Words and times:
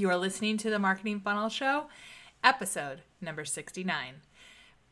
You 0.00 0.08
are 0.08 0.16
listening 0.16 0.56
to 0.56 0.70
the 0.70 0.78
Marketing 0.78 1.20
Funnel 1.20 1.50
Show, 1.50 1.88
episode 2.42 3.02
number 3.20 3.44
69. 3.44 4.14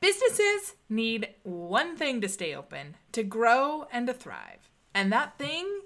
Businesses 0.01 0.75
need 0.91 1.31
one 1.45 1.97
thing 1.97 2.21
to 2.21 2.29
stay 2.29 2.55
open, 2.55 2.95
to 3.13 3.23
grow, 3.23 3.87
and 3.91 4.07
to 4.07 4.13
thrive. 4.13 4.69
And 4.93 5.11
that 5.11 5.39
thing 5.39 5.81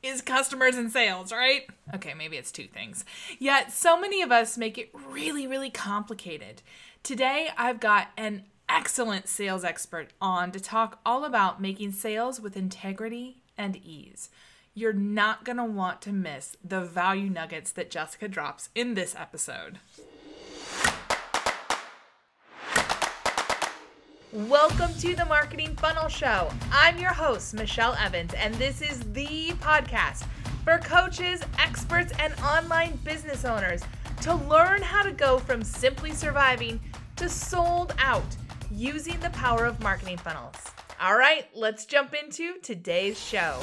is 0.00 0.22
customers 0.22 0.76
and 0.76 0.92
sales, 0.92 1.32
right? 1.32 1.62
Okay, 1.92 2.14
maybe 2.14 2.36
it's 2.36 2.52
two 2.52 2.68
things. 2.68 3.04
Yet, 3.40 3.72
so 3.72 4.00
many 4.00 4.22
of 4.22 4.30
us 4.30 4.56
make 4.56 4.78
it 4.78 4.90
really, 4.94 5.48
really 5.48 5.70
complicated. 5.70 6.62
Today, 7.02 7.48
I've 7.56 7.80
got 7.80 8.10
an 8.16 8.44
excellent 8.68 9.26
sales 9.26 9.64
expert 9.64 10.12
on 10.20 10.52
to 10.52 10.60
talk 10.60 11.00
all 11.04 11.24
about 11.24 11.60
making 11.60 11.90
sales 11.90 12.40
with 12.40 12.56
integrity 12.56 13.42
and 13.56 13.74
ease 13.84 14.30
you're 14.78 14.92
not 14.92 15.44
going 15.44 15.56
to 15.56 15.64
want 15.64 16.00
to 16.00 16.12
miss 16.12 16.56
the 16.62 16.80
value 16.80 17.28
nuggets 17.28 17.72
that 17.72 17.90
Jessica 17.90 18.28
drops 18.28 18.68
in 18.76 18.94
this 18.94 19.12
episode. 19.18 19.80
Welcome 24.32 24.94
to 25.00 25.16
the 25.16 25.24
Marketing 25.24 25.74
Funnel 25.76 26.08
Show. 26.08 26.50
I'm 26.70 26.96
your 26.96 27.12
host, 27.12 27.54
Michelle 27.54 27.96
Evans, 27.98 28.34
and 28.34 28.54
this 28.54 28.80
is 28.80 29.00
the 29.12 29.50
podcast 29.60 30.24
for 30.62 30.78
coaches, 30.78 31.40
experts, 31.58 32.12
and 32.20 32.32
online 32.40 32.96
business 33.02 33.44
owners 33.44 33.82
to 34.20 34.34
learn 34.34 34.80
how 34.82 35.02
to 35.02 35.10
go 35.10 35.38
from 35.38 35.64
simply 35.64 36.12
surviving 36.12 36.78
to 37.16 37.28
sold 37.28 37.94
out 37.98 38.36
using 38.70 39.18
the 39.18 39.30
power 39.30 39.64
of 39.64 39.80
marketing 39.80 40.18
funnels. 40.18 40.56
All 41.00 41.16
right, 41.16 41.46
let's 41.52 41.84
jump 41.84 42.14
into 42.14 42.60
today's 42.60 43.18
show. 43.18 43.60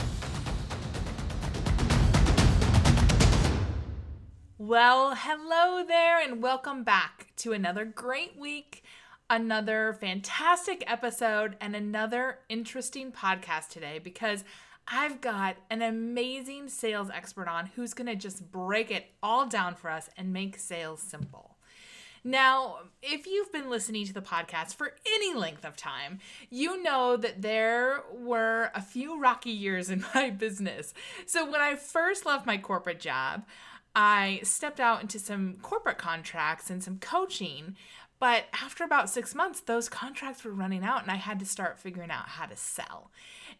Well, 4.67 5.13
hello 5.13 5.85
there, 5.85 6.19
and 6.19 6.41
welcome 6.41 6.83
back 6.83 7.27
to 7.37 7.53
another 7.53 7.85
great 7.85 8.35
week, 8.35 8.83
another 9.29 9.93
fantastic 9.93 10.83
episode, 10.87 11.55
and 11.61 11.75
another 11.75 12.39
interesting 12.49 13.11
podcast 13.11 13.69
today 13.69 13.99
because 14.03 14.43
I've 14.87 15.21
got 15.21 15.57
an 15.69 15.83
amazing 15.83 16.69
sales 16.69 17.11
expert 17.13 17.47
on 17.47 17.67
who's 17.75 17.93
going 17.93 18.07
to 18.07 18.15
just 18.15 18.51
break 18.51 18.89
it 18.89 19.05
all 19.21 19.45
down 19.45 19.75
for 19.75 19.91
us 19.91 20.09
and 20.17 20.33
make 20.33 20.57
sales 20.57 20.99
simple. 20.99 21.57
Now, 22.23 22.77
if 23.03 23.27
you've 23.27 23.51
been 23.51 23.69
listening 23.69 24.07
to 24.07 24.13
the 24.15 24.19
podcast 24.19 24.73
for 24.73 24.93
any 25.05 25.35
length 25.35 25.63
of 25.63 25.77
time, 25.77 26.17
you 26.49 26.81
know 26.81 27.17
that 27.17 27.43
there 27.43 28.01
were 28.11 28.71
a 28.73 28.81
few 28.81 29.21
rocky 29.21 29.51
years 29.51 29.91
in 29.91 30.03
my 30.15 30.31
business. 30.31 30.95
So, 31.27 31.45
when 31.45 31.61
I 31.61 31.75
first 31.75 32.25
left 32.25 32.47
my 32.47 32.57
corporate 32.57 32.99
job, 32.99 33.45
I 33.95 34.41
stepped 34.43 34.79
out 34.79 35.01
into 35.01 35.17
some 35.17 35.55
corporate 35.61 35.97
contracts 35.97 36.69
and 36.69 36.83
some 36.83 36.99
coaching. 36.99 37.75
But 38.19 38.45
after 38.53 38.83
about 38.83 39.09
six 39.09 39.35
months, 39.35 39.59
those 39.59 39.89
contracts 39.89 40.43
were 40.43 40.51
running 40.51 40.83
out, 40.83 41.01
and 41.01 41.11
I 41.11 41.15
had 41.15 41.39
to 41.39 41.45
start 41.45 41.79
figuring 41.79 42.11
out 42.11 42.27
how 42.27 42.45
to 42.45 42.55
sell. 42.55 43.11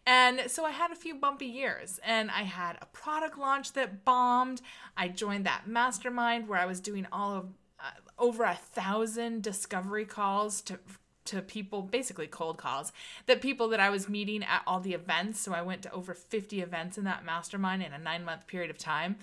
And 0.06 0.50
so 0.50 0.64
I 0.64 0.70
had 0.70 0.90
a 0.90 0.96
few 0.96 1.14
bumpy 1.14 1.46
years, 1.46 2.00
and 2.04 2.30
I 2.30 2.42
had 2.42 2.78
a 2.80 2.86
product 2.86 3.38
launch 3.38 3.72
that 3.74 4.04
bombed. 4.04 4.62
I 4.96 5.08
joined 5.08 5.44
that 5.46 5.66
mastermind 5.66 6.48
where 6.48 6.58
I 6.58 6.66
was 6.66 6.80
doing 6.80 7.06
all 7.12 7.34
of 7.34 7.46
uh, 7.78 7.90
over 8.18 8.44
a 8.44 8.54
thousand 8.54 9.42
discovery 9.42 10.04
calls 10.04 10.62
to 10.62 10.78
to 11.26 11.42
people, 11.42 11.82
basically 11.82 12.28
cold 12.28 12.56
calls, 12.56 12.92
that 13.26 13.42
people 13.42 13.66
that 13.68 13.80
I 13.80 13.90
was 13.90 14.08
meeting 14.08 14.44
at 14.44 14.62
all 14.64 14.78
the 14.78 14.94
events. 14.94 15.40
So 15.40 15.52
I 15.52 15.60
went 15.60 15.82
to 15.82 15.92
over 15.92 16.14
50 16.14 16.62
events 16.62 16.96
in 16.96 17.02
that 17.02 17.24
mastermind 17.24 17.82
in 17.82 17.92
a 17.92 17.98
nine 17.98 18.24
month 18.24 18.46
period 18.46 18.70
of 18.70 18.78
time 18.78 19.16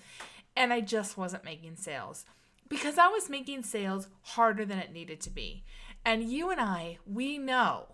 and 0.55 0.73
I 0.73 0.81
just 0.81 1.17
wasn't 1.17 1.45
making 1.45 1.75
sales 1.77 2.25
because 2.69 2.97
I 2.97 3.07
was 3.07 3.29
making 3.29 3.63
sales 3.63 4.07
harder 4.21 4.65
than 4.65 4.79
it 4.79 4.93
needed 4.93 5.21
to 5.21 5.29
be. 5.29 5.63
And 6.05 6.23
you 6.23 6.49
and 6.49 6.59
I, 6.59 6.97
we 7.05 7.37
know 7.37 7.87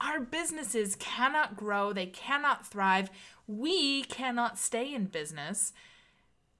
our 0.00 0.20
businesses 0.20 0.96
cannot 0.96 1.56
grow, 1.56 1.92
they 1.92 2.06
cannot 2.06 2.66
thrive, 2.66 3.10
we 3.46 4.02
cannot 4.04 4.58
stay 4.58 4.94
in 4.94 5.06
business 5.06 5.72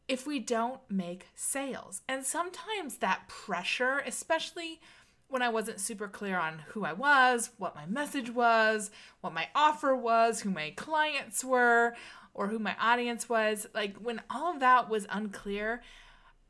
if 0.08 0.26
we 0.26 0.38
don't 0.38 0.80
make 0.88 1.28
sales. 1.34 2.02
And 2.08 2.24
sometimes 2.24 2.96
that 2.98 3.28
pressure, 3.28 4.02
especially 4.06 4.80
when 5.28 5.42
I 5.42 5.48
wasn't 5.48 5.80
super 5.80 6.06
clear 6.06 6.38
on 6.38 6.60
who 6.68 6.84
I 6.84 6.92
was, 6.92 7.50
what 7.58 7.74
my 7.74 7.86
message 7.86 8.30
was, 8.30 8.90
what 9.20 9.32
my 9.32 9.48
offer 9.54 9.96
was, 9.96 10.40
who 10.40 10.50
my 10.50 10.70
clients 10.76 11.42
were, 11.42 11.94
or 12.34 12.48
who 12.48 12.58
my 12.58 12.76
audience 12.80 13.28
was 13.28 13.66
like 13.74 13.96
when 13.96 14.20
all 14.28 14.52
of 14.52 14.60
that 14.60 14.90
was 14.90 15.06
unclear 15.10 15.82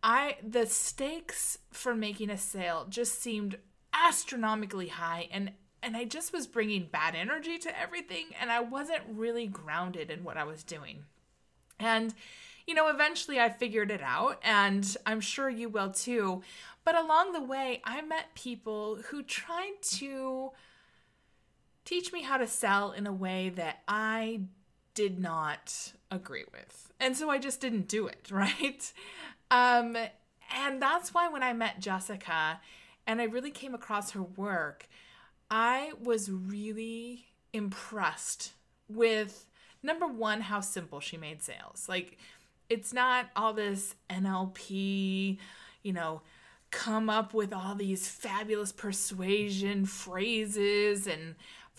i 0.02 0.36
the 0.46 0.66
stakes 0.66 1.58
for 1.70 1.94
making 1.94 2.30
a 2.30 2.38
sale 2.38 2.86
just 2.88 3.20
seemed 3.20 3.58
astronomically 3.92 4.88
high 4.88 5.28
and 5.30 5.52
and 5.82 5.96
i 5.96 6.04
just 6.04 6.32
was 6.32 6.46
bringing 6.46 6.88
bad 6.90 7.14
energy 7.14 7.58
to 7.58 7.80
everything 7.80 8.26
and 8.40 8.50
i 8.50 8.60
wasn't 8.60 9.02
really 9.08 9.46
grounded 9.46 10.10
in 10.10 10.24
what 10.24 10.36
i 10.36 10.44
was 10.44 10.62
doing. 10.62 11.04
And 11.78 12.14
you 12.66 12.74
know 12.74 12.88
eventually 12.88 13.38
i 13.38 13.48
figured 13.48 13.90
it 13.90 14.02
out 14.02 14.38
and 14.42 14.96
i'm 15.06 15.20
sure 15.20 15.48
you 15.48 15.68
will 15.68 15.90
too 15.90 16.42
but 16.84 16.94
along 16.94 17.32
the 17.32 17.42
way 17.42 17.80
i 17.84 18.00
met 18.02 18.34
people 18.34 18.96
who 19.10 19.22
tried 19.22 19.74
to 19.82 20.50
teach 21.84 22.12
me 22.12 22.22
how 22.22 22.36
to 22.36 22.46
sell 22.46 22.92
in 22.92 23.06
a 23.06 23.12
way 23.12 23.50
that 23.50 23.82
i 23.86 24.40
did 24.94 25.18
not 25.18 25.92
agree 26.10 26.44
with. 26.52 26.92
And 27.00 27.16
so 27.16 27.30
I 27.30 27.38
just 27.38 27.60
didn't 27.60 27.88
do 27.88 28.06
it, 28.06 28.28
right? 28.30 28.92
Um, 29.50 29.96
and 30.54 30.80
that's 30.80 31.12
why 31.12 31.28
when 31.28 31.42
I 31.42 31.52
met 31.52 31.80
Jessica 31.80 32.60
and 33.06 33.20
I 33.20 33.24
really 33.24 33.50
came 33.50 33.74
across 33.74 34.12
her 34.12 34.22
work, 34.22 34.88
I 35.50 35.92
was 36.02 36.30
really 36.30 37.26
impressed 37.52 38.52
with 38.88 39.46
number 39.82 40.06
one, 40.06 40.40
how 40.40 40.60
simple 40.60 41.00
she 41.00 41.16
made 41.16 41.42
sales. 41.42 41.86
Like, 41.88 42.16
it's 42.70 42.92
not 42.92 43.26
all 43.36 43.52
this 43.52 43.94
NLP, 44.08 45.38
you 45.82 45.92
know, 45.92 46.22
come 46.70 47.08
up 47.08 47.34
with 47.34 47.52
all 47.52 47.74
these 47.74 48.08
fabulous 48.08 48.72
persuasion 48.72 49.84
phrases 49.84 51.06
and 51.06 51.36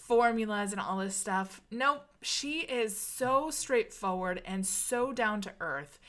formulas 0.07 0.71
and 0.71 0.79
all 0.79 0.97
this 0.97 1.15
stuff. 1.15 1.61
Nope, 1.71 2.03
she 2.21 2.59
is 2.59 2.97
so 2.97 3.49
straightforward 3.49 4.41
and 4.45 4.65
so 4.65 5.11
down 5.11 5.41
to 5.41 5.53
earth. 5.59 5.99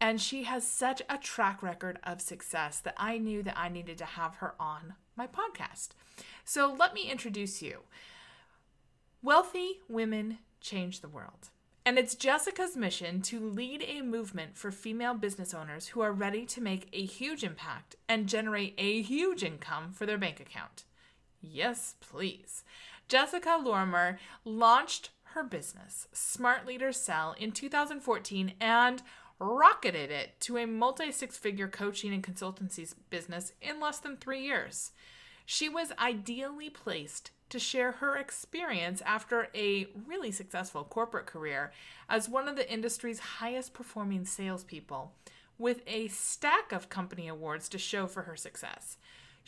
And 0.00 0.20
she 0.20 0.44
has 0.44 0.66
such 0.66 1.02
a 1.08 1.18
track 1.18 1.62
record 1.62 1.98
of 2.04 2.20
success 2.20 2.78
that 2.80 2.94
I 2.96 3.18
knew 3.18 3.42
that 3.42 3.58
I 3.58 3.68
needed 3.68 3.98
to 3.98 4.04
have 4.04 4.36
her 4.36 4.54
on 4.60 4.94
my 5.16 5.26
podcast. 5.26 5.88
So 6.44 6.74
let 6.78 6.94
me 6.94 7.10
introduce 7.10 7.60
you. 7.62 7.80
Wealthy 9.22 9.80
women 9.88 10.38
change 10.60 11.00
the 11.00 11.08
world. 11.08 11.50
And 11.84 11.98
it's 11.98 12.14
Jessica's 12.14 12.76
mission 12.76 13.22
to 13.22 13.40
lead 13.40 13.82
a 13.88 14.02
movement 14.02 14.56
for 14.56 14.70
female 14.70 15.14
business 15.14 15.54
owners 15.54 15.88
who 15.88 16.02
are 16.02 16.12
ready 16.12 16.44
to 16.46 16.60
make 16.60 16.88
a 16.92 17.04
huge 17.04 17.42
impact 17.42 17.96
and 18.08 18.28
generate 18.28 18.74
a 18.76 19.00
huge 19.00 19.42
income 19.42 19.92
for 19.92 20.04
their 20.04 20.18
bank 20.18 20.38
account. 20.38 20.84
Yes, 21.40 21.94
please. 22.00 22.62
Jessica 23.08 23.58
Lorimer 23.62 24.18
launched 24.44 25.10
her 25.32 25.42
business, 25.42 26.08
Smart 26.12 26.66
Leader 26.66 26.92
Sell, 26.92 27.34
in 27.38 27.52
2014 27.52 28.52
and 28.60 29.02
rocketed 29.38 30.10
it 30.10 30.38
to 30.40 30.58
a 30.58 30.66
multi 30.66 31.10
six 31.10 31.38
figure 31.38 31.68
coaching 31.68 32.12
and 32.12 32.22
consultancy 32.22 32.92
business 33.08 33.52
in 33.62 33.80
less 33.80 33.98
than 33.98 34.16
three 34.16 34.42
years. 34.42 34.92
She 35.46 35.68
was 35.68 35.92
ideally 35.98 36.68
placed 36.68 37.30
to 37.48 37.58
share 37.58 37.92
her 37.92 38.16
experience 38.16 39.00
after 39.06 39.48
a 39.54 39.86
really 40.06 40.30
successful 40.30 40.84
corporate 40.84 41.24
career 41.24 41.72
as 42.10 42.28
one 42.28 42.46
of 42.46 42.56
the 42.56 42.70
industry's 42.70 43.20
highest 43.20 43.72
performing 43.72 44.26
salespeople, 44.26 45.14
with 45.56 45.80
a 45.86 46.08
stack 46.08 46.72
of 46.72 46.90
company 46.90 47.28
awards 47.28 47.70
to 47.70 47.78
show 47.78 48.06
for 48.06 48.22
her 48.22 48.36
success. 48.36 48.98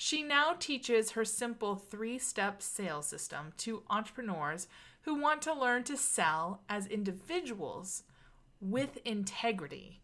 She 0.02 0.22
now 0.22 0.54
teaches 0.58 1.10
her 1.10 1.26
simple 1.26 1.76
three 1.76 2.18
step 2.18 2.62
sales 2.62 3.04
system 3.04 3.52
to 3.58 3.82
entrepreneurs 3.90 4.66
who 5.02 5.14
want 5.14 5.42
to 5.42 5.52
learn 5.52 5.84
to 5.84 5.96
sell 5.98 6.62
as 6.70 6.86
individuals 6.86 8.04
with 8.62 8.96
integrity. 9.04 10.00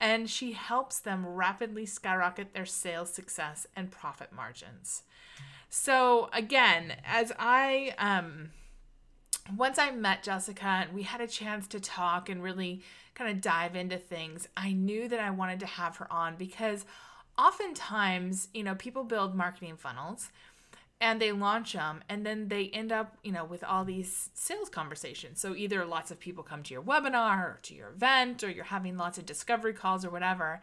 And 0.00 0.28
she 0.28 0.50
helps 0.50 0.98
them 0.98 1.24
rapidly 1.24 1.86
skyrocket 1.86 2.54
their 2.54 2.66
sales 2.66 3.14
success 3.14 3.68
and 3.76 3.92
profit 3.92 4.32
margins. 4.32 5.04
So, 5.68 6.28
again, 6.32 6.96
as 7.04 7.30
I, 7.38 7.94
um, 7.98 8.50
once 9.56 9.78
I 9.78 9.92
met 9.92 10.24
Jessica 10.24 10.66
and 10.66 10.92
we 10.92 11.04
had 11.04 11.20
a 11.20 11.28
chance 11.28 11.68
to 11.68 11.78
talk 11.78 12.28
and 12.28 12.42
really 12.42 12.82
kind 13.14 13.30
of 13.30 13.40
dive 13.40 13.76
into 13.76 13.96
things, 13.96 14.48
I 14.56 14.72
knew 14.72 15.06
that 15.06 15.20
I 15.20 15.30
wanted 15.30 15.60
to 15.60 15.66
have 15.66 15.98
her 15.98 16.12
on 16.12 16.34
because 16.34 16.84
oftentimes, 17.38 18.48
you 18.54 18.62
know, 18.62 18.74
people 18.74 19.04
build 19.04 19.34
marketing 19.34 19.76
funnels 19.76 20.30
and 21.00 21.20
they 21.20 21.32
launch 21.32 21.74
them 21.74 22.02
and 22.08 22.24
then 22.24 22.48
they 22.48 22.68
end 22.68 22.90
up, 22.92 23.18
you 23.22 23.32
know, 23.32 23.44
with 23.44 23.62
all 23.62 23.84
these 23.84 24.30
sales 24.34 24.68
conversations. 24.70 25.40
So 25.40 25.54
either 25.54 25.84
lots 25.84 26.10
of 26.10 26.18
people 26.18 26.42
come 26.42 26.62
to 26.62 26.72
your 26.74 26.82
webinar 26.82 27.38
or 27.44 27.58
to 27.62 27.74
your 27.74 27.90
event 27.90 28.42
or 28.42 28.50
you're 28.50 28.64
having 28.64 28.96
lots 28.96 29.18
of 29.18 29.26
discovery 29.26 29.74
calls 29.74 30.04
or 30.04 30.10
whatever. 30.10 30.62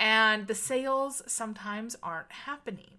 and 0.00 0.46
the 0.46 0.54
sales 0.54 1.22
sometimes 1.26 1.94
aren't 2.02 2.32
happening. 2.32 2.92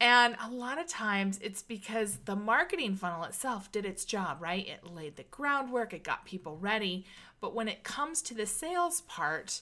And 0.00 0.36
a 0.40 0.48
lot 0.48 0.78
of 0.78 0.86
times 0.86 1.40
it's 1.42 1.60
because 1.62 2.18
the 2.24 2.36
marketing 2.36 2.94
funnel 2.94 3.24
itself 3.24 3.72
did 3.72 3.84
its 3.84 4.04
job, 4.04 4.38
right? 4.40 4.66
It 4.66 4.86
laid 4.94 5.16
the 5.16 5.24
groundwork, 5.24 5.92
it 5.92 6.04
got 6.04 6.24
people 6.24 6.56
ready. 6.56 7.04
But 7.40 7.52
when 7.52 7.66
it 7.66 7.82
comes 7.82 8.22
to 8.22 8.34
the 8.34 8.46
sales 8.46 9.00
part, 9.02 9.60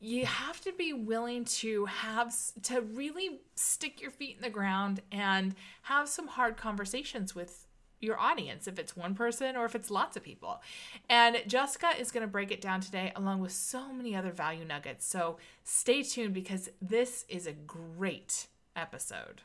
you 0.00 0.24
have 0.24 0.60
to 0.62 0.72
be 0.72 0.92
willing 0.94 1.44
to 1.44 1.84
have 1.84 2.34
to 2.62 2.80
really 2.80 3.40
stick 3.54 4.00
your 4.00 4.10
feet 4.10 4.36
in 4.36 4.42
the 4.42 4.50
ground 4.50 5.00
and 5.12 5.54
have 5.82 6.08
some 6.08 6.26
hard 6.26 6.56
conversations 6.56 7.34
with 7.34 7.66
your 8.00 8.18
audience 8.18 8.66
if 8.66 8.78
it's 8.78 8.96
one 8.96 9.14
person 9.14 9.56
or 9.56 9.66
if 9.66 9.74
it's 9.74 9.90
lots 9.90 10.16
of 10.16 10.22
people. 10.22 10.62
And 11.10 11.42
Jessica 11.46 11.90
is 11.98 12.10
going 12.10 12.22
to 12.22 12.32
break 12.32 12.50
it 12.50 12.62
down 12.62 12.80
today 12.80 13.12
along 13.14 13.40
with 13.40 13.52
so 13.52 13.92
many 13.92 14.16
other 14.16 14.32
value 14.32 14.64
nuggets. 14.64 15.06
So 15.06 15.36
stay 15.64 16.02
tuned 16.02 16.32
because 16.32 16.70
this 16.80 17.26
is 17.28 17.46
a 17.46 17.52
great 17.52 18.46
episode. 18.74 19.42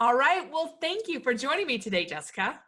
All 0.00 0.14
right. 0.14 0.50
Well, 0.50 0.78
thank 0.80 1.08
you 1.08 1.20
for 1.20 1.34
joining 1.34 1.66
me 1.66 1.76
today, 1.76 2.06
Jessica. 2.06 2.60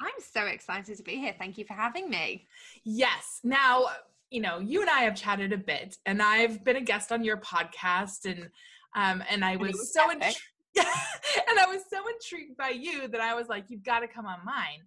I'm 0.00 0.10
so 0.32 0.46
excited 0.46 0.96
to 0.96 1.02
be 1.02 1.16
here. 1.16 1.34
Thank 1.38 1.58
you 1.58 1.64
for 1.64 1.74
having 1.74 2.08
me. 2.08 2.46
Yes. 2.84 3.40
Now, 3.44 3.84
you 4.30 4.40
know, 4.40 4.58
you 4.58 4.80
and 4.80 4.90
I 4.90 5.00
have 5.00 5.14
chatted 5.14 5.52
a 5.52 5.58
bit, 5.58 5.96
and 6.06 6.22
I've 6.22 6.64
been 6.64 6.76
a 6.76 6.80
guest 6.80 7.12
on 7.12 7.24
your 7.24 7.38
podcast, 7.38 8.24
and 8.24 8.48
um, 8.96 9.22
and 9.28 9.44
I 9.44 9.56
was, 9.56 9.72
was 9.72 9.92
so 9.92 10.08
intri- 10.08 10.36
and 10.76 11.58
I 11.58 11.66
was 11.66 11.82
so 11.92 11.98
intrigued 12.08 12.56
by 12.56 12.70
you 12.70 13.08
that 13.08 13.20
I 13.20 13.34
was 13.34 13.48
like, 13.48 13.66
you've 13.68 13.84
got 13.84 14.00
to 14.00 14.08
come 14.08 14.26
on 14.26 14.38
mine. 14.44 14.82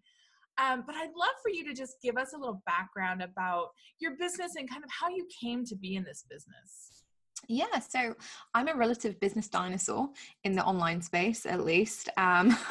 Um, 0.58 0.84
but 0.86 0.96
I'd 0.96 1.12
love 1.16 1.36
for 1.42 1.50
you 1.50 1.66
to 1.66 1.74
just 1.74 1.96
give 2.02 2.16
us 2.16 2.34
a 2.34 2.38
little 2.38 2.62
background 2.66 3.24
about 3.24 3.70
your 4.00 4.12
business 4.18 4.54
and 4.56 4.70
kind 4.70 4.84
of 4.84 4.90
how 4.92 5.10
you 5.10 5.28
came 5.42 5.66
to 5.66 5.76
be 5.76 5.96
in 5.96 6.04
this 6.04 6.26
business. 6.30 7.04
Yeah, 7.50 7.80
so 7.80 8.16
I'm 8.54 8.68
a 8.68 8.76
relative 8.76 9.20
business 9.20 9.50
dinosaur 9.50 10.10
in 10.44 10.54
the 10.54 10.64
online 10.64 11.02
space, 11.02 11.46
at 11.46 11.66
least. 11.66 12.08
Um, 12.18 12.50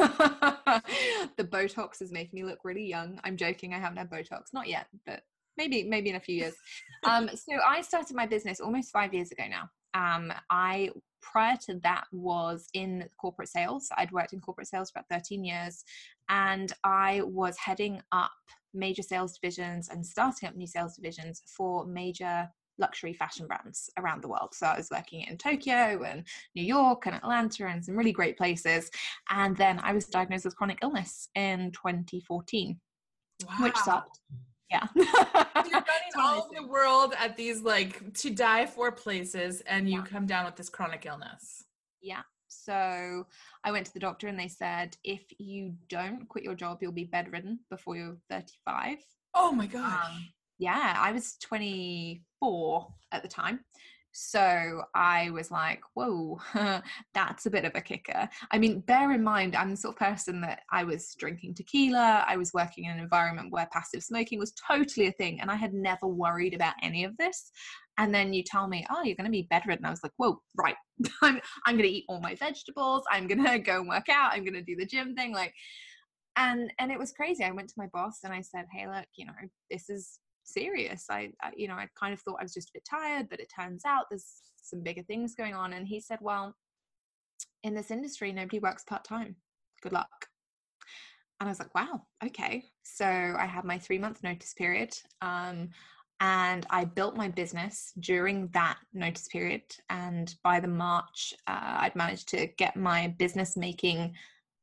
the 1.37 1.45
Botox 1.45 2.01
is 2.01 2.13
making 2.13 2.41
me 2.41 2.45
look 2.45 2.61
really 2.65 2.87
young. 2.87 3.21
I'm 3.25 3.37
joking, 3.37 3.75
I 3.75 3.79
haven't 3.79 3.99
had 3.99 4.11
Botox, 4.11 4.53
not 4.55 4.69
yet, 4.69 4.87
but 5.05 5.23
maybe 5.57 5.85
maybe 5.85 6.11
in 6.11 6.17
a 6.17 6.21
few 6.21 6.37
years. 6.37 6.55
Um, 7.05 7.29
so 7.35 7.55
I 7.67 7.81
started 7.81 8.15
my 8.15 8.27
business 8.27 8.61
almost 8.61 8.93
five 8.93 9.13
years 9.13 9.33
ago 9.33 9.43
now. 9.51 9.69
Um, 9.93 10.33
I 10.51 10.91
prior 11.21 11.57
to 11.67 11.81
that 11.83 12.05
was 12.13 12.69
in 12.75 13.09
corporate 13.21 13.49
sales. 13.49 13.89
I'd 13.97 14.13
worked 14.13 14.33
in 14.33 14.41
corporate 14.41 14.69
sales 14.69 14.93
for 14.93 15.01
about 15.01 15.09
13 15.11 15.45
years, 15.45 15.83
and 16.29 16.73
I 16.85 17.23
was 17.25 17.57
heading 17.57 18.01
up 18.13 18.31
major 18.73 19.03
sales 19.03 19.37
divisions 19.37 19.89
and 19.89 20.07
starting 20.07 20.49
up 20.49 20.55
new 20.55 20.69
sales 20.69 20.95
divisions 20.95 21.43
for 21.57 21.85
major 21.87 22.49
luxury 22.79 23.13
fashion 23.13 23.47
brands 23.47 23.91
around 23.99 24.23
the 24.23 24.29
world. 24.29 24.51
So 24.53 24.67
I 24.67 24.77
was 24.77 24.91
working 24.91 25.23
in 25.23 25.37
Tokyo 25.37 26.03
and 26.05 26.25
New 26.55 26.65
York 26.65 27.07
and 27.07 27.15
Atlanta 27.15 27.67
and 27.67 27.85
some 27.85 27.97
really 27.97 28.13
great 28.13 28.37
places. 28.37 28.91
And 29.31 29.57
then 29.57 29.81
I 29.83 29.93
was 29.93 30.07
diagnosed 30.07 30.45
with 30.45 30.57
chronic 30.57 30.79
illness 30.83 31.29
in 31.35 31.71
2014, 31.73 32.81
wow. 33.47 33.55
which 33.61 33.77
sucked. 33.77 34.21
Yeah. 34.73 34.87
You're 34.95 35.05
running 35.55 36.13
all 36.19 36.39
over 36.39 36.55
the 36.55 36.67
world 36.67 37.15
at 37.19 37.37
these 37.37 37.61
like 37.61 38.15
to 38.15 38.31
die 38.31 38.65
for 38.65 38.91
places 38.91 39.61
and 39.67 39.89
you 39.89 39.99
yeah. 39.99 40.05
come 40.05 40.27
down 40.27 40.47
with 40.47 40.57
this 40.57 40.71
chronic 40.71 41.05
illness. 41.05 41.65
Yeah. 42.01 42.23
So 42.49 43.27
I 43.65 43.71
went 43.71 43.87
to 43.87 43.93
the 43.93 44.01
doctor 44.01 44.29
and 44.29 44.39
they 44.39 44.49
said, 44.49 44.97
if 45.05 45.23
you 45.39 45.75
don't 45.89 46.29
quit 46.29 46.45
your 46.45 46.55
job, 46.55 46.79
you'll 46.81 46.93
be 46.93 47.05
bedridden 47.05 47.61
before 47.71 47.97
you're 47.97 48.17
35. 48.31 48.99
Oh 49.35 49.53
my 49.53 49.67
gosh. 49.67 50.07
Um, 50.07 50.29
yeah, 50.59 50.97
I 50.99 51.13
was 51.13 51.37
24 51.43 52.87
at 53.11 53.23
the 53.23 53.29
time. 53.29 53.61
So 54.13 54.83
I 54.95 55.31
was 55.31 55.51
like, 55.51 55.81
whoa, 55.95 56.39
that's 57.15 57.47
a 57.47 57.51
bit 57.51 57.65
of 57.65 57.73
a 57.75 57.81
kicker. 57.81 58.29
I 58.51 58.59
mean, 58.59 58.81
bear 58.81 59.13
in 59.13 59.23
mind, 59.25 59.57
I'm 59.57 59.71
the 59.71 59.77
sort 59.77 59.95
of 59.95 59.99
person 59.99 60.41
that 60.43 60.61
I 60.71 60.85
was 60.85 61.15
drinking 61.19 61.55
tequila. 61.55 62.25
I 62.27 62.37
was 62.37 62.53
working 62.53 62.85
in 62.85 62.93
an 62.93 62.99
environment 62.99 63.51
where 63.51 63.69
passive 63.73 64.03
smoking 64.03 64.39
was 64.39 64.53
totally 64.53 65.07
a 65.07 65.13
thing, 65.13 65.41
and 65.41 65.51
I 65.51 65.57
had 65.57 65.73
never 65.73 66.07
worried 66.07 66.55
about 66.55 66.75
any 66.83 67.05
of 67.05 67.17
this. 67.17 67.51
And 67.99 68.15
then 68.15 68.33
you 68.33 68.43
tell 68.43 68.69
me, 68.69 68.87
oh, 68.91 69.03
you're 69.03 69.17
going 69.17 69.27
to 69.27 69.31
be 69.31 69.47
bedridden. 69.51 69.85
I 69.85 69.91
was 69.91 70.03
like, 70.03 70.13
whoa, 70.17 70.41
right. 70.57 70.77
I'm, 71.23 71.41
I'm 71.67 71.77
going 71.77 71.89
to 71.89 71.95
eat 71.95 72.05
all 72.09 72.21
my 72.21 72.35
vegetables. 72.35 73.05
I'm 73.11 73.27
going 73.27 73.45
to 73.47 73.59
go 73.59 73.81
and 73.81 73.89
work 73.89 74.09
out. 74.11 74.33
I'm 74.33 74.45
going 74.45 74.55
to 74.55 74.63
do 74.63 74.77
the 74.77 74.87
gym 74.87 75.15
thing. 75.15 75.33
Like, 75.33 75.55
and 76.37 76.73
and 76.79 76.91
it 76.91 76.99
was 76.99 77.13
crazy. 77.13 77.45
I 77.45 77.51
went 77.51 77.69
to 77.69 77.75
my 77.77 77.89
boss 77.93 78.21
and 78.25 78.33
I 78.33 78.41
said, 78.41 78.65
hey, 78.73 78.87
look, 78.89 79.07
you 79.17 79.27
know, 79.27 79.33
this 79.71 79.91
is 79.91 80.19
serious. 80.45 81.07
I, 81.11 81.31
I, 81.43 81.51
you 81.57 81.69
know, 81.69 81.75
I 81.75 81.89
kind 81.99 82.13
of 82.13 82.21
thought 82.21 82.39
I 82.41 82.45
was 82.45 82.55
just 82.55 82.71
a 82.71 82.75
bit 82.75 82.87
tired, 82.89 83.29
but 83.29 83.41
it 83.41 83.53
turns 83.55 83.85
out 83.85 84.07
there's 84.11 84.27
some 84.63 84.83
bigger 84.83 85.03
things 85.03 85.35
going 85.35 85.55
on. 85.55 85.73
And 85.73 85.87
he 85.87 86.01
said, 86.01 86.19
well, 86.21 86.55
in 87.63 87.75
this 87.75 87.91
industry, 87.91 88.33
nobody 88.33 88.59
works 88.59 88.85
part 88.85 89.05
time. 89.05 89.37
Good 89.83 89.93
luck. 89.93 90.27
And 91.41 91.49
I 91.49 91.51
was 91.51 91.59
like, 91.59 91.75
wow, 91.75 92.03
okay. 92.25 92.65
So 92.85 93.05
I 93.07 93.47
had 93.47 93.65
my 93.65 93.79
three 93.79 93.99
month 93.99 94.23
notice 94.23 94.55
period. 94.55 94.95
Um, 95.21 95.71
and 96.21 96.65
I 96.71 96.85
built 96.85 97.17
my 97.17 97.29
business 97.29 97.93
during 97.99 98.49
that 98.53 98.79
notice 98.95 99.27
period. 99.27 99.63
And 99.91 100.33
by 100.45 100.61
the 100.61 100.69
March, 100.69 101.35
uh, 101.49 101.79
I'd 101.81 101.97
managed 101.97 102.29
to 102.29 102.47
get 102.59 102.77
my 102.77 103.09
business 103.19 103.57
making 103.57 104.15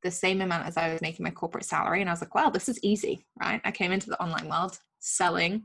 the 0.02 0.12
same 0.12 0.40
amount 0.40 0.68
as 0.68 0.78
I 0.78 0.94
was 0.94 1.02
making 1.02 1.26
my 1.26 1.32
corporate 1.32 1.66
salary. 1.66 2.00
And 2.00 2.10
I 2.10 2.14
was 2.14 2.22
like, 2.22 2.34
wow, 2.34 2.50
this 2.50 2.70
is 2.70 2.80
easy, 2.82 3.26
right? 3.42 3.60
I 3.66 3.72
came 3.72 3.92
into 3.92 4.10
the 4.10 4.22
online 4.24 4.48
world 4.48 4.80
selling 5.00 5.64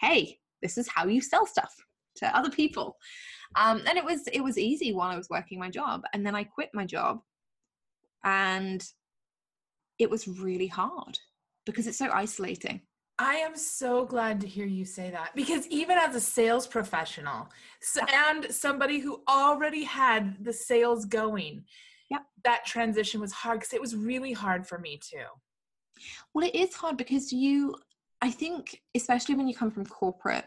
hey 0.00 0.38
this 0.62 0.76
is 0.76 0.88
how 0.88 1.06
you 1.06 1.20
sell 1.20 1.46
stuff 1.46 1.74
to 2.16 2.36
other 2.36 2.50
people. 2.50 2.96
Um, 3.56 3.82
and 3.88 3.96
it 3.96 4.04
was 4.04 4.26
it 4.32 4.42
was 4.42 4.58
easy 4.58 4.92
while 4.92 5.10
i 5.10 5.16
was 5.16 5.28
working 5.28 5.58
my 5.58 5.70
job 5.70 6.02
and 6.12 6.24
then 6.24 6.36
i 6.36 6.44
quit 6.44 6.70
my 6.72 6.84
job 6.84 7.18
and 8.22 8.84
it 9.98 10.08
was 10.08 10.28
really 10.28 10.68
hard 10.68 11.18
because 11.66 11.86
it's 11.86 11.98
so 11.98 12.10
isolating. 12.10 12.80
I 13.18 13.34
am 13.34 13.54
so 13.54 14.06
glad 14.06 14.40
to 14.40 14.46
hear 14.46 14.64
you 14.66 14.84
say 14.86 15.10
that 15.10 15.34
because 15.34 15.66
even 15.66 15.98
as 15.98 16.14
a 16.14 16.20
sales 16.20 16.66
professional 16.66 17.48
and 18.12 18.46
somebody 18.50 18.98
who 18.98 19.22
already 19.28 19.84
had 19.84 20.42
the 20.42 20.54
sales 20.54 21.04
going, 21.04 21.64
yeah, 22.10 22.20
that 22.44 22.64
transition 22.64 23.20
was 23.20 23.32
hard 23.32 23.60
because 23.60 23.74
it 23.74 23.80
was 23.80 23.94
really 23.94 24.32
hard 24.32 24.66
for 24.66 24.78
me 24.78 24.98
too. 25.02 25.26
Well, 26.32 26.46
it 26.46 26.54
is 26.54 26.74
hard 26.74 26.96
because 26.96 27.30
you 27.30 27.74
I 28.22 28.30
think 28.30 28.80
especially 28.94 29.34
when 29.34 29.48
you 29.48 29.54
come 29.54 29.70
from 29.70 29.86
corporate, 29.86 30.46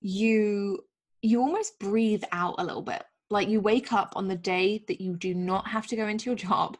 you 0.00 0.80
you 1.22 1.40
almost 1.40 1.78
breathe 1.78 2.24
out 2.32 2.56
a 2.58 2.64
little 2.64 2.82
bit. 2.82 3.04
Like 3.30 3.48
you 3.48 3.60
wake 3.60 3.92
up 3.92 4.12
on 4.16 4.28
the 4.28 4.36
day 4.36 4.84
that 4.88 5.00
you 5.00 5.16
do 5.16 5.34
not 5.34 5.68
have 5.68 5.86
to 5.88 5.96
go 5.96 6.08
into 6.08 6.26
your 6.26 6.36
job 6.36 6.76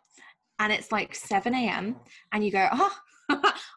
and 0.58 0.72
it's 0.72 0.92
like 0.92 1.14
7 1.14 1.54
a.m. 1.54 1.96
and 2.32 2.44
you 2.44 2.50
go, 2.50 2.68
oh, 2.72 2.94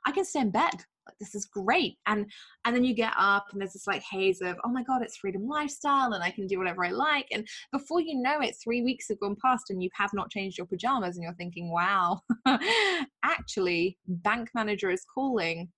I 0.05 0.12
can 0.12 0.25
stay 0.25 0.41
in 0.41 0.51
bed. 0.51 0.74
Like, 1.07 1.17
this 1.19 1.35
is 1.35 1.45
great. 1.45 1.97
And 2.07 2.31
and 2.65 2.75
then 2.75 2.83
you 2.83 2.93
get 2.93 3.13
up 3.17 3.45
and 3.51 3.62
there's 3.62 3.74
this 3.74 3.88
like 3.88 4.03
haze 4.03 4.41
of, 4.41 4.57
oh 4.63 4.69
my 4.69 4.83
God, 4.83 5.01
it's 5.01 5.17
freedom 5.17 5.47
lifestyle 5.47 6.13
and 6.13 6.24
I 6.24 6.31
can 6.31 6.47
do 6.47 6.57
whatever 6.57 6.83
I 6.85 6.89
like. 6.89 7.27
And 7.31 7.47
before 7.71 8.01
you 8.01 8.21
know 8.21 8.39
it, 8.41 8.55
three 8.63 8.81
weeks 8.81 9.07
have 9.09 9.19
gone 9.19 9.35
past 9.43 9.69
and 9.69 9.81
you 9.81 9.89
have 9.93 10.12
not 10.13 10.31
changed 10.31 10.57
your 10.57 10.67
pajamas 10.67 11.15
and 11.15 11.24
you're 11.24 11.33
thinking, 11.35 11.71
wow, 11.71 12.21
actually, 13.24 13.97
bank 14.07 14.50
manager 14.55 14.89
is 14.89 15.05
calling 15.13 15.69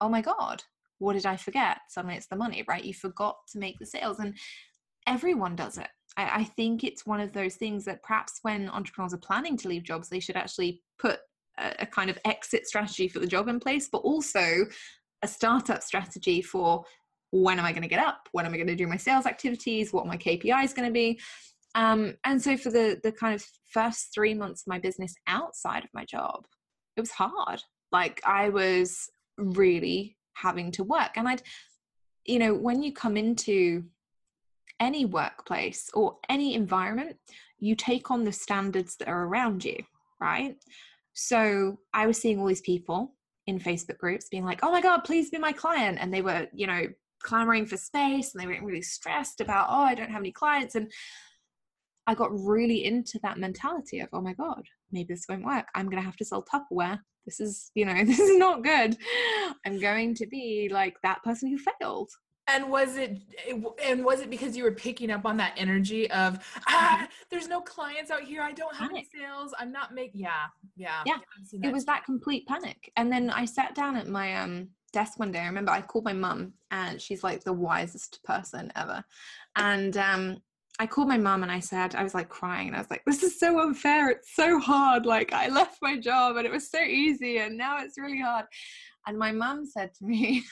oh 0.00 0.08
my 0.08 0.20
God, 0.20 0.62
what 0.98 1.14
did 1.14 1.26
I 1.26 1.36
forget? 1.36 1.78
Suddenly 1.88 2.16
it's 2.16 2.26
the 2.26 2.36
money, 2.36 2.64
right? 2.68 2.84
You 2.84 2.94
forgot 2.94 3.36
to 3.52 3.58
make 3.58 3.78
the 3.78 3.86
sales. 3.86 4.18
And 4.18 4.36
everyone 5.06 5.56
does 5.56 5.78
it. 5.78 5.88
I, 6.16 6.40
I 6.40 6.44
think 6.44 6.84
it's 6.84 7.06
one 7.06 7.20
of 7.20 7.32
those 7.32 7.56
things 7.56 7.84
that 7.84 8.02
perhaps 8.02 8.38
when 8.42 8.68
entrepreneurs 8.68 9.14
are 9.14 9.18
planning 9.18 9.56
to 9.58 9.68
leave 9.68 9.82
jobs, 9.82 10.08
they 10.08 10.20
should 10.20 10.36
actually 10.36 10.80
put 10.98 11.18
a, 11.58 11.72
a 11.80 11.86
kind 11.86 12.10
of 12.10 12.18
exit 12.24 12.66
strategy 12.66 13.08
for 13.08 13.18
the 13.18 13.26
job 13.26 13.48
in 13.48 13.60
place, 13.60 13.88
but 13.90 13.98
also 13.98 14.66
a 15.22 15.28
startup 15.28 15.82
strategy 15.82 16.42
for 16.42 16.84
when 17.30 17.58
am 17.58 17.64
I 17.64 17.72
going 17.72 17.82
to 17.82 17.88
get 17.88 18.04
up? 18.04 18.28
When 18.32 18.46
am 18.46 18.54
I 18.54 18.56
going 18.56 18.68
to 18.68 18.76
do 18.76 18.86
my 18.86 18.96
sales 18.96 19.26
activities? 19.26 19.92
What 19.92 20.06
my 20.06 20.16
KPI 20.16 20.64
is 20.64 20.72
going 20.72 20.88
to 20.88 20.92
be? 20.92 21.18
Um, 21.74 22.14
and 22.24 22.40
so 22.40 22.56
for 22.56 22.70
the 22.70 23.00
the 23.02 23.10
kind 23.10 23.34
of 23.34 23.44
first 23.66 24.14
three 24.14 24.34
months 24.34 24.62
of 24.62 24.68
my 24.68 24.78
business 24.78 25.14
outside 25.26 25.82
of 25.82 25.90
my 25.92 26.04
job, 26.04 26.46
it 26.96 27.00
was 27.00 27.10
hard. 27.10 27.62
Like 27.90 28.20
I 28.24 28.48
was 28.50 29.08
really 29.36 30.16
having 30.34 30.70
to 30.72 30.84
work. 30.84 31.12
And 31.16 31.28
I'd, 31.28 31.42
you 32.24 32.38
know, 32.38 32.54
when 32.54 32.82
you 32.82 32.92
come 32.92 33.16
into 33.16 33.84
any 34.80 35.04
workplace 35.04 35.90
or 35.94 36.18
any 36.28 36.54
environment, 36.54 37.16
you 37.58 37.74
take 37.74 38.10
on 38.10 38.24
the 38.24 38.32
standards 38.32 38.96
that 38.96 39.08
are 39.08 39.24
around 39.24 39.64
you, 39.64 39.76
right? 40.20 40.56
So 41.12 41.78
I 41.92 42.06
was 42.06 42.20
seeing 42.20 42.40
all 42.40 42.46
these 42.46 42.60
people 42.60 43.14
in 43.46 43.60
Facebook 43.60 43.98
groups 43.98 44.28
being 44.28 44.44
like, 44.44 44.60
oh 44.62 44.72
my 44.72 44.80
God, 44.80 45.04
please 45.04 45.30
be 45.30 45.38
my 45.38 45.52
client. 45.52 45.98
And 46.00 46.12
they 46.12 46.22
were, 46.22 46.46
you 46.52 46.66
know, 46.66 46.86
clamoring 47.22 47.66
for 47.66 47.76
space 47.76 48.34
and 48.34 48.42
they 48.42 48.46
were 48.46 48.66
really 48.66 48.82
stressed 48.82 49.40
about, 49.40 49.68
oh, 49.70 49.82
I 49.82 49.94
don't 49.94 50.10
have 50.10 50.22
any 50.22 50.32
clients. 50.32 50.74
And 50.74 50.90
I 52.06 52.14
got 52.14 52.30
really 52.32 52.84
into 52.84 53.18
that 53.22 53.38
mentality 53.38 54.00
of, 54.00 54.08
oh 54.12 54.20
my 54.20 54.34
God, 54.34 54.62
maybe 54.92 55.14
this 55.14 55.26
won't 55.28 55.44
work. 55.44 55.66
I'm 55.74 55.86
going 55.86 56.02
to 56.02 56.04
have 56.04 56.16
to 56.16 56.24
sell 56.24 56.44
Tupperware 56.44 56.98
this 57.24 57.40
is 57.40 57.70
you 57.74 57.84
know 57.84 58.04
this 58.04 58.18
is 58.18 58.36
not 58.38 58.62
good. 58.62 58.96
I'm 59.66 59.78
going 59.80 60.14
to 60.16 60.26
be 60.26 60.68
like 60.72 60.96
that 61.02 61.22
person 61.22 61.48
who 61.50 61.58
failed. 61.58 62.10
And 62.46 62.70
was 62.70 62.96
it 62.96 63.22
and 63.82 64.04
was 64.04 64.20
it 64.20 64.28
because 64.28 64.54
you 64.54 64.64
were 64.64 64.72
picking 64.72 65.10
up 65.10 65.24
on 65.24 65.38
that 65.38 65.54
energy 65.56 66.10
of 66.10 66.38
ah, 66.68 66.96
Mm-hmm. 66.96 67.04
there's 67.30 67.48
no 67.48 67.60
clients 67.62 68.10
out 68.10 68.22
here, 68.22 68.42
I 68.42 68.52
don't 68.52 68.74
have 68.76 68.90
any 68.90 69.06
sales, 69.14 69.54
I'm 69.58 69.72
not 69.72 69.94
making 69.94 70.20
yeah, 70.20 70.46
yeah. 70.76 71.02
Yeah, 71.06 71.16
it 71.62 71.72
was 71.72 71.86
that 71.86 72.04
complete 72.04 72.46
panic. 72.46 72.92
And 72.96 73.10
then 73.10 73.30
i 73.30 73.46
sat 73.46 73.74
down 73.74 73.96
at 73.96 74.08
my 74.08 74.36
um 74.36 74.68
desk 74.92 75.18
one 75.18 75.32
day. 75.32 75.40
I 75.40 75.46
remember 75.46 75.72
i 75.72 75.80
called 75.80 76.04
my 76.04 76.12
mum 76.12 76.52
and 76.70 77.00
she's 77.00 77.24
like 77.24 77.42
the 77.44 77.52
wisest 77.52 78.22
person 78.24 78.70
ever. 78.76 79.02
And 79.56 79.96
um 79.96 80.36
i 80.78 80.86
called 80.86 81.08
my 81.08 81.18
mum 81.18 81.42
and 81.42 81.52
i 81.52 81.60
said 81.60 81.94
i 81.94 82.02
was 82.02 82.14
like 82.14 82.28
crying 82.28 82.74
i 82.74 82.78
was 82.78 82.90
like 82.90 83.02
this 83.06 83.22
is 83.22 83.38
so 83.38 83.60
unfair 83.60 84.10
it's 84.10 84.34
so 84.34 84.58
hard 84.58 85.06
like 85.06 85.32
i 85.32 85.48
left 85.48 85.78
my 85.82 85.98
job 85.98 86.36
and 86.36 86.46
it 86.46 86.52
was 86.52 86.70
so 86.70 86.80
easy 86.80 87.38
and 87.38 87.56
now 87.56 87.78
it's 87.78 87.98
really 87.98 88.20
hard 88.20 88.46
and 89.06 89.18
my 89.18 89.32
mum 89.32 89.64
said 89.64 89.92
to 89.94 90.04
me 90.04 90.42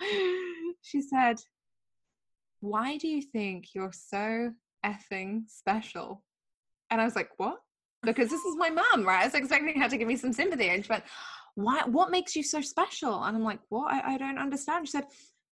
she 0.82 1.00
said 1.00 1.36
why 2.60 2.96
do 2.96 3.08
you 3.08 3.22
think 3.22 3.74
you're 3.74 3.92
so 3.92 4.50
effing 4.84 5.42
special 5.48 6.22
and 6.90 7.00
i 7.00 7.04
was 7.04 7.16
like 7.16 7.30
what 7.36 7.58
because 8.06 8.30
this 8.30 8.44
is 8.44 8.56
my 8.56 8.70
mum, 8.70 9.04
right? 9.04 9.22
I 9.22 9.26
was 9.26 9.34
expecting 9.34 9.80
her 9.80 9.88
to 9.88 9.98
give 9.98 10.08
me 10.08 10.16
some 10.16 10.32
sympathy. 10.32 10.68
And 10.68 10.84
she 10.84 10.90
went, 10.90 11.04
Why 11.54 11.82
what 11.86 12.10
makes 12.10 12.34
you 12.34 12.42
so 12.42 12.60
special? 12.62 13.22
And 13.24 13.36
I'm 13.36 13.44
like, 13.44 13.60
What? 13.68 13.92
I, 13.92 14.14
I 14.14 14.18
don't 14.18 14.38
understand. 14.38 14.86
She 14.86 14.92
said, 14.92 15.04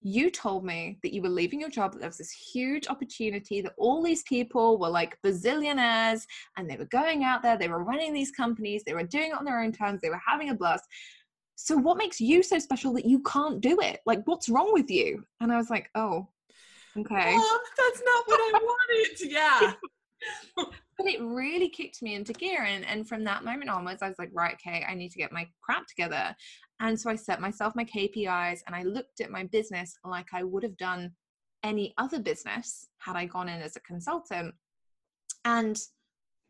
You 0.03 0.31
told 0.31 0.65
me 0.65 0.99
that 1.03 1.13
you 1.13 1.21
were 1.21 1.29
leaving 1.29 1.61
your 1.61 1.69
job, 1.69 1.93
that 1.93 2.01
there 2.01 2.09
was 2.09 2.19
this 2.19 2.31
huge 2.31 2.89
opportunity, 2.89 3.61
that 3.61 3.75
all 3.77 4.03
these 4.03 4.23
people 4.23 4.79
were 4.79 4.89
like 4.89 5.19
bazillionaires 5.23 6.23
and 6.57 6.69
they 6.69 6.77
were 6.77 6.87
going 6.87 7.25
out 7.25 7.43
there, 7.43 7.59
they 7.59 7.69
were 7.69 7.85
running 7.85 8.13
these 8.13 8.31
companies, 8.31 8.83
they 8.85 8.95
were 8.95 9.03
doing 9.03 9.33
it 9.33 9.37
on 9.37 9.45
their 9.45 9.61
own 9.61 9.73
terms, 9.73 10.01
they 10.01 10.09
were 10.09 10.21
having 10.27 10.51
a 10.51 10.55
blast. 10.55 10.85
So 11.57 11.77
what 11.77 11.99
makes 11.99 12.21
you 12.21 12.43
so 12.43 12.59
special 12.59 12.95
that 12.95 13.05
you 13.05 13.23
can't 13.23 13.61
do 13.61 13.79
it? 13.81 14.01
Like, 14.07 14.23
what's 14.25 14.49
wrong 14.49 14.73
with 14.73 14.91
you? 14.91 15.23
And 15.41 15.53
I 15.53 15.59
was 15.59 15.69
like, 15.69 15.91
Oh, 15.95 16.29
okay. 16.99 17.35
Oh, 17.37 17.61
that's 17.77 18.03
not 18.03 18.25
what 18.27 18.41
I 18.41 18.59
wanted. 18.59 19.31
Yeah. 19.31 19.73
but 20.57 21.07
it 21.07 21.21
really 21.23 21.69
kicked 21.69 22.03
me 22.03 22.15
into 22.15 22.33
gear 22.33 22.65
and 22.65 22.85
and 22.87 23.09
from 23.09 23.25
that 23.25 23.45
moment 23.45 23.71
onwards 23.71 24.03
i 24.03 24.09
was 24.09 24.19
like 24.19 24.31
right 24.33 24.55
okay 24.55 24.85
i 24.89 24.95
need 24.95 25.11
to 25.11 25.19
get 25.19 25.33
my 25.33 25.47
crap 25.63 25.87
together. 25.87 26.35
And 26.83 26.99
so 26.99 27.11
i 27.11 27.17
set 27.17 27.41
myself 27.41 27.75
my 27.77 27.85
kpis 27.85 28.61
and 28.67 28.75
i 28.75 28.83
looked 28.83 29.21
at 29.21 29.31
my 29.31 29.45
business 29.45 29.95
like 30.05 30.29
i 30.33 30.43
would 30.43 30.63
have 30.63 30.77
done 30.77 31.13
any 31.63 31.93
other 31.99 32.19
business 32.19 32.89
had 32.99 33.17
i 33.17 33.27
gone 33.27 33.49
in 33.49 33.61
as 33.61 33.77
a 33.77 33.81
consultant. 33.81 34.55
And 35.45 35.79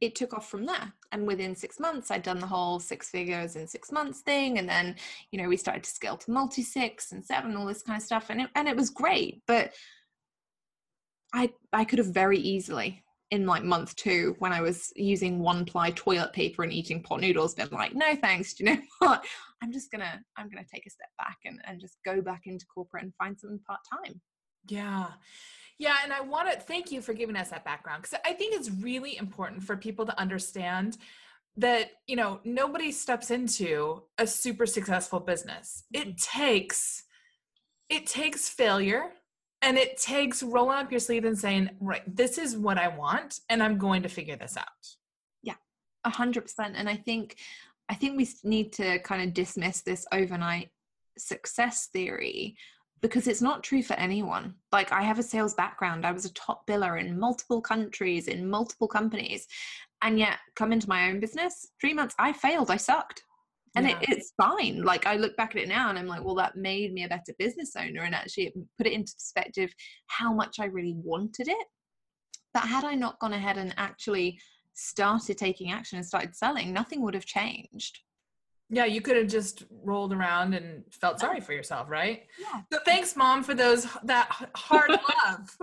it 0.00 0.14
took 0.14 0.32
off 0.32 0.48
from 0.48 0.64
there. 0.64 0.92
And 1.12 1.26
within 1.26 1.56
six 1.56 1.80
months 1.80 2.10
i'd 2.10 2.22
done 2.22 2.38
the 2.38 2.46
whole 2.46 2.78
six 2.78 3.10
figures 3.10 3.56
in 3.56 3.66
six 3.66 3.90
months 3.90 4.20
thing 4.20 4.58
and 4.58 4.68
then 4.68 4.94
you 5.32 5.42
know 5.42 5.48
we 5.48 5.56
started 5.56 5.82
to 5.84 5.90
scale 5.90 6.16
to 6.16 6.30
multi 6.30 6.62
six 6.62 7.10
and 7.12 7.24
seven 7.24 7.56
all 7.56 7.66
this 7.66 7.82
kind 7.82 7.96
of 7.96 8.02
stuff 8.02 8.30
and 8.30 8.42
it, 8.42 8.50
and 8.54 8.68
it 8.68 8.76
was 8.76 8.90
great 8.90 9.42
but 9.48 9.72
i 11.34 11.50
i 11.72 11.84
could 11.84 11.98
have 11.98 12.14
very 12.14 12.38
easily 12.38 13.02
in 13.30 13.46
like 13.46 13.62
month 13.62 13.94
two 13.96 14.34
when 14.40 14.52
I 14.52 14.60
was 14.60 14.92
using 14.96 15.38
one 15.38 15.64
ply 15.64 15.90
toilet 15.92 16.32
paper 16.32 16.62
and 16.62 16.72
eating 16.72 17.02
pot 17.02 17.20
noodles, 17.20 17.54
been 17.54 17.68
like, 17.70 17.94
no 17.94 18.16
thanks, 18.16 18.54
do 18.54 18.64
you 18.64 18.75
know 18.75 18.80
what? 18.99 19.25
I'm 19.62 19.72
just 19.72 19.90
gonna 19.90 20.20
I'm 20.37 20.49
gonna 20.49 20.66
take 20.72 20.87
a 20.87 20.90
step 20.90 21.10
back 21.18 21.38
and, 21.44 21.60
and 21.64 21.80
just 21.80 21.99
go 22.04 22.20
back 22.20 22.42
into 22.46 22.66
corporate 22.66 23.04
and 23.04 23.14
find 23.14 23.38
something 23.38 23.60
part 23.66 23.80
time. 23.92 24.20
Yeah. 24.68 25.06
Yeah. 25.78 25.96
And 26.04 26.12
I 26.12 26.20
want 26.20 26.50
to 26.50 26.60
thank 26.60 26.92
you 26.92 27.00
for 27.00 27.14
giving 27.14 27.37
us 27.37 27.50
that 27.50 27.64
background 27.64 28.02
because 28.02 28.18
I 28.25 28.34
think 28.34 28.54
it's 28.54 28.70
really 28.70 29.16
important 29.16 29.62
for 29.62 29.76
people 29.76 30.04
to 30.06 30.18
understand 30.20 30.99
that, 31.56 31.92
you 32.06 32.16
know, 32.16 32.40
nobody 32.44 32.92
steps 32.92 33.30
into 33.30 34.02
a 34.18 34.26
super 34.26 34.66
successful 34.66 35.20
business. 35.20 35.84
It 35.92 36.08
mm-hmm. 36.08 36.40
takes, 36.40 37.04
it 37.88 38.06
takes 38.06 38.49
failure 38.49 39.12
and 39.62 39.76
it 39.76 39.97
takes 39.99 40.43
rolling 40.43 40.79
up 40.79 40.90
your 40.90 41.00
sleeve 41.00 41.25
and 41.25 41.38
saying, 41.38 41.71
right, 41.81 42.02
this 42.07 42.38
is 42.38 42.57
what 42.57 42.79
I 42.79 42.88
want 42.88 43.40
and 43.49 43.62
I'm 43.62 43.79
going 43.79 44.02
to 44.02 44.09
figure 44.09 44.37
this 44.37 44.57
out. 44.57 44.97
Yeah, 45.43 45.55
a 46.05 46.11
hundred 46.11 46.43
percent. 46.43 46.75
And 46.76 46.88
I 46.88 46.97
think 46.97 47.37
I 47.88 47.95
think 47.95 48.17
we 48.17 48.29
need 48.45 48.73
to 48.75 49.00
kind 49.00 49.23
of 49.23 49.35
dismiss 49.35 49.83
this 49.83 50.07
overnight 50.12 50.71
success 51.19 51.88
theory 51.93 52.57
because 53.00 53.26
it's 53.26 53.43
not 53.43 53.62
true 53.62 53.83
for 53.83 53.95
anyone. 53.95 54.55
Like 54.73 54.93
I 54.93 55.02
have 55.02 55.19
a 55.19 55.23
sales 55.23 55.55
background. 55.55 56.07
I 56.07 56.12
was 56.12 56.25
a 56.25 56.33
top 56.35 56.67
biller 56.67 57.00
in 57.00 57.19
multiple 57.19 57.61
countries, 57.61 58.29
in 58.29 58.49
multiple 58.49 58.88
companies. 58.88 59.47
And 60.02 60.19
yet 60.19 60.38
come 60.55 60.73
into 60.73 60.88
my 60.88 61.11
own 61.11 61.21
business, 61.21 61.69
three 61.81 61.93
months, 61.93 62.14
I 62.19 62.33
failed. 62.33 62.71
I 62.71 62.76
sucked. 62.76 63.25
And 63.76 63.86
Yeah. 63.86 63.98
it, 64.00 64.08
it's 64.08 64.32
fine. 64.36 64.82
Like 64.82 65.06
I 65.06 65.16
look 65.16 65.36
back 65.36 65.54
at 65.54 65.62
it 65.62 65.68
now 65.68 65.90
and 65.90 65.98
I'm 65.98 66.06
like, 66.06 66.24
well, 66.24 66.34
that 66.36 66.56
made 66.56 66.92
me 66.92 67.04
a 67.04 67.08
better 67.08 67.32
business 67.38 67.72
owner 67.76 68.02
and 68.02 68.14
actually 68.14 68.46
it 68.46 68.54
put 68.76 68.86
it 68.86 68.92
into 68.92 69.14
perspective 69.14 69.72
how 70.06 70.32
much 70.32 70.56
I 70.58 70.64
really 70.66 70.94
wanted 70.96 71.48
it. 71.48 71.66
But 72.52 72.64
had 72.64 72.84
I 72.84 72.94
not 72.94 73.20
gone 73.20 73.32
ahead 73.32 73.58
and 73.58 73.72
actually 73.76 74.40
started 74.74 75.38
taking 75.38 75.70
action 75.70 75.98
and 75.98 76.06
started 76.06 76.34
selling, 76.34 76.72
nothing 76.72 77.02
would 77.02 77.14
have 77.14 77.26
changed. 77.26 78.00
Yeah, 78.72 78.84
you 78.84 79.00
could 79.00 79.16
have 79.16 79.26
just 79.26 79.64
rolled 79.84 80.12
around 80.12 80.54
and 80.54 80.84
felt 80.92 81.18
sorry 81.18 81.40
for 81.40 81.52
yourself, 81.52 81.90
right? 81.90 82.22
Yeah. 82.38 82.60
So 82.72 82.78
thanks, 82.84 83.16
mom, 83.16 83.42
for 83.42 83.52
those 83.54 83.86
that 84.04 84.28
hard 84.54 84.90
love. 85.26 85.56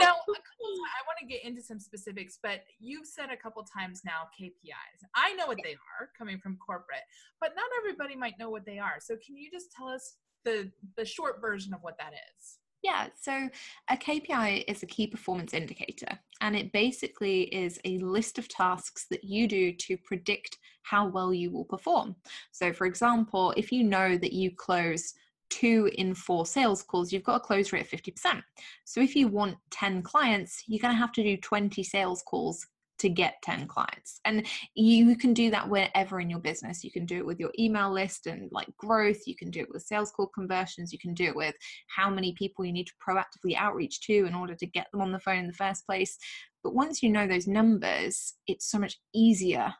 Now, 0.00 0.14
a 0.14 0.26
couple 0.26 0.68
of, 0.72 0.78
I 0.92 1.02
want 1.06 1.18
to 1.20 1.26
get 1.26 1.44
into 1.44 1.62
some 1.62 1.78
specifics, 1.80 2.38
but 2.42 2.60
you've 2.78 3.06
said 3.06 3.30
a 3.30 3.36
couple 3.36 3.64
times 3.64 4.02
now 4.04 4.28
KPIs. 4.38 5.00
I 5.14 5.32
know 5.34 5.46
what 5.46 5.58
they 5.62 5.74
are 5.98 6.10
coming 6.16 6.38
from 6.38 6.56
corporate, 6.64 7.04
but 7.40 7.52
not 7.56 7.66
everybody 7.78 8.16
might 8.16 8.38
know 8.38 8.50
what 8.50 8.66
they 8.66 8.78
are. 8.78 8.96
So 9.00 9.16
can 9.24 9.36
you 9.36 9.50
just 9.50 9.72
tell 9.72 9.88
us 9.88 10.16
the 10.44 10.70
the 10.96 11.04
short 11.04 11.40
version 11.40 11.74
of 11.74 11.80
what 11.82 11.98
that 11.98 12.12
is? 12.12 12.58
Yeah, 12.82 13.08
so 13.20 13.48
a 13.90 13.96
KPI 13.96 14.64
is 14.68 14.82
a 14.82 14.86
key 14.86 15.08
performance 15.08 15.54
indicator, 15.54 16.18
and 16.40 16.54
it 16.54 16.72
basically 16.72 17.42
is 17.42 17.80
a 17.84 17.98
list 17.98 18.38
of 18.38 18.48
tasks 18.48 19.06
that 19.10 19.24
you 19.24 19.48
do 19.48 19.72
to 19.72 19.96
predict 19.96 20.58
how 20.82 21.08
well 21.08 21.34
you 21.34 21.50
will 21.50 21.64
perform. 21.64 22.14
So, 22.52 22.72
for 22.72 22.86
example, 22.86 23.52
if 23.56 23.72
you 23.72 23.82
know 23.82 24.16
that 24.16 24.32
you 24.32 24.52
close 24.52 25.14
two 25.50 25.90
in 25.96 26.14
four 26.14 26.46
sales 26.46 26.82
calls, 26.82 27.12
you've 27.12 27.24
got 27.24 27.36
a 27.36 27.40
close 27.40 27.72
rate 27.72 27.82
of 27.82 27.90
50%. 27.90 28.42
So, 28.84 29.00
if 29.00 29.14
you 29.14 29.28
want 29.28 29.56
10 29.70 30.02
clients, 30.02 30.64
you're 30.66 30.80
going 30.80 30.94
to 30.94 30.98
have 30.98 31.12
to 31.12 31.22
do 31.22 31.36
20 31.36 31.82
sales 31.82 32.22
calls 32.26 32.66
to 32.98 33.08
get 33.08 33.34
10 33.42 33.66
clients. 33.66 34.20
And 34.24 34.46
you 34.74 35.16
can 35.16 35.34
do 35.34 35.50
that 35.50 35.68
wherever 35.68 36.20
in 36.20 36.30
your 36.30 36.38
business. 36.38 36.82
You 36.82 36.90
can 36.90 37.04
do 37.04 37.18
it 37.18 37.26
with 37.26 37.38
your 37.38 37.52
email 37.58 37.92
list 37.92 38.26
and 38.26 38.48
like 38.52 38.74
growth, 38.78 39.26
you 39.26 39.36
can 39.36 39.50
do 39.50 39.60
it 39.60 39.68
with 39.70 39.82
sales 39.82 40.10
call 40.10 40.28
conversions, 40.28 40.92
you 40.92 40.98
can 40.98 41.14
do 41.14 41.24
it 41.24 41.36
with 41.36 41.54
how 41.88 42.08
many 42.08 42.32
people 42.32 42.64
you 42.64 42.72
need 42.72 42.86
to 42.86 42.92
proactively 43.06 43.56
outreach 43.56 44.00
to 44.02 44.26
in 44.26 44.34
order 44.34 44.54
to 44.54 44.66
get 44.66 44.86
them 44.92 45.02
on 45.02 45.12
the 45.12 45.20
phone 45.20 45.38
in 45.38 45.46
the 45.46 45.52
first 45.52 45.86
place. 45.86 46.16
But 46.64 46.74
once 46.74 47.02
you 47.02 47.10
know 47.10 47.26
those 47.26 47.46
numbers, 47.46 48.34
it's 48.46 48.70
so 48.70 48.78
much 48.78 48.98
easier 49.14 49.74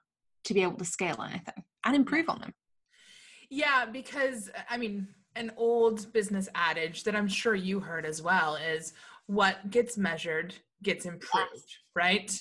to 0.44 0.54
be 0.54 0.62
able 0.62 0.76
to 0.76 0.84
scale 0.84 1.22
anything 1.22 1.64
and 1.84 1.96
improve 1.96 2.28
on 2.28 2.40
them. 2.40 2.54
Yeah, 3.48 3.86
because 3.86 4.50
I 4.68 4.76
mean, 4.76 5.08
an 5.36 5.52
old 5.56 6.12
business 6.12 6.48
adage 6.54 7.04
that 7.04 7.14
I'm 7.14 7.28
sure 7.28 7.54
you 7.54 7.80
heard 7.80 8.06
as 8.06 8.22
well 8.22 8.56
is 8.56 8.92
what 9.26 9.70
gets 9.70 9.96
measured 9.96 10.54
gets 10.82 11.06
improved, 11.06 11.78
right? 11.94 12.38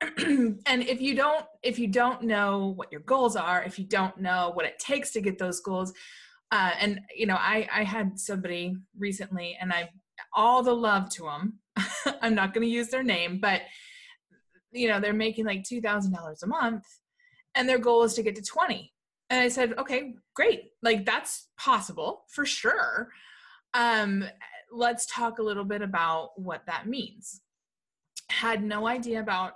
and 0.18 0.58
if 0.66 1.00
you 1.00 1.14
don't 1.14 1.46
if 1.62 1.78
you 1.78 1.88
don't 1.88 2.22
know 2.22 2.74
what 2.76 2.92
your 2.92 3.00
goals 3.02 3.36
are 3.36 3.62
if 3.62 3.78
you 3.78 3.84
don't 3.84 4.18
know 4.18 4.50
what 4.54 4.66
it 4.66 4.78
takes 4.78 5.10
to 5.12 5.20
get 5.20 5.38
those 5.38 5.60
goals 5.60 5.92
uh, 6.52 6.72
and 6.78 7.00
you 7.16 7.26
know 7.26 7.36
i 7.36 7.66
i 7.74 7.82
had 7.82 8.18
somebody 8.18 8.76
recently 8.98 9.56
and 9.60 9.72
i 9.72 9.88
all 10.34 10.62
the 10.62 10.72
love 10.72 11.08
to 11.08 11.22
them 11.22 11.58
i'm 12.22 12.34
not 12.34 12.52
going 12.52 12.66
to 12.66 12.72
use 12.72 12.88
their 12.88 13.02
name 13.02 13.38
but 13.40 13.62
you 14.72 14.88
know 14.88 15.00
they're 15.00 15.12
making 15.12 15.44
like 15.44 15.62
$2000 15.62 16.42
a 16.42 16.46
month 16.46 16.84
and 17.54 17.68
their 17.68 17.78
goal 17.78 18.02
is 18.02 18.14
to 18.14 18.22
get 18.22 18.36
to 18.36 18.42
20 18.42 18.92
and 19.30 19.40
i 19.40 19.48
said 19.48 19.74
okay 19.78 20.14
great 20.34 20.70
like 20.82 21.04
that's 21.04 21.48
possible 21.58 22.24
for 22.28 22.44
sure 22.44 23.08
um 23.74 24.24
let's 24.72 25.06
talk 25.06 25.38
a 25.38 25.42
little 25.42 25.64
bit 25.64 25.82
about 25.82 26.30
what 26.36 26.62
that 26.66 26.86
means 26.86 27.40
had 28.30 28.64
no 28.64 28.86
idea 28.86 29.20
about 29.20 29.52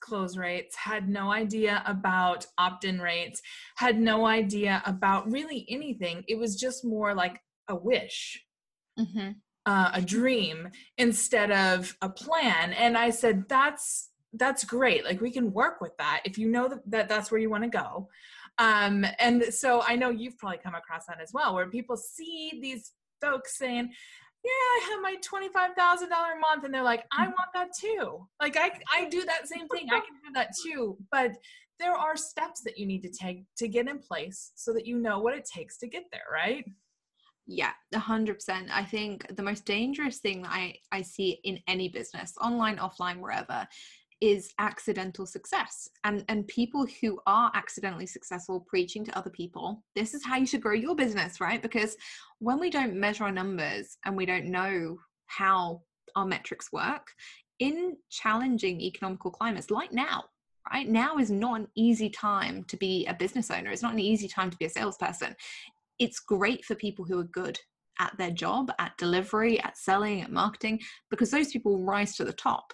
close 0.00 0.36
rates, 0.36 0.74
had 0.74 1.08
no 1.08 1.30
idea 1.30 1.82
about 1.86 2.46
opt 2.58 2.84
in 2.84 3.00
rates, 3.00 3.42
had 3.76 3.98
no 4.00 4.26
idea 4.26 4.82
about 4.86 5.30
really 5.30 5.66
anything. 5.68 6.24
It 6.26 6.38
was 6.38 6.56
just 6.56 6.84
more 6.84 7.14
like 7.14 7.40
a 7.68 7.76
wish, 7.76 8.42
Mm-hmm. 8.98 9.32
uh, 9.66 9.90
a 9.92 10.00
dream 10.00 10.70
instead 10.96 11.50
of 11.50 11.94
a 12.00 12.08
plan. 12.08 12.72
And 12.72 12.96
I 12.96 13.10
said, 13.10 13.44
that's 13.48 14.08
that's 14.32 14.64
great. 14.64 15.04
Like 15.04 15.20
we 15.20 15.30
can 15.30 15.52
work 15.52 15.80
with 15.80 15.96
that 15.98 16.22
if 16.24 16.38
you 16.38 16.48
know 16.48 16.80
that 16.86 17.08
that's 17.08 17.30
where 17.30 17.40
you 17.40 17.50
want 17.50 17.64
to 17.64 17.70
go. 17.70 18.08
Um, 18.58 19.04
and 19.18 19.44
so 19.50 19.82
I 19.86 19.96
know 19.96 20.10
you've 20.10 20.38
probably 20.38 20.58
come 20.58 20.74
across 20.74 21.06
that 21.06 21.20
as 21.20 21.32
well, 21.32 21.54
where 21.54 21.68
people 21.68 21.96
see 21.96 22.58
these 22.62 22.92
folks 23.20 23.58
saying, 23.58 23.90
yeah, 24.44 24.50
I 24.50 24.88
have 24.90 25.02
my 25.02 25.16
twenty-five 25.22 25.72
thousand 25.76 26.10
dollar 26.10 26.32
a 26.32 26.38
month, 26.38 26.64
and 26.64 26.72
they're 26.72 26.82
like, 26.82 27.04
I 27.12 27.26
want 27.26 27.50
that 27.54 27.70
too. 27.78 28.26
Like 28.40 28.56
I, 28.56 28.70
I 28.94 29.08
do 29.08 29.24
that 29.24 29.48
same 29.48 29.66
thing. 29.68 29.88
I 29.90 30.00
can 30.00 30.14
do 30.24 30.32
that 30.34 30.50
too. 30.64 30.96
But 31.10 31.32
there 31.78 31.94
are 31.94 32.16
steps 32.16 32.62
that 32.62 32.78
you 32.78 32.86
need 32.86 33.02
to 33.02 33.10
take 33.10 33.44
to 33.58 33.68
get 33.68 33.88
in 33.88 33.98
place 33.98 34.52
so 34.54 34.72
that 34.72 34.86
you 34.86 34.98
know 34.98 35.18
what 35.18 35.34
it 35.34 35.44
takes 35.52 35.78
to 35.78 35.88
get 35.88 36.04
there, 36.12 36.22
right? 36.32 36.64
Yeah, 37.46 37.72
a 37.94 37.98
hundred 37.98 38.34
percent. 38.34 38.68
I 38.72 38.84
think 38.84 39.36
the 39.36 39.42
most 39.42 39.64
dangerous 39.64 40.18
thing 40.18 40.42
that 40.42 40.50
I, 40.52 40.76
I 40.90 41.02
see 41.02 41.40
in 41.44 41.60
any 41.68 41.88
business, 41.88 42.34
online, 42.40 42.78
offline, 42.78 43.18
wherever, 43.18 43.66
is 44.20 44.52
accidental 44.58 45.26
success. 45.26 45.88
And 46.04 46.24
and 46.28 46.46
people 46.48 46.86
who 47.00 47.20
are 47.26 47.50
accidentally 47.54 48.06
successful 48.06 48.64
preaching 48.68 49.04
to 49.04 49.18
other 49.18 49.30
people, 49.30 49.82
this 49.94 50.14
is 50.14 50.24
how 50.24 50.36
you 50.36 50.46
should 50.46 50.62
grow 50.62 50.74
your 50.74 50.94
business, 50.94 51.40
right? 51.40 51.60
Because 51.60 51.96
when 52.38 52.58
we 52.58 52.70
don't 52.70 52.94
measure 52.94 53.24
our 53.24 53.32
numbers 53.32 53.98
and 54.04 54.16
we 54.16 54.26
don't 54.26 54.46
know 54.46 54.98
how 55.26 55.82
our 56.14 56.24
metrics 56.24 56.72
work, 56.72 57.08
in 57.58 57.96
challenging 58.10 58.80
economical 58.80 59.30
climates 59.30 59.70
like 59.70 59.92
now, 59.92 60.24
right? 60.72 60.88
Now 60.88 61.18
is 61.18 61.30
not 61.30 61.60
an 61.60 61.68
easy 61.74 62.10
time 62.10 62.64
to 62.64 62.76
be 62.76 63.06
a 63.06 63.14
business 63.14 63.50
owner. 63.50 63.70
It's 63.70 63.82
not 63.82 63.92
an 63.92 63.98
easy 63.98 64.28
time 64.28 64.50
to 64.50 64.56
be 64.56 64.66
a 64.66 64.70
salesperson. 64.70 65.34
It's 65.98 66.20
great 66.20 66.64
for 66.64 66.74
people 66.74 67.04
who 67.04 67.18
are 67.18 67.24
good 67.24 67.58
at 67.98 68.16
their 68.18 68.30
job, 68.30 68.70
at 68.78 68.96
delivery, 68.98 69.58
at 69.60 69.78
selling, 69.78 70.20
at 70.20 70.30
marketing, 70.30 70.80
because 71.10 71.30
those 71.30 71.50
people 71.50 71.82
rise 71.82 72.14
to 72.16 72.24
the 72.24 72.32
top. 72.32 72.72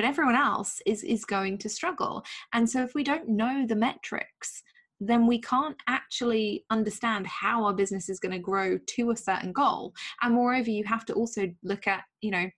But 0.00 0.08
everyone 0.08 0.34
else 0.34 0.80
is 0.86 1.02
is 1.02 1.26
going 1.26 1.58
to 1.58 1.68
struggle. 1.68 2.24
And 2.54 2.66
so 2.66 2.82
if 2.82 2.94
we 2.94 3.04
don't 3.04 3.28
know 3.28 3.66
the 3.66 3.76
metrics, 3.76 4.62
then 4.98 5.26
we 5.26 5.38
can't 5.42 5.76
actually 5.88 6.64
understand 6.70 7.26
how 7.26 7.66
our 7.66 7.74
business 7.74 8.08
is 8.08 8.18
going 8.18 8.32
to 8.32 8.38
grow 8.38 8.78
to 8.78 9.10
a 9.10 9.16
certain 9.16 9.52
goal. 9.52 9.92
And 10.22 10.32
moreover, 10.34 10.70
you 10.70 10.84
have 10.84 11.04
to 11.04 11.12
also 11.12 11.50
look 11.62 11.86
at, 11.86 12.04
you 12.22 12.30
know, 12.30 12.48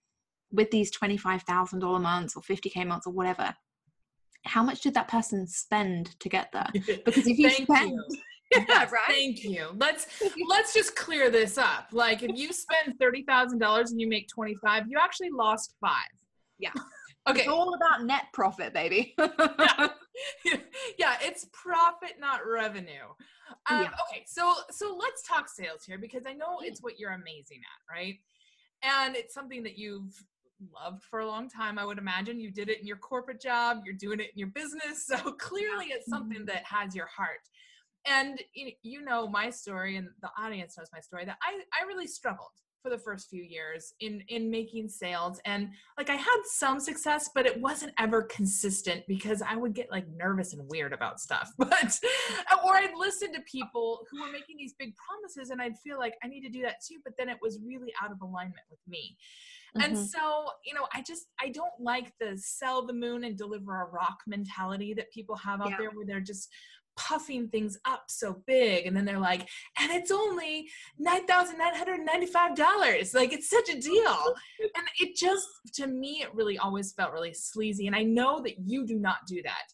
with 0.53 0.71
these 0.71 0.89
$25,000 0.97 2.01
months 2.01 2.37
or 2.37 2.43
50K 2.43 2.87
months 2.87 3.07
or 3.07 3.11
whatever, 3.11 3.53
how 4.45 4.63
much 4.63 4.79
did 4.79 4.93
that 4.93 5.09
person 5.09 5.45
spend 5.45 6.17
to 6.21 6.29
get 6.29 6.47
there? 6.53 6.69
Because 7.03 7.27
if 7.27 7.37
you 7.37 7.49
spend, 7.49 7.91
you. 7.91 8.05
yeah, 8.69 8.89
right. 8.89 9.01
Thank 9.07 9.43
you. 9.43 9.67
Let's 9.75 10.07
let's 10.49 10.73
just 10.73 10.95
clear 10.95 11.29
this 11.29 11.57
up. 11.57 11.89
Like 11.91 12.23
if 12.23 12.37
you 12.37 12.53
spend 12.53 12.97
thirty 13.01 13.23
thousand 13.23 13.59
dollars 13.59 13.91
and 13.91 13.99
you 13.99 14.07
make 14.07 14.29
twenty 14.29 14.55
five, 14.63 14.85
you 14.87 14.97
actually 14.97 15.31
lost 15.31 15.75
five. 15.81 16.07
Yeah. 16.57 16.71
Okay. 17.27 17.41
It's 17.41 17.49
all 17.49 17.73
about 17.73 18.03
net 18.03 18.25
profit, 18.33 18.73
baby. 18.73 19.15
yeah. 19.19 19.87
yeah, 20.97 21.15
it's 21.21 21.47
profit, 21.53 22.13
not 22.19 22.41
revenue. 22.45 23.07
Um, 23.69 23.83
yeah. 23.83 23.89
Okay, 24.09 24.23
so 24.25 24.53
so 24.71 24.97
let's 24.99 25.21
talk 25.23 25.49
sales 25.49 25.83
here 25.85 25.97
because 25.97 26.23
I 26.27 26.33
know 26.33 26.59
it's 26.61 26.81
what 26.81 26.99
you're 26.99 27.11
amazing 27.11 27.61
at, 27.61 27.93
right? 27.93 28.15
And 28.81 29.15
it's 29.15 29.33
something 29.33 29.63
that 29.63 29.77
you've 29.77 30.13
loved 30.73 31.03
for 31.03 31.19
a 31.19 31.27
long 31.27 31.49
time. 31.49 31.79
I 31.79 31.85
would 31.85 31.97
imagine 31.97 32.39
you 32.39 32.51
did 32.51 32.69
it 32.69 32.79
in 32.79 32.87
your 32.87 32.97
corporate 32.97 33.41
job, 33.41 33.81
you're 33.85 33.95
doing 33.95 34.19
it 34.19 34.31
in 34.33 34.37
your 34.37 34.49
business. 34.49 35.05
So 35.13 35.31
clearly 35.33 35.87
it's 35.87 36.09
something 36.09 36.45
that 36.45 36.63
has 36.65 36.95
your 36.95 37.07
heart. 37.07 37.41
And 38.05 38.41
you 38.53 39.03
know 39.03 39.27
my 39.27 39.49
story 39.49 39.95
and 39.95 40.09
the 40.21 40.29
audience 40.37 40.77
knows 40.77 40.87
my 40.91 40.99
story 40.99 41.23
that 41.25 41.37
I, 41.41 41.61
I 41.79 41.85
really 41.85 42.07
struggled 42.07 42.51
for 42.83 42.89
the 42.89 42.97
first 42.97 43.29
few 43.29 43.41
years 43.41 43.93
in 44.01 44.21
in 44.27 44.51
making 44.51 44.89
sales 44.89 45.39
and 45.45 45.69
like 45.97 46.09
I 46.09 46.15
had 46.15 46.41
some 46.43 46.79
success 46.79 47.29
but 47.33 47.45
it 47.45 47.59
wasn't 47.59 47.93
ever 47.97 48.23
consistent 48.23 49.03
because 49.07 49.41
I 49.41 49.55
would 49.55 49.73
get 49.73 49.89
like 49.89 50.05
nervous 50.09 50.53
and 50.53 50.69
weird 50.69 50.93
about 50.93 51.19
stuff 51.19 51.49
but 51.57 51.99
or 52.65 52.75
I'd 52.75 52.95
listen 52.97 53.33
to 53.33 53.41
people 53.49 54.05
who 54.11 54.21
were 54.21 54.31
making 54.31 54.57
these 54.57 54.75
big 54.77 54.93
promises 54.97 55.49
and 55.49 55.61
I'd 55.61 55.79
feel 55.79 55.97
like 55.97 56.13
I 56.23 56.27
need 56.27 56.41
to 56.41 56.49
do 56.49 56.61
that 56.63 56.75
too 56.85 56.97
but 57.03 57.13
then 57.17 57.29
it 57.29 57.37
was 57.41 57.57
really 57.65 57.93
out 58.03 58.11
of 58.11 58.21
alignment 58.21 58.65
with 58.69 58.81
me 58.87 59.17
and 59.75 59.95
mm-hmm. 59.95 60.03
so, 60.03 60.51
you 60.63 60.73
know, 60.75 60.85
I 60.93 61.01
just 61.01 61.25
I 61.41 61.49
don't 61.49 61.73
like 61.79 62.13
the 62.19 62.37
sell 62.37 62.85
the 62.85 62.93
moon 62.93 63.23
and 63.23 63.35
deliver 63.35 63.81
a 63.81 63.85
rock 63.85 64.19
mentality 64.27 64.93
that 64.93 65.11
people 65.11 65.35
have 65.37 65.61
out 65.61 65.71
yeah. 65.71 65.77
there 65.79 65.89
where 65.89 66.05
they're 66.05 66.19
just 66.19 66.49
puffing 66.95 67.47
things 67.47 67.77
up 67.85 68.03
so 68.07 68.43
big 68.45 68.85
and 68.85 68.95
then 68.95 69.05
they're 69.05 69.19
like 69.19 69.47
and 69.79 69.91
it's 69.91 70.11
only 70.11 70.69
$9,995 71.01 73.13
like 73.13 73.33
it's 73.33 73.49
such 73.49 73.69
a 73.69 73.79
deal 73.79 74.35
and 74.75 74.85
it 74.99 75.15
just 75.15 75.47
to 75.73 75.87
me 75.87 76.21
it 76.21 76.33
really 76.33 76.57
always 76.57 76.91
felt 76.93 77.13
really 77.13 77.33
sleazy 77.33 77.87
and 77.87 77.95
I 77.95 78.03
know 78.03 78.41
that 78.43 78.55
you 78.65 78.85
do 78.85 78.99
not 78.99 79.17
do 79.27 79.41
that 79.43 79.65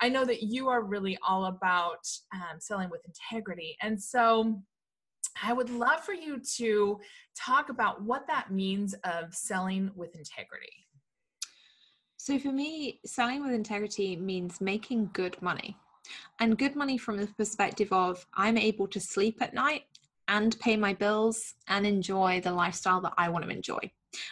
I 0.00 0.08
know 0.08 0.24
that 0.26 0.42
you 0.42 0.68
are 0.68 0.82
really 0.82 1.16
all 1.26 1.46
about 1.46 2.06
um, 2.34 2.60
selling 2.60 2.90
with 2.90 3.00
integrity 3.06 3.76
and 3.82 4.00
so 4.00 4.60
I 5.42 5.52
would 5.52 5.70
love 5.70 6.00
for 6.00 6.14
you 6.14 6.40
to 6.56 6.98
talk 7.36 7.68
about 7.68 8.02
what 8.02 8.26
that 8.26 8.50
means 8.50 8.94
of 9.04 9.34
selling 9.34 9.90
with 9.94 10.16
integrity. 10.16 10.86
So, 12.16 12.38
for 12.38 12.52
me, 12.52 13.00
selling 13.04 13.44
with 13.44 13.52
integrity 13.52 14.16
means 14.16 14.60
making 14.60 15.10
good 15.12 15.40
money. 15.40 15.76
And 16.40 16.58
good 16.58 16.76
money 16.76 16.98
from 16.98 17.16
the 17.16 17.26
perspective 17.26 17.92
of 17.92 18.26
I'm 18.34 18.58
able 18.58 18.88
to 18.88 19.00
sleep 19.00 19.38
at 19.40 19.54
night 19.54 19.82
and 20.28 20.58
pay 20.60 20.76
my 20.76 20.92
bills 20.92 21.54
and 21.68 21.86
enjoy 21.86 22.40
the 22.40 22.52
lifestyle 22.52 23.00
that 23.02 23.14
I 23.16 23.28
want 23.28 23.44
to 23.44 23.50
enjoy. 23.50 23.78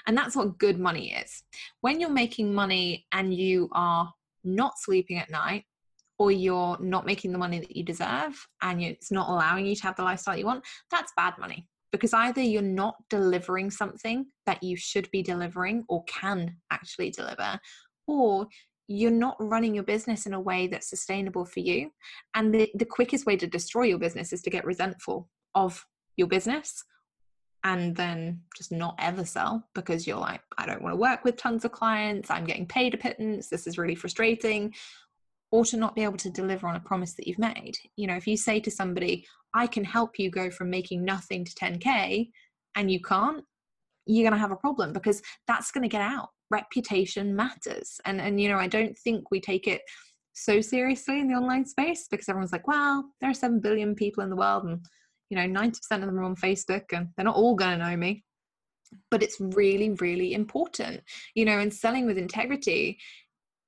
And 0.07 0.17
that's 0.17 0.37
what 0.37 0.59
good 0.59 0.79
money 0.79 1.13
is. 1.13 1.43
When 1.81 2.01
you're 2.01 2.11
making 2.11 2.55
money 2.55 3.07
and 3.13 3.35
you 3.35 3.69
are 3.73 4.13
not 4.43 4.79
sleeping 4.79 5.19
at 5.19 5.31
night 5.31 5.65
or 6.19 6.31
you're 6.31 6.77
not 6.81 7.07
making 7.07 7.33
the 7.33 7.39
money 7.39 7.59
that 7.61 7.77
you 7.77 7.85
deserve 7.85 8.47
and 8.63 8.83
it's 8.83 9.11
not 9.11 9.29
allowing 9.29 9.67
you 9.67 9.75
to 9.77 9.83
have 9.83 9.97
the 9.97 10.03
lifestyle 10.03 10.37
you 10.37 10.47
want, 10.47 10.65
that's 10.91 11.13
bad 11.17 11.35
money. 11.39 11.67
Because 11.93 12.13
either 12.13 12.41
you're 12.41 12.63
not 12.63 12.97
delivering 13.09 13.71
something 13.71 14.27
that 14.47 14.63
you 14.63 14.77
should 14.77 15.09
be 15.13 15.23
delivering 15.23 15.85
or 15.89 16.03
can 16.05 16.57
actually 16.73 17.11
deliver, 17.11 17.59
or 18.07 18.49
you're 18.87 19.11
not 19.11 19.37
running 19.41 19.75
your 19.75 19.85
business 19.85 20.27
in 20.27 20.35
a 20.35 20.41
way 20.41 20.67
that's 20.67 20.91
sustainable 20.91 21.45
for 21.45 21.61
you. 21.61 21.91
And 22.35 22.55
the, 22.55 22.71
the 22.75 22.85
quickest 22.85 23.27
way 23.27 23.37
to 23.37 23.47
destroy 23.47 23.85
your 23.85 23.99
business 23.99 24.33
is 24.33 24.43
to 24.43 24.51
get 24.51 24.65
resentful 24.65 25.29
of 25.55 25.85
your 26.17 26.29
business 26.29 26.85
and 27.65 27.97
then 27.97 28.43
just 28.55 28.71
not 28.71 28.95
ever 28.99 29.25
sell 29.25 29.67
because 29.75 30.07
you're 30.07 30.19
like, 30.19 30.43
I 30.59 30.67
don't 30.67 30.83
want 30.83 30.93
to 30.93 30.99
work 30.99 31.25
with 31.25 31.37
tons 31.37 31.65
of 31.65 31.73
clients. 31.73 32.31
I'm 32.31 32.45
getting 32.45 32.67
paid 32.67 32.93
a 32.93 32.99
pittance. 32.99 33.49
This 33.49 33.67
is 33.67 33.79
really 33.79 33.95
frustrating 33.95 34.75
or 35.51 35.65
to 35.65 35.77
not 35.77 35.95
be 35.95 36.03
able 36.03 36.19
to 36.19 36.31
deliver 36.31 36.67
on 36.67 36.77
a 36.77 36.81
promise 36.81 37.15
that 37.15 37.27
you've 37.27 37.39
made. 37.39 37.75
You 37.97 38.07
know, 38.07 38.17
if 38.17 38.27
you 38.27 38.37
say 38.37 38.61
to 38.61 38.71
somebody, 38.71 39.25
I 39.55 39.67
can 39.67 39.85
help 39.85 40.19
you 40.19 40.31
go 40.31 40.51
from 40.51 40.69
making 40.69 41.05
nothing 41.05 41.45
to 41.45 41.53
10K 41.53 42.29
and 42.75 42.91
you 42.91 43.01
can't, 43.01 43.45
you're 44.05 44.25
going 44.25 44.35
to 44.35 44.39
have 44.39 44.51
a 44.51 44.57
problem 44.57 44.93
because 44.93 45.23
that's 45.47 45.71
going 45.71 45.83
to 45.83 45.89
get 45.89 46.03
out. 46.03 46.31
Reputation 46.55 47.35
matters. 47.35 48.01
And, 48.05 48.21
and, 48.21 48.41
you 48.41 48.49
know, 48.49 48.59
I 48.59 48.69
don't 48.69 48.97
think 48.97 49.31
we 49.31 49.41
take 49.41 49.67
it 49.67 49.83
so 50.35 50.61
seriously 50.61 51.19
in 51.21 51.29
the 51.29 51.35
online 51.35 51.67
space 51.67 52.07
because 52.09 52.29
everyone's 52.29 52.53
like, 52.53 52.69
well, 52.69 53.05
there 53.21 53.31
are 53.31 53.35
7 53.35 53.61
billion 53.61 53.95
people 53.97 54.23
in 54.23 54.31
the 54.31 54.37
world 54.37 54.65
and, 54.65 54.79
you 55.31 55.37
know, 55.37 55.61
90% 55.61 55.77
of 55.93 56.01
them 56.03 56.19
are 56.19 56.23
on 56.23 56.37
Facebook 56.37 56.85
and 56.93 57.09
they're 57.17 57.25
not 57.25 57.37
all 57.37 57.57
going 57.57 57.79
to 57.79 57.85
know 57.85 57.97
me. 57.97 58.25
But 59.11 59.25
it's 59.25 59.41
really, 59.41 59.91
really 60.01 60.35
important, 60.35 61.01
you 61.35 61.45
know, 61.45 61.59
and 61.59 61.75
selling 61.75 62.07
with 62.07 62.19
integrity 62.19 62.99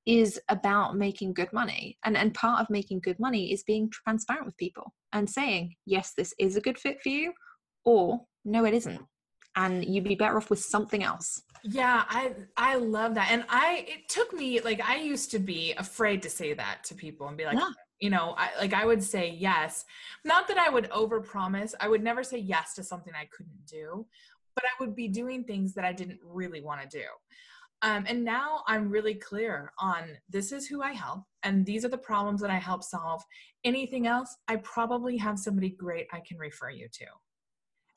is 0.07 0.41
about 0.49 0.97
making 0.97 1.35
good 1.35 1.53
money 1.53 1.99
and 2.05 2.17
and 2.17 2.33
part 2.33 2.61
of 2.61 2.71
making 2.71 3.01
good 3.01 3.19
money 3.19 3.53
is 3.53 3.65
being 3.65 3.91
transparent 3.91 4.47
with 4.47 4.57
people 4.57 4.95
and 5.13 5.29
saying 5.29 5.75
yes 5.85 6.13
this 6.17 6.33
is 6.39 6.57
a 6.57 6.61
good 6.61 6.79
fit 6.79 7.03
for 7.03 7.09
you 7.09 7.33
or 7.85 8.21
no 8.45 8.65
it 8.65 8.73
isn't 8.73 9.01
and 9.57 9.85
you'd 9.85 10.05
be 10.05 10.15
better 10.15 10.37
off 10.37 10.51
with 10.51 10.61
something 10.61 11.03
else 11.03 11.43
yeah 11.63 12.05
i 12.09 12.33
i 12.57 12.77
love 12.77 13.15
that 13.15 13.29
and 13.31 13.45
i 13.49 13.85
it 13.89 14.09
took 14.09 14.33
me 14.33 14.61
like 14.61 14.81
i 14.89 14.97
used 14.97 15.31
to 15.31 15.39
be 15.39 15.73
afraid 15.79 16.23
to 16.23 16.31
say 16.31 16.53
that 16.53 16.85
to 16.85 16.95
people 16.95 17.27
and 17.29 17.37
be 17.37 17.45
like 17.45 17.59
yeah. 17.59 17.71
you 18.01 18.11
know 18.11 18.35
I, 18.39 18.51
like 18.61 18.73
i 18.75 18.85
would 18.85 19.03
say 19.03 19.31
yes 19.31 19.85
not 20.25 20.47
that 20.49 20.59
i 20.59 20.69
would 20.69 20.89
overpromise 20.91 21.75
i 21.81 21.89
would 21.89 22.03
never 22.03 22.23
say 22.23 22.39
yes 22.39 22.75
to 22.75 22.85
something 22.85 23.13
i 23.15 23.29
couldn't 23.37 23.67
do 23.67 24.07
but 24.55 24.65
i 24.65 24.85
would 24.85 24.95
be 24.95 25.09
doing 25.09 25.45
things 25.45 25.75
that 25.75 25.85
i 25.85 25.93
didn't 25.93 26.21
really 26.23 26.61
want 26.61 26.89
to 26.89 26.99
do 26.99 27.05
um, 27.83 28.05
and 28.09 28.25
now 28.25 28.63
I'm 28.67 28.89
really 28.89 29.15
clear 29.15 29.73
on 29.79 30.05
this 30.31 30.51
is 30.51 30.67
who 30.67 30.83
I 30.83 30.93
help, 30.93 31.25
and 31.43 31.65
these 31.65 31.85
are 31.85 31.89
the 31.89 31.99
problems 31.99 32.41
that 32.41 32.51
I 32.51 32.57
help 32.57 32.83
solve. 32.83 33.23
Anything 33.65 34.07
else, 34.07 34.35
I 34.49 34.57
probably 34.57 35.17
have 35.19 35.39
somebody 35.39 35.71
great 35.71 36.07
I 36.13 36.21
can 36.27 36.39
refer 36.39 36.71
you 36.71 36.89
to. 36.91 37.05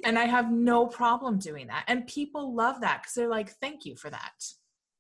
And 0.06 0.18
I 0.18 0.26
have 0.26 0.52
no 0.52 0.88
problem 0.88 1.40
doing 1.40 1.68
that. 1.68 1.84
And 1.88 2.08
people 2.08 2.56
love 2.56 2.82
that 2.82 3.02
because 3.02 3.14
they're 3.16 3.28
like, 3.28 3.50
thank 3.60 3.86
you 3.86 3.96
for 3.96 4.10
that. 4.10 4.46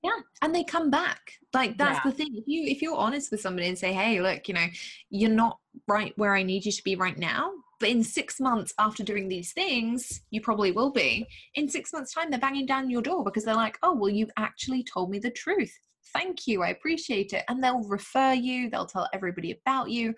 Yeah. 0.03 0.11
And 0.41 0.55
they 0.55 0.63
come 0.63 0.89
back. 0.89 1.33
Like 1.53 1.77
that's 1.77 1.99
yeah. 2.03 2.11
the 2.11 2.17
thing. 2.17 2.35
If 2.35 2.45
you 2.47 2.63
if 2.63 2.81
you're 2.81 2.95
honest 2.95 3.31
with 3.31 3.41
somebody 3.41 3.67
and 3.67 3.77
say, 3.77 3.91
hey, 3.91 4.21
look, 4.21 4.47
you 4.47 4.53
know, 4.53 4.65
you're 5.09 5.29
not 5.29 5.57
right 5.87 6.13
where 6.15 6.35
I 6.35 6.43
need 6.43 6.65
you 6.65 6.71
to 6.71 6.83
be 6.83 6.95
right 6.95 7.17
now, 7.17 7.51
but 7.79 7.89
in 7.89 8.03
six 8.03 8.39
months 8.39 8.73
after 8.79 9.03
doing 9.03 9.27
these 9.27 9.51
things, 9.51 10.21
you 10.31 10.41
probably 10.41 10.71
will 10.71 10.91
be. 10.91 11.27
In 11.55 11.67
six 11.67 11.91
months' 11.91 12.13
time, 12.13 12.29
they're 12.29 12.39
banging 12.39 12.65
down 12.65 12.89
your 12.89 13.01
door 13.01 13.23
because 13.23 13.43
they're 13.43 13.55
like, 13.55 13.77
oh, 13.83 13.93
well, 13.93 14.09
you've 14.09 14.31
actually 14.37 14.83
told 14.83 15.09
me 15.09 15.19
the 15.19 15.31
truth. 15.31 15.73
Thank 16.13 16.47
you. 16.47 16.63
I 16.63 16.69
appreciate 16.69 17.33
it. 17.33 17.43
And 17.49 17.63
they'll 17.63 17.83
refer 17.83 18.33
you, 18.33 18.69
they'll 18.69 18.85
tell 18.85 19.09
everybody 19.13 19.51
about 19.51 19.89
you 19.89 20.13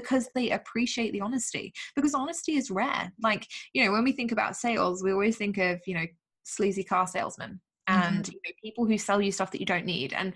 because 0.00 0.28
they 0.34 0.50
appreciate 0.50 1.12
the 1.12 1.20
honesty. 1.20 1.72
Because 1.94 2.14
honesty 2.14 2.56
is 2.56 2.70
rare. 2.70 3.12
Like, 3.22 3.46
you 3.72 3.84
know, 3.84 3.92
when 3.92 4.04
we 4.04 4.12
think 4.12 4.32
about 4.32 4.56
sales, 4.56 5.02
we 5.02 5.12
always 5.12 5.36
think 5.36 5.58
of, 5.58 5.80
you 5.86 5.94
know, 5.94 6.06
sleazy 6.44 6.84
car 6.84 7.06
salesmen 7.06 7.60
and 7.88 8.24
mm-hmm. 8.24 8.32
you 8.32 8.40
know, 8.44 8.52
people 8.62 8.86
who 8.86 8.98
sell 8.98 9.20
you 9.20 9.32
stuff 9.32 9.50
that 9.52 9.60
you 9.60 9.66
don't 9.66 9.86
need. 9.86 10.12
And 10.12 10.34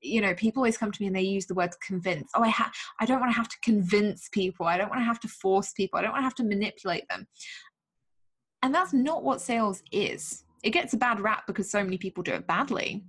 you 0.00 0.22
know 0.22 0.34
people 0.34 0.60
always 0.60 0.78
come 0.78 0.90
to 0.90 1.02
me 1.02 1.06
and 1.06 1.14
they 1.14 1.20
use 1.20 1.44
the 1.44 1.52
word 1.52 1.70
convince 1.86 2.30
oh 2.34 2.42
i 2.42 2.48
ha- 2.48 2.72
i 2.98 3.04
don't 3.04 3.20
want 3.20 3.30
to 3.30 3.36
have 3.36 3.46
to 3.46 3.60
convince 3.62 4.26
people 4.32 4.64
i 4.64 4.78
don't 4.78 4.88
want 4.88 4.98
to 4.98 5.04
have 5.04 5.20
to 5.20 5.28
force 5.28 5.74
people 5.74 5.98
i 5.98 6.02
don't 6.02 6.12
want 6.12 6.20
to 6.20 6.24
have 6.24 6.34
to 6.34 6.44
manipulate 6.44 7.06
them 7.10 7.26
And 8.62 8.74
that's 8.74 8.92
not 8.92 9.24
what 9.24 9.40
sales 9.40 9.82
is. 9.90 10.44
It 10.62 10.70
gets 10.70 10.94
a 10.94 10.96
bad 10.96 11.20
rap 11.20 11.46
because 11.46 11.70
so 11.70 11.82
many 11.82 11.98
people 11.98 12.22
do 12.22 12.32
it 12.32 12.46
badly. 12.46 13.04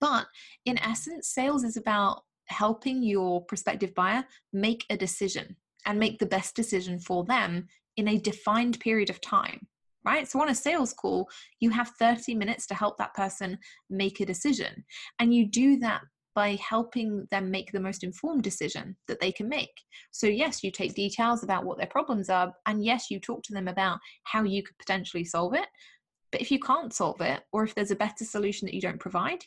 But 0.00 0.26
in 0.66 0.78
essence, 0.78 1.28
sales 1.28 1.64
is 1.64 1.76
about 1.76 2.22
helping 2.50 3.02
your 3.02 3.44
prospective 3.44 3.94
buyer 3.94 4.24
make 4.52 4.84
a 4.90 4.96
decision 4.96 5.56
and 5.86 5.98
make 5.98 6.18
the 6.18 6.26
best 6.26 6.54
decision 6.54 6.98
for 6.98 7.24
them 7.24 7.66
in 7.96 8.08
a 8.08 8.18
defined 8.18 8.78
period 8.80 9.10
of 9.10 9.20
time 9.20 9.66
right? 10.04 10.26
So 10.26 10.40
on 10.40 10.48
a 10.48 10.54
sales 10.54 10.92
call, 10.92 11.28
you 11.60 11.70
have 11.70 11.92
30 11.98 12.34
minutes 12.34 12.66
to 12.68 12.74
help 12.74 12.96
that 12.98 13.14
person 13.14 13.58
make 13.88 14.20
a 14.20 14.26
decision. 14.26 14.84
And 15.18 15.34
you 15.34 15.46
do 15.46 15.78
that 15.80 16.00
by 16.34 16.56
helping 16.66 17.26
them 17.30 17.50
make 17.50 17.72
the 17.72 17.80
most 17.80 18.04
informed 18.04 18.42
decision 18.42 18.96
that 19.08 19.20
they 19.20 19.32
can 19.32 19.48
make. 19.48 19.82
So, 20.10 20.26
yes, 20.26 20.62
you 20.62 20.70
take 20.70 20.94
details 20.94 21.42
about 21.42 21.64
what 21.64 21.76
their 21.76 21.88
problems 21.88 22.30
are, 22.30 22.52
and 22.66 22.84
yes, 22.84 23.10
you 23.10 23.18
talk 23.18 23.42
to 23.44 23.52
them 23.52 23.68
about 23.68 23.98
how 24.24 24.44
you 24.44 24.62
could 24.62 24.78
potentially 24.78 25.24
solve 25.24 25.54
it. 25.54 25.66
But 26.30 26.40
if 26.40 26.50
you 26.50 26.60
can't 26.60 26.94
solve 26.94 27.20
it, 27.20 27.42
or 27.52 27.64
if 27.64 27.74
there's 27.74 27.90
a 27.90 27.96
better 27.96 28.24
solution 28.24 28.66
that 28.66 28.74
you 28.74 28.80
don't 28.80 29.00
provide, 29.00 29.44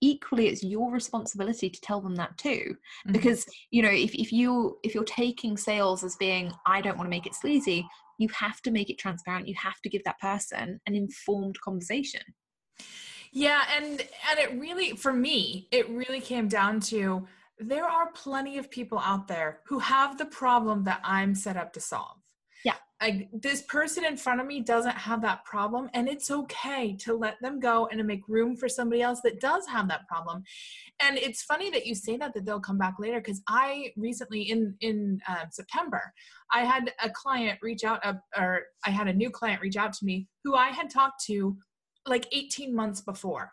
equally 0.00 0.48
it's 0.48 0.62
your 0.62 0.90
responsibility 0.90 1.68
to 1.70 1.80
tell 1.80 2.00
them 2.00 2.16
that 2.16 2.36
too. 2.38 2.50
Mm-hmm. 2.50 3.12
because 3.12 3.46
you 3.70 3.82
know 3.82 3.90
if, 3.90 4.14
if 4.14 4.32
you 4.32 4.78
if 4.82 4.94
you're 4.94 5.04
taking 5.04 5.56
sales 5.56 6.04
as 6.04 6.16
being 6.16 6.52
i 6.66 6.80
don't 6.80 6.96
want 6.96 7.06
to 7.06 7.10
make 7.10 7.26
it 7.26 7.34
sleazy 7.34 7.86
you 8.18 8.28
have 8.28 8.60
to 8.62 8.70
make 8.70 8.90
it 8.90 8.98
transparent 8.98 9.48
you 9.48 9.54
have 9.54 9.80
to 9.82 9.88
give 9.88 10.04
that 10.04 10.20
person 10.20 10.80
an 10.86 10.94
informed 10.94 11.58
conversation. 11.60 12.22
Yeah 13.32 13.62
and 13.76 14.00
and 14.30 14.38
it 14.38 14.58
really 14.58 14.92
for 14.96 15.12
me 15.12 15.68
it 15.70 15.88
really 15.88 16.20
came 16.20 16.48
down 16.48 16.80
to 16.80 17.26
there 17.58 17.84
are 17.84 18.10
plenty 18.12 18.58
of 18.58 18.70
people 18.70 18.98
out 18.98 19.28
there 19.28 19.60
who 19.66 19.78
have 19.78 20.18
the 20.18 20.24
problem 20.24 20.84
that 20.84 21.00
i'm 21.04 21.34
set 21.34 21.56
up 21.56 21.72
to 21.74 21.80
solve 21.80 22.16
I, 23.00 23.28
this 23.32 23.62
person 23.62 24.04
in 24.04 24.16
front 24.16 24.40
of 24.40 24.46
me 24.46 24.60
doesn't 24.60 24.96
have 24.96 25.22
that 25.22 25.44
problem 25.44 25.88
and 25.94 26.08
it's 26.08 26.30
okay 26.30 26.94
to 26.96 27.14
let 27.16 27.36
them 27.40 27.58
go 27.58 27.86
and 27.86 27.98
to 27.98 28.04
make 28.04 28.28
room 28.28 28.56
for 28.56 28.68
somebody 28.68 29.00
else 29.00 29.20
that 29.22 29.40
does 29.40 29.66
have 29.66 29.88
that 29.88 30.06
problem. 30.06 30.42
And 31.00 31.16
it's 31.16 31.42
funny 31.42 31.70
that 31.70 31.86
you 31.86 31.94
say 31.94 32.16
that 32.18 32.34
that 32.34 32.44
they'll 32.44 32.60
come 32.60 32.78
back 32.78 32.94
later 32.98 33.20
because 33.20 33.42
i 33.48 33.90
recently 33.96 34.42
in 34.42 34.74
in 34.80 35.18
uh, 35.28 35.44
september 35.50 36.12
i 36.52 36.60
had 36.60 36.92
a 37.02 37.10
client 37.10 37.58
reach 37.62 37.84
out 37.84 38.04
uh, 38.04 38.14
or 38.36 38.62
i 38.86 38.90
had 38.90 39.08
a 39.08 39.12
new 39.12 39.30
client 39.30 39.60
reach 39.62 39.76
out 39.76 39.92
to 39.92 40.04
me 40.04 40.26
who 40.44 40.54
i 40.54 40.68
had 40.68 40.90
talked 40.90 41.24
to 41.24 41.56
like 42.06 42.26
18 42.32 42.74
months 42.74 43.00
before. 43.00 43.52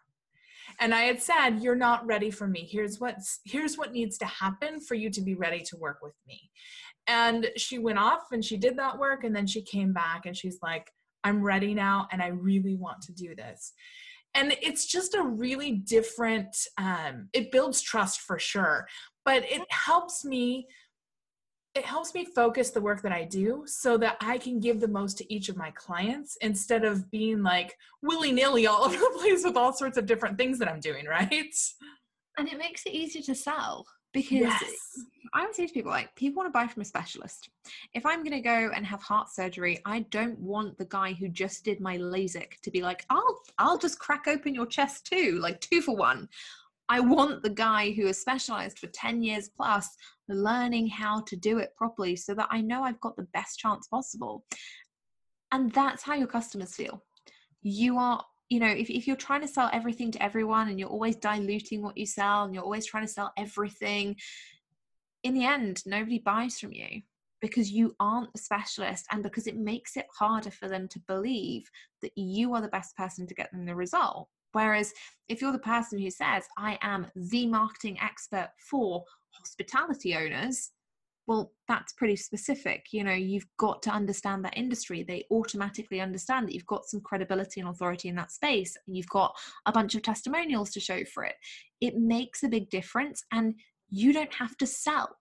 And 0.79 0.93
i 0.93 1.01
had 1.01 1.21
said 1.21 1.59
you're 1.59 1.75
not 1.75 2.05
ready 2.05 2.29
for 2.29 2.47
me. 2.47 2.67
Here's 2.69 2.99
what's 2.99 3.39
here's 3.45 3.77
what 3.77 3.93
needs 3.93 4.17
to 4.19 4.25
happen 4.25 4.79
for 4.79 4.95
you 4.95 5.09
to 5.09 5.21
be 5.21 5.33
ready 5.33 5.61
to 5.61 5.77
work 5.77 5.99
with 6.03 6.13
me 6.27 6.51
and 7.07 7.49
she 7.55 7.79
went 7.79 7.97
off 7.97 8.31
and 8.31 8.43
she 8.43 8.57
did 8.57 8.77
that 8.77 8.97
work 8.97 9.23
and 9.23 9.35
then 9.35 9.47
she 9.47 9.61
came 9.61 9.93
back 9.93 10.25
and 10.25 10.35
she's 10.35 10.59
like 10.61 10.91
i'm 11.23 11.41
ready 11.41 11.73
now 11.73 12.07
and 12.11 12.21
i 12.21 12.27
really 12.27 12.75
want 12.75 13.01
to 13.01 13.13
do 13.13 13.35
this 13.35 13.73
and 14.33 14.55
it's 14.61 14.85
just 14.85 15.15
a 15.15 15.23
really 15.23 15.71
different 15.71 16.55
um, 16.77 17.29
it 17.33 17.51
builds 17.51 17.81
trust 17.81 18.21
for 18.21 18.37
sure 18.37 18.87
but 19.25 19.43
it 19.43 19.61
helps 19.71 20.23
me 20.23 20.67
it 21.77 21.85
helps 21.85 22.15
me 22.15 22.25
focus 22.25 22.71
the 22.71 22.81
work 22.81 23.03
that 23.03 23.11
I 23.11 23.23
do 23.23 23.63
so 23.67 23.99
that 23.99 24.17
I 24.19 24.39
can 24.39 24.59
give 24.59 24.79
the 24.79 24.87
most 24.87 25.15
to 25.19 25.31
each 25.31 25.47
of 25.47 25.57
my 25.57 25.69
clients 25.71 26.35
instead 26.41 26.83
of 26.83 27.11
being 27.11 27.43
like 27.43 27.75
willy 28.01 28.31
nilly 28.31 28.65
all 28.65 28.83
over 28.85 28.97
the 28.97 29.19
place 29.19 29.43
with 29.43 29.55
all 29.55 29.71
sorts 29.71 29.95
of 29.95 30.07
different 30.07 30.39
things 30.39 30.57
that 30.57 30.67
I'm 30.67 30.79
doing, 30.79 31.05
right? 31.05 31.55
And 32.39 32.47
it 32.47 32.57
makes 32.57 32.87
it 32.87 32.93
easier 32.93 33.21
to 33.21 33.35
sell 33.35 33.85
because 34.13 34.31
yes. 34.31 35.05
I 35.33 35.45
would 35.45 35.55
say 35.55 35.67
to 35.67 35.73
people 35.73 35.91
like 35.91 36.15
people 36.15 36.37
want 36.37 36.47
to 36.47 36.57
buy 36.57 36.67
from 36.67 36.81
a 36.81 36.85
specialist. 36.85 37.49
If 37.93 38.05
I'm 38.05 38.23
going 38.23 38.31
to 38.31 38.39
go 38.39 38.71
and 38.73 38.85
have 38.85 39.01
heart 39.01 39.29
surgery, 39.29 39.79
I 39.85 40.01
don't 40.11 40.39
want 40.39 40.77
the 40.77 40.85
guy 40.85 41.13
who 41.13 41.27
just 41.27 41.63
did 41.63 41.81
my 41.81 41.97
LASIK 41.97 42.59
to 42.61 42.71
be 42.71 42.81
like, 42.81 43.05
"I'll 43.09 43.41
I'll 43.57 43.77
just 43.77 43.99
crack 43.99 44.27
open 44.27 44.55
your 44.55 44.65
chest 44.65 45.05
too, 45.05 45.39
like 45.41 45.59
two 45.61 45.81
for 45.81 45.95
one." 45.95 46.29
I 46.89 47.01
want 47.01 47.43
the 47.43 47.49
guy 47.49 47.91
who 47.91 48.05
has 48.05 48.19
specialized 48.19 48.79
for 48.79 48.87
10 48.87 49.21
years 49.21 49.49
plus 49.49 49.89
learning 50.29 50.87
how 50.87 51.21
to 51.21 51.35
do 51.35 51.57
it 51.57 51.75
properly 51.75 52.15
so 52.15 52.33
that 52.35 52.47
I 52.49 52.61
know 52.61 52.81
I've 52.83 53.01
got 53.01 53.17
the 53.17 53.27
best 53.33 53.59
chance 53.59 53.87
possible. 53.87 54.45
And 55.51 55.71
that's 55.73 56.03
how 56.03 56.13
your 56.13 56.27
customers 56.27 56.75
feel. 56.75 57.03
You 57.61 57.97
are 57.97 58.23
you 58.49 58.59
know, 58.59 58.67
if, 58.67 58.89
if 58.89 59.07
you're 59.07 59.15
trying 59.15 59.41
to 59.41 59.47
sell 59.47 59.69
everything 59.73 60.11
to 60.11 60.23
everyone 60.23 60.69
and 60.69 60.79
you're 60.79 60.89
always 60.89 61.17
diluting 61.17 61.81
what 61.81 61.97
you 61.97 62.05
sell 62.05 62.43
and 62.43 62.53
you're 62.53 62.63
always 62.63 62.85
trying 62.85 63.05
to 63.05 63.11
sell 63.11 63.33
everything, 63.37 64.15
in 65.23 65.33
the 65.33 65.45
end, 65.45 65.83
nobody 65.85 66.19
buys 66.19 66.59
from 66.59 66.71
you 66.71 67.01
because 67.41 67.71
you 67.71 67.95
aren't 67.99 68.29
a 68.33 68.37
specialist 68.37 69.05
and 69.11 69.21
because 69.21 69.47
it 69.47 69.57
makes 69.57 69.97
it 69.97 70.05
harder 70.17 70.49
for 70.49 70.67
them 70.67 70.87
to 70.87 70.99
believe 71.07 71.69
that 72.01 72.11
you 72.15 72.53
are 72.53 72.61
the 72.61 72.67
best 72.69 72.95
person 72.95 73.27
to 73.27 73.35
get 73.35 73.51
them 73.51 73.65
the 73.65 73.75
result. 73.75 74.27
Whereas 74.53 74.93
if 75.27 75.41
you're 75.41 75.51
the 75.51 75.59
person 75.59 75.99
who 75.99 76.09
says, 76.09 76.45
I 76.57 76.79
am 76.81 77.07
the 77.15 77.45
marketing 77.45 77.99
expert 78.01 78.49
for 78.69 79.03
hospitality 79.31 80.15
owners, 80.15 80.71
well 81.27 81.51
that's 81.67 81.93
pretty 81.93 82.15
specific 82.15 82.85
you 82.91 83.03
know 83.03 83.13
you've 83.13 83.45
got 83.57 83.81
to 83.83 83.91
understand 83.91 84.43
that 84.43 84.57
industry. 84.57 85.03
They 85.03 85.25
automatically 85.31 86.01
understand 86.01 86.47
that 86.47 86.53
you've 86.53 86.65
got 86.65 86.85
some 86.85 87.01
credibility 87.01 87.59
and 87.59 87.69
authority 87.69 88.09
in 88.09 88.15
that 88.15 88.31
space 88.31 88.75
and 88.85 88.95
you've 88.95 89.09
got 89.09 89.35
a 89.65 89.71
bunch 89.71 89.95
of 89.95 90.01
testimonials 90.01 90.71
to 90.71 90.79
show 90.79 91.03
for 91.13 91.23
it. 91.23 91.35
It 91.81 91.95
makes 91.97 92.43
a 92.43 92.49
big 92.49 92.69
difference 92.69 93.23
and 93.31 93.55
you 93.89 94.13
don't 94.13 94.33
have 94.33 94.57
to 94.57 94.67
sell 94.67 95.17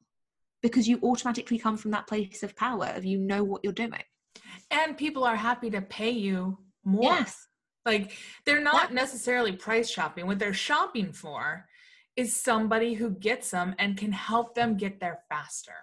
because 0.62 0.88
you 0.88 0.98
automatically 1.02 1.58
come 1.58 1.76
from 1.76 1.90
that 1.92 2.06
place 2.06 2.42
of 2.42 2.56
power 2.56 2.92
of 2.94 3.04
you 3.04 3.18
know 3.18 3.44
what 3.44 3.62
you're 3.62 3.72
doing. 3.72 4.02
And 4.70 4.96
people 4.96 5.24
are 5.24 5.36
happy 5.36 5.70
to 5.70 5.80
pay 5.80 6.10
you 6.10 6.58
more. 6.84 7.02
Yes. 7.02 7.46
Like 7.84 8.16
they're 8.44 8.62
not 8.62 8.90
yeah. 8.90 8.94
necessarily 8.94 9.52
price 9.52 9.88
shopping. 9.88 10.26
What 10.26 10.38
they're 10.38 10.52
shopping 10.52 11.12
for 11.12 11.66
is 12.16 12.34
somebody 12.34 12.94
who 12.94 13.10
gets 13.10 13.50
them 13.50 13.74
and 13.78 13.96
can 13.96 14.10
help 14.10 14.54
them 14.54 14.76
get 14.76 14.98
there 14.98 15.20
faster 15.28 15.74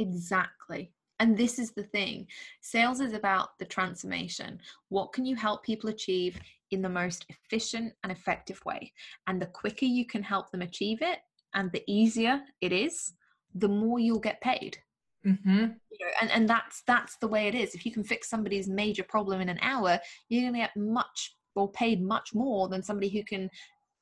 Exactly. 0.00 0.92
And 1.18 1.36
this 1.36 1.58
is 1.58 1.72
the 1.72 1.82
thing 1.82 2.26
sales 2.62 3.00
is 3.00 3.12
about 3.12 3.58
the 3.58 3.66
transformation. 3.66 4.58
What 4.88 5.12
can 5.12 5.26
you 5.26 5.36
help 5.36 5.62
people 5.62 5.90
achieve 5.90 6.40
in 6.70 6.80
the 6.80 6.88
most 6.88 7.26
efficient 7.28 7.92
and 8.02 8.10
effective 8.10 8.60
way? 8.64 8.92
And 9.26 9.40
the 9.40 9.46
quicker 9.46 9.84
you 9.84 10.06
can 10.06 10.22
help 10.22 10.50
them 10.50 10.62
achieve 10.62 11.02
it 11.02 11.18
and 11.54 11.70
the 11.72 11.84
easier 11.86 12.40
it 12.60 12.72
is, 12.72 13.12
the 13.54 13.68
more 13.68 13.98
you'll 13.98 14.18
get 14.18 14.40
paid. 14.40 14.78
Mm-hmm. 15.26 15.58
You 15.58 15.98
know, 16.00 16.12
and, 16.22 16.30
and 16.30 16.48
that's 16.48 16.82
that's 16.86 17.18
the 17.18 17.28
way 17.28 17.48
it 17.48 17.54
is. 17.54 17.74
If 17.74 17.84
you 17.84 17.92
can 17.92 18.04
fix 18.04 18.30
somebody's 18.30 18.68
major 18.68 19.02
problem 19.02 19.42
in 19.42 19.50
an 19.50 19.58
hour, 19.60 19.98
you're 20.30 20.42
going 20.42 20.54
to 20.54 20.60
get 20.60 20.76
much 20.76 21.36
or 21.54 21.70
paid 21.72 22.02
much 22.02 22.32
more 22.32 22.68
than 22.68 22.82
somebody 22.82 23.10
who 23.10 23.22
can 23.24 23.50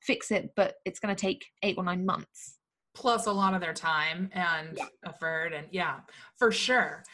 fix 0.01 0.31
it, 0.31 0.51
but 0.55 0.77
it's 0.85 1.01
going 1.01 1.15
to 1.15 1.21
take 1.21 1.47
eight 1.65 1.77
or 1.77 1.83
nine 1.83 2.07
months 2.07 2.58
plus 2.99 3.27
a 3.27 3.33
lot 3.33 3.55
of 3.55 3.61
their 3.61 3.73
time 3.73 4.29
and 4.33 4.77
yeah. 4.77 4.85
effort 5.07 5.53
and 5.55 5.69
yeah 5.71 6.01
for 6.37 6.51
sure 6.51 7.05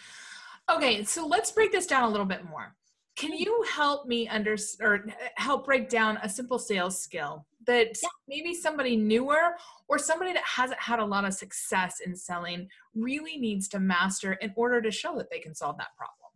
okay 0.70 1.05
so 1.05 1.27
let's 1.27 1.53
break 1.53 1.70
this 1.70 1.87
down 1.87 2.05
a 2.05 2.09
little 2.09 2.25
bit 2.25 2.42
more 2.49 2.75
can 3.16 3.33
you 3.33 3.64
help 3.70 4.07
me 4.07 4.27
under 4.29 4.57
or 4.81 5.05
help 5.37 5.66
break 5.66 5.90
down 5.90 6.18
a 6.23 6.29
simple 6.29 6.59
sales 6.59 6.99
skill 7.01 7.47
that 7.66 7.88
yeah. 8.03 8.09
maybe 8.27 8.55
somebody 8.55 8.97
newer 8.97 9.55
or 9.87 9.99
somebody 9.99 10.33
that 10.33 10.42
hasn't 10.44 10.81
had 10.81 11.01
a 11.01 11.05
lot 11.05 11.27
of 11.27 11.35
success 11.35 12.01
in 12.05 12.16
selling 12.16 12.66
really 12.94 13.37
needs 13.37 13.68
to 13.68 13.79
master 13.79 14.33
in 14.33 14.55
order 14.57 14.81
to 14.81 14.90
show 14.90 15.14
that 15.18 15.31
they 15.31 15.38
can 15.38 15.55
solve 15.55 15.77
that 15.77 15.94
problem 15.99 16.31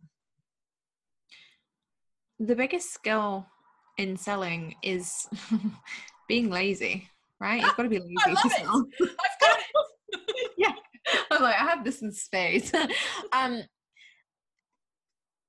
the 2.39 2.55
biggest 2.55 2.93
skill 2.93 3.47
in 3.97 4.15
selling 4.15 4.75
is 4.83 5.27
being 6.27 6.51
lazy 6.51 7.09
right? 7.39 7.61
You've 7.61 7.75
got 7.77 7.83
to 7.83 7.89
be 7.89 7.99
lazy 7.99 8.41
to 8.41 8.49
sell. 8.49 8.85
I've 9.01 9.39
got 9.41 9.59
it. 9.59 10.19
yeah. 10.57 10.73
I'm 11.31 11.41
like, 11.41 11.55
I 11.55 11.65
have 11.65 11.83
this 11.83 12.01
in 12.01 12.11
space. 12.11 12.71
um, 13.33 13.63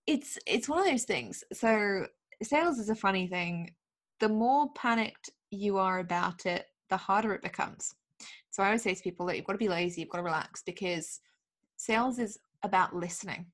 it's 0.06 0.38
it's 0.46 0.68
one 0.68 0.80
of 0.80 0.86
those 0.86 1.04
things. 1.04 1.44
So 1.52 2.06
sales 2.42 2.78
is 2.78 2.88
a 2.88 2.94
funny 2.94 3.26
thing. 3.26 3.74
The 4.20 4.28
more 4.28 4.72
panicked 4.74 5.30
you 5.50 5.78
are 5.78 5.98
about 5.98 6.46
it, 6.46 6.66
the 6.88 6.96
harder 6.96 7.32
it 7.34 7.42
becomes. 7.42 7.94
So 8.50 8.62
I 8.62 8.66
always 8.66 8.82
say 8.82 8.94
to 8.94 9.02
people 9.02 9.26
that 9.26 9.36
you've 9.36 9.46
got 9.46 9.52
to 9.52 9.58
be 9.58 9.68
lazy, 9.68 10.00
you've 10.00 10.10
got 10.10 10.18
to 10.18 10.24
relax 10.24 10.62
because 10.62 11.20
sales 11.76 12.18
is 12.18 12.38
about 12.62 12.94
listening. 12.94 13.46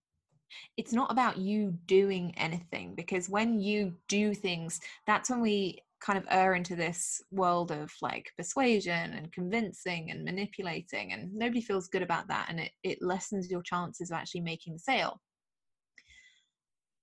It's 0.77 0.93
not 0.93 1.11
about 1.11 1.37
you 1.37 1.77
doing 1.87 2.33
anything 2.37 2.95
because 2.95 3.29
when 3.29 3.59
you 3.59 3.95
do 4.09 4.33
things, 4.35 4.81
that's 5.07 5.29
when 5.29 5.41
we 5.41 5.81
kind 6.01 6.19
of 6.19 6.27
err 6.31 6.55
into 6.55 6.77
this 6.77 7.23
world 7.31 7.71
of 7.71 7.93
like 8.03 8.31
persuasion 8.37 9.13
and 9.15 9.33
convincing 9.33 10.11
and 10.11 10.25
manipulating 10.25 11.13
and 11.13 11.33
nobody 11.35 11.61
feels 11.61 11.89
good 11.89 12.03
about 12.03 12.29
that 12.29 12.47
and 12.49 12.61
it, 12.61 12.73
it 12.83 12.99
lessens 13.01 13.51
your 13.51 13.63
chances 13.63 14.11
of 14.11 14.17
actually 14.17 14.41
making 14.41 14.75
the 14.75 14.79
sale. 14.79 15.21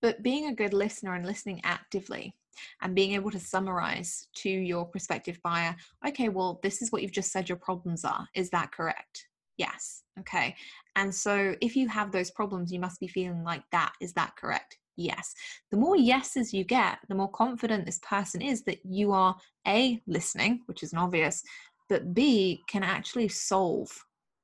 But 0.01 0.21
being 0.21 0.47
a 0.47 0.55
good 0.55 0.73
listener 0.73 1.15
and 1.15 1.25
listening 1.25 1.61
actively 1.63 2.35
and 2.81 2.93
being 2.93 3.13
able 3.13 3.31
to 3.31 3.39
summarize 3.39 4.27
to 4.35 4.49
your 4.49 4.85
prospective 4.85 5.39
buyer 5.43 5.75
okay 6.07 6.29
well 6.29 6.59
this 6.61 6.81
is 6.81 6.91
what 6.91 7.01
you've 7.01 7.11
just 7.11 7.31
said 7.31 7.49
your 7.49 7.57
problems 7.57 8.05
are. 8.05 8.27
Is 8.35 8.49
that 8.51 8.71
correct? 8.71 9.27
Yes. 9.57 10.03
Okay. 10.19 10.55
And 10.95 11.13
so 11.13 11.55
if 11.61 11.75
you 11.75 11.87
have 11.87 12.11
those 12.11 12.31
problems 12.31 12.71
you 12.71 12.79
must 12.79 12.99
be 12.99 13.07
feeling 13.07 13.43
like 13.43 13.63
that. 13.71 13.93
Is 14.01 14.13
that 14.13 14.35
correct 14.35 14.77
Yes. 14.95 15.33
The 15.71 15.77
more 15.77 15.97
yeses 15.97 16.53
you 16.53 16.63
get, 16.63 16.99
the 17.09 17.15
more 17.15 17.31
confident 17.31 17.85
this 17.85 17.99
person 17.99 18.41
is 18.41 18.63
that 18.63 18.79
you 18.83 19.11
are 19.11 19.35
A, 19.67 20.01
listening, 20.07 20.61
which 20.67 20.83
is 20.83 20.93
an 20.93 20.99
obvious, 20.99 21.41
but 21.89 22.13
B, 22.13 22.61
can 22.67 22.83
actually 22.83 23.27
solve 23.27 23.89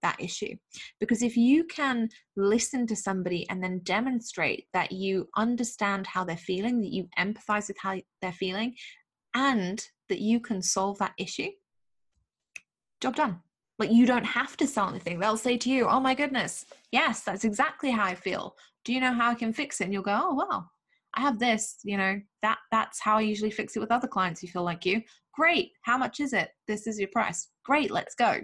that 0.02 0.20
issue. 0.20 0.56
Because 1.00 1.22
if 1.22 1.38
you 1.38 1.66
can 1.66 2.10
listen 2.36 2.88
to 2.88 2.96
somebody 2.96 3.48
and 3.50 3.64
then 3.64 3.82
demonstrate 3.84 4.66
that 4.74 4.92
you 4.92 5.28
understand 5.36 6.08
how 6.08 6.24
they're 6.24 6.38
feeling, 6.38 6.80
that 6.82 6.92
you 6.92 7.08
empathize 7.18 7.68
with 7.68 7.78
how 7.82 8.00
they're 8.22 8.32
feeling, 8.32 8.76
and 9.36 9.86
that 10.08 10.20
you 10.20 10.40
can 10.40 10.62
solve 10.62 10.98
that 11.00 11.14
issue, 11.18 11.50
job 13.02 13.16
done. 13.16 13.40
Like 13.78 13.92
you 13.92 14.06
don't 14.06 14.26
have 14.26 14.58
to 14.58 14.68
sell 14.68 14.90
anything. 14.90 15.20
They'll 15.20 15.38
say 15.38 15.58
to 15.58 15.70
you, 15.70 15.88
Oh 15.88 16.00
my 16.00 16.14
goodness, 16.14 16.66
yes, 16.92 17.22
that's 17.22 17.46
exactly 17.46 17.92
how 17.92 18.04
I 18.04 18.16
feel. 18.16 18.56
Do 18.86 18.94
you 18.94 19.00
know 19.00 19.14
how 19.14 19.32
I 19.32 19.36
can 19.36 19.54
fix 19.54 19.82
it? 19.82 19.86
And 19.86 19.94
you'll 19.94 20.04
go, 20.04 20.20
Oh 20.22 20.36
well, 20.36 20.72
I 21.16 21.22
have 21.22 21.40
this, 21.40 21.78
you 21.84 21.98
know, 21.98 22.20
that 22.42 22.60
that's 22.72 23.00
how 23.00 23.18
I 23.18 23.22
usually 23.22 23.52
fix 23.52 23.76
it 23.76 23.80
with 23.80 23.92
other 23.92 24.08
clients 24.08 24.42
who 24.42 24.48
feel 24.48 24.64
like 24.64 24.86
you. 24.86 25.02
Great. 25.34 25.72
How 25.82 25.98
much 25.98 26.20
is 26.20 26.34
it? 26.34 26.50
This 26.68 26.88
is 26.88 27.00
your 27.00 27.10
price. 27.10 27.50
Great, 27.64 27.92
let's 27.92 28.16
go. 28.16 28.42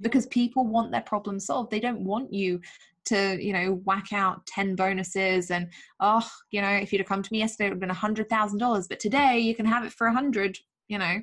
Because 0.00 0.26
people 0.26 0.66
want 0.66 0.90
their 0.90 1.02
problem 1.02 1.38
solved. 1.38 1.70
They 1.70 1.80
don't 1.80 2.04
want 2.04 2.32
you 2.32 2.60
to, 3.06 3.42
you 3.42 3.52
know, 3.52 3.80
whack 3.84 4.12
out 4.12 4.44
10 4.46 4.74
bonuses 4.74 5.50
and, 5.50 5.68
oh, 6.00 6.28
you 6.50 6.60
know, 6.60 6.70
if 6.70 6.92
you'd 6.92 7.00
have 7.00 7.08
come 7.08 7.22
to 7.22 7.32
me 7.32 7.38
yesterday, 7.38 7.66
it 7.66 7.68
would 7.68 7.82
have 7.82 7.88
been 7.88 7.90
a 7.90 8.26
$100,000, 8.26 8.88
but 8.88 9.00
today 9.00 9.38
you 9.38 9.54
can 9.54 9.66
have 9.66 9.84
it 9.84 9.92
for 9.92 10.08
a 10.08 10.12
100, 10.12 10.58
you 10.88 10.98
know. 10.98 11.20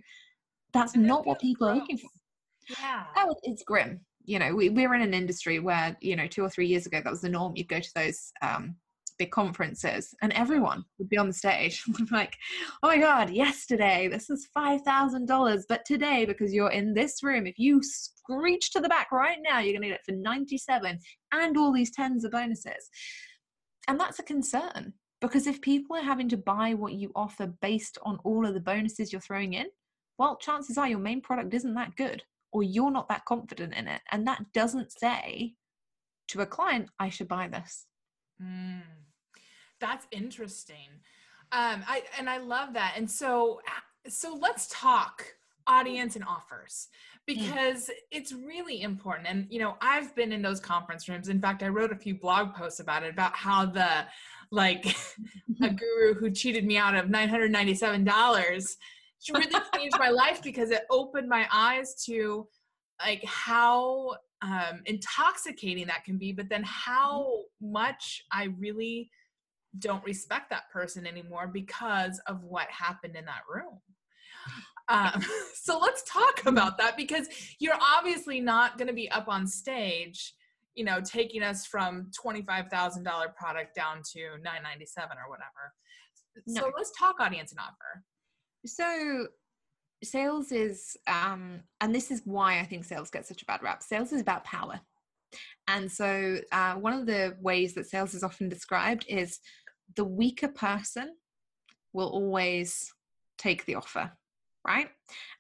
That's 0.74 0.96
not 0.96 1.26
what 1.26 1.40
people 1.40 1.68
gross. 1.68 1.78
are 1.78 1.82
looking 1.82 1.98
for. 1.98 2.10
Yeah. 2.80 3.04
Oh, 3.18 3.36
it's 3.44 3.64
grim. 3.64 4.00
You 4.26 4.40
know, 4.40 4.56
we, 4.56 4.70
we're 4.70 4.94
in 4.94 5.02
an 5.02 5.14
industry 5.14 5.60
where, 5.60 5.98
you 6.02 6.16
know, 6.16 6.28
two 6.28 6.44
or 6.44 6.50
three 6.50 6.68
years 6.68 6.86
ago, 6.86 7.02
that 7.04 7.10
was 7.10 7.22
the 7.22 7.30
norm. 7.30 7.54
You'd 7.56 7.68
go 7.68 7.80
to 7.80 7.92
those 7.96 8.32
um, 8.42 8.76
big 9.18 9.32
conferences 9.32 10.14
and 10.22 10.32
everyone 10.34 10.84
would 10.98 11.10
be 11.10 11.18
on 11.18 11.28
the 11.28 11.34
stage 11.34 11.84
like 12.12 12.36
oh 12.82 12.88
my 12.88 12.98
god 12.98 13.30
yesterday 13.30 14.08
this 14.08 14.30
is 14.30 14.48
$5000 14.56 15.64
but 15.70 15.86
today 15.86 16.26
because 16.26 16.54
you're 16.54 16.72
in 16.72 16.94
this 16.94 17.24
room 17.24 17.48
if 17.48 17.58
you 17.58 17.82
screech 17.84 18.72
to 18.72 18.80
the 18.80 18.90
back 18.90 19.12
right 19.12 19.38
now 19.42 19.60
you're 19.60 19.74
going 19.74 19.84
to 19.84 19.90
get 19.90 20.00
it 20.00 20.06
for 20.06 20.16
97 20.16 21.00
and 21.32 21.58
all 21.58 21.72
these 21.72 21.92
tens 21.92 22.26
of 22.26 22.32
bonuses 22.32 22.90
and 23.88 24.00
that's 24.00 24.20
a 24.20 24.24
concern 24.24 24.94
because 25.22 25.48
if 25.48 25.62
people 25.62 25.96
are 25.96 26.04
having 26.04 26.30
to 26.30 26.38
buy 26.38 26.74
what 26.74 26.94
you 26.94 27.12
offer 27.16 27.48
based 27.62 27.98
on 28.04 28.20
all 28.24 28.46
of 28.46 28.54
the 28.54 28.60
bonuses 28.60 29.12
you're 29.12 29.22
throwing 29.22 29.54
in 29.54 29.68
well 30.18 30.38
chances 30.38 30.78
are 30.78 30.88
your 30.88 31.00
main 31.00 31.22
product 31.22 31.54
isn't 31.54 31.76
that 31.76 31.96
good 31.96 32.24
or 32.54 32.64
you're 32.64 32.92
not 32.92 33.10
that 33.10 33.26
confident 33.26 33.74
in 33.74 33.88
it. 33.88 34.02
And 34.12 34.26
that 34.28 34.46
doesn't 34.54 34.92
say 34.92 35.56
to 36.30 36.42
a 36.42 36.46
client, 36.46 36.90
I 37.00 37.10
should 37.10 37.28
buy 37.28 37.48
this. 37.48 37.86
Mm, 38.42 38.82
that's 39.80 40.08
interesting. 40.12 41.02
Um, 41.52 41.84
I 41.88 42.04
and 42.18 42.30
I 42.30 42.38
love 42.38 42.74
that. 42.74 42.94
And 42.96 43.10
so 43.10 43.60
so 44.08 44.38
let's 44.40 44.68
talk 44.68 45.26
audience 45.66 46.16
and 46.16 46.26
offers 46.26 46.88
mm. 46.90 47.26
because 47.26 47.90
it's 48.12 48.34
really 48.34 48.82
important 48.82 49.26
and 49.30 49.48
you 49.50 49.60
know 49.60 49.78
i've 49.80 50.14
been 50.14 50.34
in 50.34 50.42
those 50.42 50.60
conference 50.60 51.08
rooms 51.08 51.30
in 51.30 51.40
fact 51.40 51.64
i 51.64 51.70
wrote 51.70 51.94
a 51.94 51.96
few 51.96 52.14
blog 52.14 52.54
posts 52.54 52.82
about 52.82 53.02
it 53.02 53.14
about 53.14 53.34
how 53.34 53.66
the 53.66 54.06
like 54.52 54.86
a 55.62 55.70
guru 55.74 56.14
who 56.16 56.30
cheated 56.30 56.66
me 56.66 56.78
out 56.78 56.96
of 56.96 57.06
$997 57.06 58.76
really 59.32 59.52
changed 59.76 59.98
my 60.00 60.10
life 60.10 60.42
because 60.44 60.72
it 60.72 60.84
opened 60.90 61.30
my 61.30 61.48
eyes 61.52 61.96
to 62.06 62.48
like 63.02 63.24
how 63.26 64.16
um, 64.42 64.82
intoxicating 64.86 65.88
that 65.88 66.04
can 66.04 66.18
be, 66.18 66.34
but 66.34 66.50
then 66.50 66.64
how 66.66 67.44
much 67.62 68.24
I 68.32 68.50
really 68.60 69.10
don't 69.80 70.04
respect 70.04 70.50
that 70.50 70.70
person 70.72 71.08
anymore 71.08 71.48
because 71.48 72.20
of 72.28 72.44
what 72.44 72.68
happened 72.70 73.16
in 73.16 73.26
that 73.26 73.42
room. 73.50 73.80
Um, 74.90 75.24
so 75.56 75.80
let's 75.80 76.04
talk 76.04 76.40
mm-hmm. 76.40 76.50
about 76.50 76.78
that 76.78 76.98
because 76.98 77.28
you're 77.60 77.78
obviously 77.82 78.40
not 78.40 78.78
going 78.78 78.88
to 78.88 78.94
be 78.94 79.10
up 79.12 79.28
on 79.28 79.48
stage, 79.48 80.34
you 80.76 80.84
know, 80.84 81.00
taking 81.02 81.42
us 81.42 81.66
from 81.66 82.12
$25,000 82.24 83.36
product 83.36 83.76
down 83.76 84.02
to 84.14 84.20
997 84.44 85.18
or 85.18 85.30
whatever. 85.30 85.74
No. 86.48 86.62
So 86.62 86.72
let's 86.76 86.92
talk 86.98 87.16
audience 87.20 87.52
and 87.52 87.60
offer. 87.60 88.04
So 88.66 89.28
sales 90.04 90.52
is 90.52 90.98
um 91.08 91.62
and 91.80 91.96
this 91.96 92.12
is 92.12 92.22
why 92.26 92.60
i 92.60 92.64
think 92.66 92.84
sales 92.84 93.10
gets 93.10 93.30
such 93.30 93.42
a 93.42 93.46
bad 93.46 93.64
rap. 93.64 93.82
Sales 93.82 94.12
is 94.12 94.22
about 94.22 94.44
power. 94.44 94.80
And 95.68 95.90
so 95.90 96.40
uh, 96.52 96.74
one 96.74 96.92
of 96.92 97.06
the 97.06 97.38
ways 97.40 97.74
that 97.76 97.88
sales 97.88 98.14
is 98.14 98.22
often 98.22 98.50
described 98.50 99.06
is 99.08 99.40
the 99.96 100.04
weaker 100.04 100.50
person 100.50 101.16
will 101.94 102.10
always 102.10 102.94
take 103.38 103.66
the 103.66 103.76
offer 103.76 104.12
right? 104.66 104.90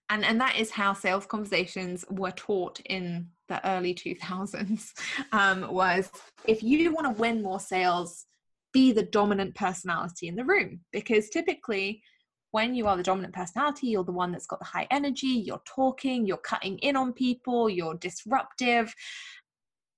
And 0.09 0.25
and 0.25 0.39
that 0.41 0.57
is 0.57 0.71
how 0.71 0.93
sales 0.93 1.25
conversations 1.25 2.05
were 2.09 2.31
taught 2.31 2.79
in 2.85 3.27
the 3.47 3.65
early 3.67 3.93
2000s 3.93 4.91
um, 5.31 5.73
was 5.73 6.09
if 6.45 6.63
you 6.63 6.93
want 6.93 7.15
to 7.15 7.21
win 7.21 7.41
more 7.41 7.59
sales 7.59 8.25
be 8.73 8.91
the 8.91 9.03
dominant 9.03 9.53
personality 9.55 10.27
in 10.27 10.35
the 10.35 10.43
room. 10.43 10.81
Because 10.91 11.29
typically 11.29 12.01
when 12.53 12.75
you 12.75 12.85
are 12.85 12.95
the 12.95 13.01
dominant 13.01 13.33
personality, 13.33 13.87
you're 13.87 14.03
the 14.03 14.11
one 14.11 14.31
that's 14.31 14.45
got 14.45 14.59
the 14.59 14.65
high 14.65 14.87
energy, 14.91 15.25
you're 15.27 15.61
talking, 15.65 16.27
you're 16.27 16.37
cutting 16.37 16.77
in 16.79 16.95
on 16.95 17.11
people, 17.11 17.67
you're 17.67 17.95
disruptive. 17.95 18.93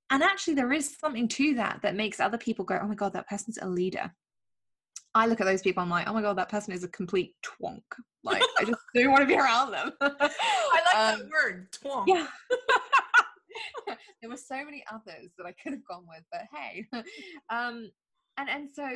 And 0.09 0.23
actually, 0.23 0.53
there 0.53 0.71
is 0.71 0.95
something 0.97 1.27
to 1.27 1.55
that 1.55 1.81
that 1.81 1.97
makes 1.97 2.21
other 2.21 2.37
people 2.37 2.63
go, 2.63 2.79
oh 2.81 2.87
my 2.87 2.95
God, 2.95 3.11
that 3.11 3.27
person's 3.27 3.59
a 3.61 3.67
leader. 3.67 4.09
I 5.13 5.27
look 5.27 5.41
at 5.41 5.45
those 5.45 5.61
people, 5.61 5.83
I'm 5.83 5.89
like, 5.89 6.07
oh 6.07 6.13
my 6.13 6.21
God, 6.21 6.37
that 6.37 6.47
person 6.47 6.73
is 6.73 6.85
a 6.85 6.87
complete 6.87 7.35
twonk. 7.43 7.83
Like, 8.23 8.41
I 8.57 8.63
just 8.63 8.79
don't 8.95 9.11
want 9.11 9.21
to 9.21 9.27
be 9.27 9.35
around 9.35 9.71
them. 9.71 9.91
I 10.01 10.81
like 10.85 10.95
um, 10.95 11.19
that 11.19 11.29
word, 11.29 11.67
twonk. 11.73 12.05
Yeah. 12.07 12.27
there 14.21 14.29
were 14.29 14.37
so 14.37 14.63
many 14.63 14.81
others 14.89 15.31
that 15.37 15.45
I 15.45 15.51
could 15.61 15.73
have 15.73 15.85
gone 15.85 16.05
with, 16.07 16.23
but 16.31 16.43
hey. 16.53 16.87
Um, 17.49 17.91
and 18.37 18.49
and 18.49 18.69
so 18.73 18.87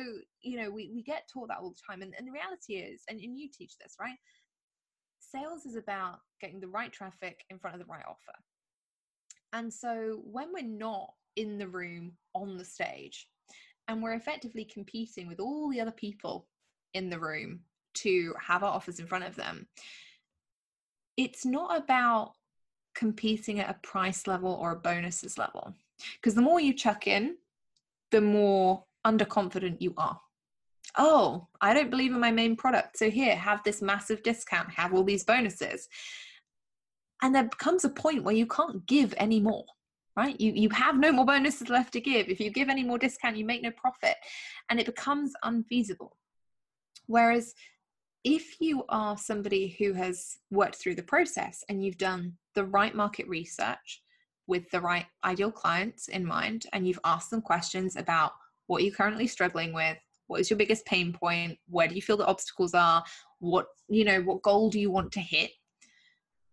you 0.42 0.60
know 0.60 0.70
we, 0.70 0.90
we 0.94 1.02
get 1.02 1.28
taught 1.32 1.48
that 1.48 1.58
all 1.58 1.70
the 1.70 1.76
time 1.86 2.02
and, 2.02 2.14
and 2.18 2.26
the 2.26 2.32
reality 2.32 2.74
is 2.74 3.02
and, 3.08 3.20
and 3.20 3.38
you 3.38 3.48
teach 3.52 3.76
this 3.78 3.94
right? 4.00 4.16
Sales 5.18 5.64
is 5.66 5.76
about 5.76 6.20
getting 6.40 6.60
the 6.60 6.68
right 6.68 6.92
traffic 6.92 7.44
in 7.50 7.58
front 7.58 7.74
of 7.74 7.80
the 7.80 7.90
right 7.90 8.04
offer. 8.08 8.36
And 9.52 9.72
so 9.72 10.22
when 10.24 10.52
we're 10.52 10.64
not 10.64 11.12
in 11.36 11.58
the 11.58 11.68
room 11.68 12.12
on 12.34 12.56
the 12.56 12.64
stage 12.64 13.28
and 13.86 14.02
we're 14.02 14.14
effectively 14.14 14.64
competing 14.64 15.28
with 15.28 15.38
all 15.38 15.68
the 15.68 15.80
other 15.80 15.92
people 15.92 16.46
in 16.94 17.10
the 17.10 17.18
room 17.18 17.60
to 17.92 18.34
have 18.40 18.64
our 18.64 18.72
offers 18.72 18.98
in 18.98 19.06
front 19.06 19.24
of 19.24 19.36
them 19.36 19.68
it's 21.16 21.44
not 21.44 21.76
about 21.76 22.32
competing 22.94 23.60
at 23.60 23.70
a 23.70 23.86
price 23.86 24.26
level 24.26 24.52
or 24.52 24.72
a 24.72 24.76
bonuses 24.76 25.36
level. 25.36 25.74
Because 26.14 26.34
the 26.34 26.42
more 26.42 26.60
you 26.60 26.72
chuck 26.72 27.06
in 27.06 27.36
the 28.10 28.20
more 28.20 28.84
underconfident 29.06 29.76
you 29.80 29.94
are. 29.96 30.20
Oh, 30.98 31.46
I 31.60 31.72
don't 31.74 31.90
believe 31.90 32.12
in 32.12 32.20
my 32.20 32.32
main 32.32 32.56
product. 32.56 32.98
So 32.98 33.10
here, 33.10 33.36
have 33.36 33.62
this 33.62 33.80
massive 33.80 34.22
discount, 34.22 34.70
have 34.70 34.92
all 34.92 35.04
these 35.04 35.24
bonuses. 35.24 35.88
And 37.22 37.34
there 37.34 37.48
comes 37.58 37.84
a 37.84 37.90
point 37.90 38.24
where 38.24 38.34
you 38.34 38.46
can't 38.46 38.84
give 38.86 39.14
any 39.16 39.40
more, 39.40 39.64
right? 40.16 40.40
You, 40.40 40.52
you 40.52 40.68
have 40.70 40.98
no 40.98 41.12
more 41.12 41.26
bonuses 41.26 41.68
left 41.68 41.92
to 41.92 42.00
give. 42.00 42.28
If 42.28 42.40
you 42.40 42.50
give 42.50 42.68
any 42.68 42.82
more 42.82 42.98
discount, 42.98 43.36
you 43.36 43.44
make 43.44 43.62
no 43.62 43.70
profit. 43.72 44.16
And 44.68 44.80
it 44.80 44.86
becomes 44.86 45.32
unfeasible. 45.42 46.16
Whereas 47.06 47.54
if 48.24 48.60
you 48.60 48.84
are 48.88 49.16
somebody 49.16 49.76
who 49.78 49.92
has 49.92 50.38
worked 50.50 50.76
through 50.76 50.94
the 50.94 51.02
process 51.02 51.64
and 51.68 51.84
you've 51.84 51.98
done 51.98 52.34
the 52.54 52.64
right 52.64 52.94
market 52.94 53.28
research 53.28 54.02
with 54.46 54.68
the 54.70 54.80
right 54.80 55.06
ideal 55.24 55.52
clients 55.52 56.08
in 56.08 56.24
mind, 56.24 56.66
and 56.72 56.86
you've 56.86 56.98
asked 57.04 57.30
them 57.30 57.40
questions 57.40 57.96
about 57.96 58.32
what 58.70 58.82
are 58.82 58.84
you 58.84 58.92
currently 58.92 59.26
struggling 59.26 59.72
with 59.72 59.98
what 60.28 60.40
is 60.40 60.48
your 60.48 60.56
biggest 60.56 60.86
pain 60.86 61.12
point 61.12 61.58
where 61.68 61.88
do 61.88 61.94
you 61.94 62.02
feel 62.02 62.16
the 62.16 62.26
obstacles 62.26 62.74
are 62.74 63.02
what 63.40 63.66
you 63.88 64.04
know 64.04 64.20
what 64.22 64.42
goal 64.42 64.70
do 64.70 64.78
you 64.78 64.90
want 64.90 65.10
to 65.12 65.20
hit 65.20 65.50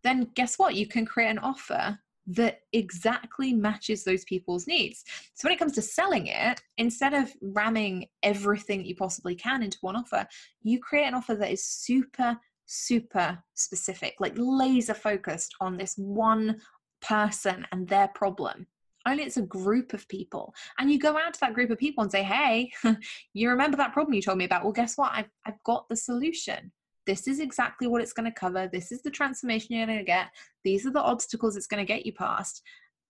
then 0.07 0.29
guess 0.35 0.57
what? 0.57 0.75
You 0.75 0.87
can 0.87 1.05
create 1.05 1.29
an 1.29 1.39
offer 1.39 1.99
that 2.27 2.59
exactly 2.73 3.53
matches 3.53 4.03
those 4.03 4.25
people's 4.25 4.67
needs. 4.67 5.03
So 5.33 5.47
when 5.47 5.53
it 5.53 5.59
comes 5.59 5.73
to 5.73 5.81
selling 5.81 6.27
it 6.27 6.61
instead 6.77 7.13
of 7.13 7.31
ramming 7.41 8.07
everything 8.23 8.79
that 8.79 8.87
you 8.87 8.95
possibly 8.95 9.35
can 9.35 9.63
into 9.63 9.77
one 9.81 9.95
offer 9.95 10.27
you 10.61 10.79
create 10.79 11.05
an 11.05 11.13
offer 11.13 11.35
that 11.35 11.51
is 11.51 11.65
super 11.65 12.37
super 12.65 13.41
specific 13.53 14.15
like 14.19 14.33
laser 14.35 14.93
focused 14.93 15.55
on 15.61 15.77
this 15.77 15.95
one 15.95 16.59
person 17.01 17.65
and 17.71 17.87
their 17.87 18.09
problem 18.09 18.67
only 19.07 19.23
it's 19.23 19.37
a 19.37 19.43
group 19.43 19.93
of 19.93 20.07
people. 20.07 20.53
And 20.77 20.91
you 20.91 20.99
go 20.99 21.17
out 21.17 21.33
to 21.33 21.39
that 21.41 21.53
group 21.53 21.69
of 21.71 21.77
people 21.77 22.03
and 22.03 22.11
say 22.11 22.23
hey 22.23 22.71
you 23.33 23.49
remember 23.49 23.77
that 23.77 23.93
problem 23.93 24.13
you 24.13 24.21
told 24.21 24.37
me 24.37 24.45
about? 24.45 24.63
Well 24.63 24.73
guess 24.73 24.97
what? 24.97 25.11
I've, 25.13 25.29
I've 25.45 25.61
got 25.63 25.87
the 25.89 25.95
solution. 25.95 26.71
This 27.05 27.27
is 27.27 27.39
exactly 27.39 27.87
what 27.87 28.01
it's 28.01 28.13
going 28.13 28.29
to 28.29 28.37
cover. 28.37 28.67
This 28.67 28.91
is 28.91 29.01
the 29.01 29.09
transformation 29.09 29.75
you're 29.75 29.85
going 29.85 29.97
to 29.97 30.03
get. 30.03 30.27
These 30.65 30.85
are 30.85 30.91
the 30.91 31.01
obstacles 31.01 31.55
it's 31.55 31.67
going 31.67 31.85
to 31.85 31.93
get 31.93 32.05
you 32.05 32.11
past. 32.11 32.61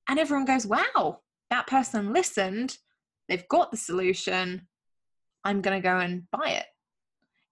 And 0.07 0.19
everyone 0.19 0.45
goes 0.45 0.67
wow 0.67 1.21
that 1.49 1.67
person 1.67 2.13
listened. 2.13 2.77
They've 3.29 3.47
got 3.47 3.71
the 3.71 3.77
solution. 3.77 4.67
I'm 5.43 5.61
going 5.61 5.81
to 5.81 5.87
go 5.87 5.97
and 5.99 6.29
buy 6.31 6.49
it. 6.49 6.65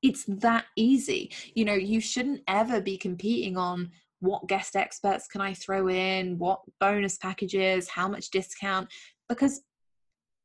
It's 0.01 0.25
that 0.25 0.65
easy. 0.75 1.31
You 1.53 1.65
know, 1.65 1.73
you 1.73 1.99
shouldn't 1.99 2.41
ever 2.47 2.81
be 2.81 2.97
competing 2.97 3.58
on 3.58 3.91
what 4.25 4.47
guest 4.47 4.75
experts 4.75 5.27
can 5.27 5.41
I 5.41 5.53
throw 5.53 5.88
in, 5.89 6.38
what 6.38 6.61
bonus 6.79 7.17
packages, 7.17 7.88
how 7.88 8.07
much 8.07 8.29
discount, 8.29 8.89
because 9.29 9.61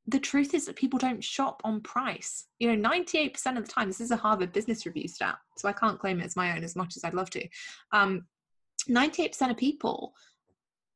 the 0.07 0.19
truth 0.19 0.55
is 0.55 0.67
that 0.67 0.77
people 0.77 0.99
don't 0.99 1.23
shop 1.23 1.61
on 1.65 1.81
price. 1.81 2.47
You 2.59 2.75
know, 2.75 2.89
98% 2.89 3.57
of 3.57 3.67
the 3.67 3.73
time, 3.73 3.89
this 3.89 4.01
is 4.01 4.11
a 4.11 4.17
Harvard 4.17 4.53
Business 4.53 4.87
Review 4.87 5.09
stat, 5.09 5.37
so 5.57 5.69
I 5.69 5.73
can't 5.73 5.99
claim 5.99 6.21
it 6.21 6.25
as 6.25 6.37
my 6.37 6.57
own 6.57 6.65
as 6.65 6.75
much 6.75 6.97
as 6.97 7.05
I'd 7.05 7.15
love 7.15 7.31
to. 7.31 7.47
Um, 7.93 8.27
98% 8.89 9.51
of 9.51 9.57
people 9.57 10.15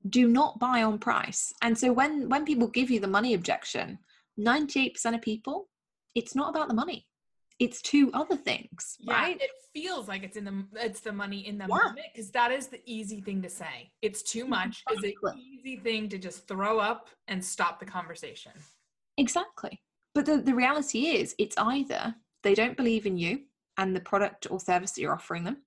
do 0.09 0.29
not 0.29 0.59
buy 0.59 0.83
on 0.83 0.99
price. 0.99 1.53
And 1.63 1.77
so 1.77 1.93
when 1.93 2.29
when 2.29 2.45
people 2.45 2.69
give 2.69 2.91
you 2.91 3.01
the 3.01 3.07
money 3.07 3.35
objection, 3.35 3.99
98% 4.39 5.15
of 5.15 5.23
people, 5.23 5.69
it's 6.15 6.35
not 6.35 6.51
about 6.51 6.69
the 6.69 6.75
money. 6.75 7.07
It's 7.61 7.81
two 7.81 8.11
other 8.13 8.37
things, 8.37 8.97
yeah, 8.99 9.15
right? 9.15 9.41
It 9.41 9.51
feels 9.73 10.09
like 10.09 10.25
it's 10.25 10.37
in 10.37 10.45
the 10.45 10.65
it's 10.75 11.01
the 11.01 11.13
money 11.13 11.47
in 11.47 11.57
the 11.57 11.67
Yeah. 11.69 11.77
moment 11.77 12.07
because 12.13 12.31
that 12.33 12.51
is 12.51 12.67
the 12.67 12.81
easy 12.85 13.21
thing 13.21 13.43
to 13.43 13.49
say. 13.49 13.93
It's 14.03 14.23
too 14.23 14.41
mm-hmm. 14.41 14.51
much 14.51 14.83
is 14.91 15.05
an 15.05 15.39
easy 15.39 15.77
thing 15.77 16.09
to 16.09 16.19
just 16.19 16.49
throw 16.49 16.79
up 16.79 17.09
and 17.29 17.45
stop 17.45 17.79
the 17.79 17.87
conversation. 17.87 18.53
Exactly. 19.19 19.81
But 20.15 20.27
the, 20.27 20.39
the 20.39 20.55
reality 20.55 21.07
is, 21.09 21.35
it's 21.39 21.57
either 21.59 22.15
they 22.43 22.55
don't 22.55 22.77
believe 22.77 23.07
in 23.07 23.17
you 23.17 23.41
and 23.79 23.95
the 23.95 24.01
product 24.01 24.49
or 24.51 24.61
service 24.61 24.93
that 24.93 25.01
you're 25.01 25.15
offering 25.15 25.45
them, 25.45 25.59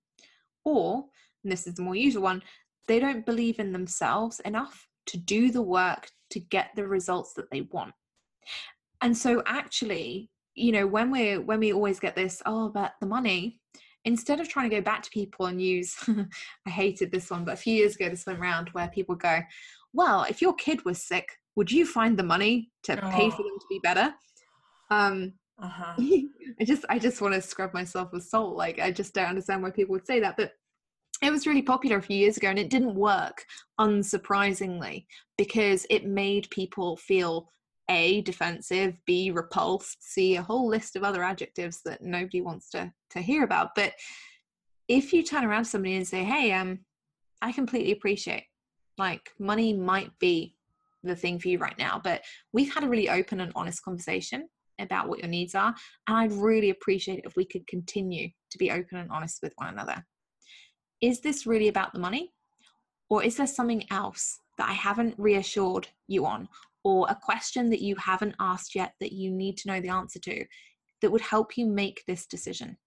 or, 0.65 1.05
and 1.43 1.51
this 1.51 1.67
is 1.67 1.75
the 1.75 1.81
more 1.81 1.95
usual 1.95 2.23
one, 2.23 2.43
they 2.87 2.99
don't 2.99 3.25
believe 3.25 3.59
in 3.59 3.71
themselves 3.71 4.39
enough 4.41 4.87
to 5.07 5.17
do 5.17 5.51
the 5.51 5.61
work 5.61 6.09
to 6.31 6.39
get 6.39 6.71
the 6.75 6.87
results 6.87 7.33
that 7.33 7.49
they 7.51 7.61
want. 7.61 7.93
And 9.01 9.17
so 9.17 9.43
actually, 9.45 10.29
you 10.57 10.71
know, 10.71 10.87
when 10.87 11.11
we're 11.11 11.39
when 11.41 11.59
we 11.59 11.71
always 11.73 11.99
get 11.99 12.15
this, 12.15 12.41
oh, 12.45 12.69
but 12.69 12.93
the 12.99 13.07
money, 13.07 13.59
instead 14.05 14.39
of 14.39 14.49
trying 14.49 14.69
to 14.69 14.75
go 14.75 14.81
back 14.81 15.03
to 15.03 15.09
people 15.11 15.45
and 15.45 15.61
use 15.61 15.95
I 16.67 16.69
hated 16.69 17.11
this 17.11 17.29
one, 17.29 17.45
but 17.45 17.53
a 17.53 17.57
few 17.57 17.73
years 17.75 17.95
ago 17.95 18.09
this 18.09 18.25
went 18.25 18.39
round 18.39 18.69
where 18.69 18.87
people 18.89 19.15
go, 19.15 19.39
Well, 19.93 20.23
if 20.23 20.41
your 20.41 20.53
kid 20.55 20.83
was 20.85 21.01
sick, 21.03 21.27
would 21.55 21.71
you 21.71 21.85
find 21.85 22.17
the 22.17 22.23
money 22.23 22.71
to 22.83 22.97
pay 23.11 23.29
for 23.29 23.43
Oh. 23.43 23.43
them 23.43 23.59
to 23.59 23.65
be 23.69 23.79
better? 23.83 24.13
Um 24.89 25.33
Uh-huh. 25.61 25.93
I 26.59 26.63
just 26.65 26.85
I 26.89 26.99
just 26.99 27.21
want 27.21 27.33
to 27.35 27.41
scrub 27.41 27.73
myself 27.73 28.11
with 28.11 28.23
salt. 28.23 28.55
Like 28.55 28.79
I 28.79 28.91
just 28.91 29.13
don't 29.13 29.29
understand 29.29 29.61
why 29.63 29.71
people 29.71 29.93
would 29.93 30.07
say 30.07 30.19
that. 30.21 30.37
But 30.37 30.53
it 31.21 31.31
was 31.31 31.47
really 31.47 31.63
popular 31.63 31.97
a 31.97 32.01
few 32.01 32.17
years 32.17 32.37
ago 32.37 32.49
and 32.49 32.59
it 32.59 32.69
didn't 32.69 32.93
work, 32.95 33.43
unsurprisingly, 33.79 35.05
because 35.37 35.85
it 35.89 36.05
made 36.05 36.47
people 36.51 36.95
feel 36.97 37.49
A 37.89 38.21
defensive, 38.21 38.95
B 39.05 39.31
repulsed, 39.31 39.97
C 40.01 40.35
a 40.35 40.41
whole 40.41 40.67
list 40.67 40.95
of 40.95 41.03
other 41.03 41.23
adjectives 41.23 41.81
that 41.85 42.01
nobody 42.01 42.41
wants 42.41 42.69
to 42.71 42.91
to 43.11 43.21
hear 43.21 43.43
about. 43.43 43.75
But 43.75 43.93
if 44.87 45.13
you 45.13 45.23
turn 45.23 45.45
around 45.45 45.63
to 45.63 45.69
somebody 45.69 45.95
and 45.95 46.07
say, 46.07 46.23
Hey, 46.23 46.51
um, 46.51 46.79
I 47.41 47.51
completely 47.51 47.91
appreciate 47.91 48.45
like 48.97 49.31
money 49.39 49.73
might 49.73 50.11
be 50.19 50.55
the 51.03 51.15
thing 51.15 51.39
for 51.39 51.47
you 51.47 51.59
right 51.59 51.77
now, 51.77 52.01
but 52.03 52.23
we've 52.51 52.73
had 52.73 52.83
a 52.83 52.89
really 52.89 53.09
open 53.09 53.39
and 53.39 53.51
honest 53.55 53.83
conversation 53.83 54.47
about 54.79 55.07
what 55.07 55.19
your 55.19 55.27
needs 55.27 55.55
are. 55.55 55.73
And 56.07 56.17
I'd 56.17 56.31
really 56.31 56.69
appreciate 56.69 57.19
it 57.19 57.25
if 57.25 57.35
we 57.35 57.45
could 57.45 57.65
continue 57.67 58.29
to 58.51 58.57
be 58.57 58.71
open 58.71 58.97
and 58.97 59.11
honest 59.11 59.39
with 59.41 59.53
one 59.55 59.69
another. 59.69 60.05
Is 61.01 61.21
this 61.21 61.45
really 61.45 61.67
about 61.67 61.93
the 61.93 61.99
money? 61.99 62.33
Or 63.09 63.23
is 63.23 63.37
there 63.37 63.47
something 63.47 63.85
else 63.89 64.39
that 64.57 64.69
I 64.69 64.73
haven't 64.73 65.15
reassured 65.17 65.87
you 66.07 66.25
on? 66.25 66.49
Or 66.87 67.05
a 67.09 67.15
question 67.21 67.69
that 67.71 67.81
you 67.81 67.97
haven't 67.97 68.35
asked 68.39 68.73
yet 68.73 68.93
that 69.01 69.11
you 69.11 69.29
need 69.29 69.57
to 69.57 69.67
know 69.67 69.81
the 69.81 69.89
answer 69.89 70.19
to 70.19 70.45
that 71.01 71.11
would 71.11 71.21
help 71.21 71.57
you 71.57 71.65
make 71.65 72.01
this 72.07 72.25
decision? 72.25 72.77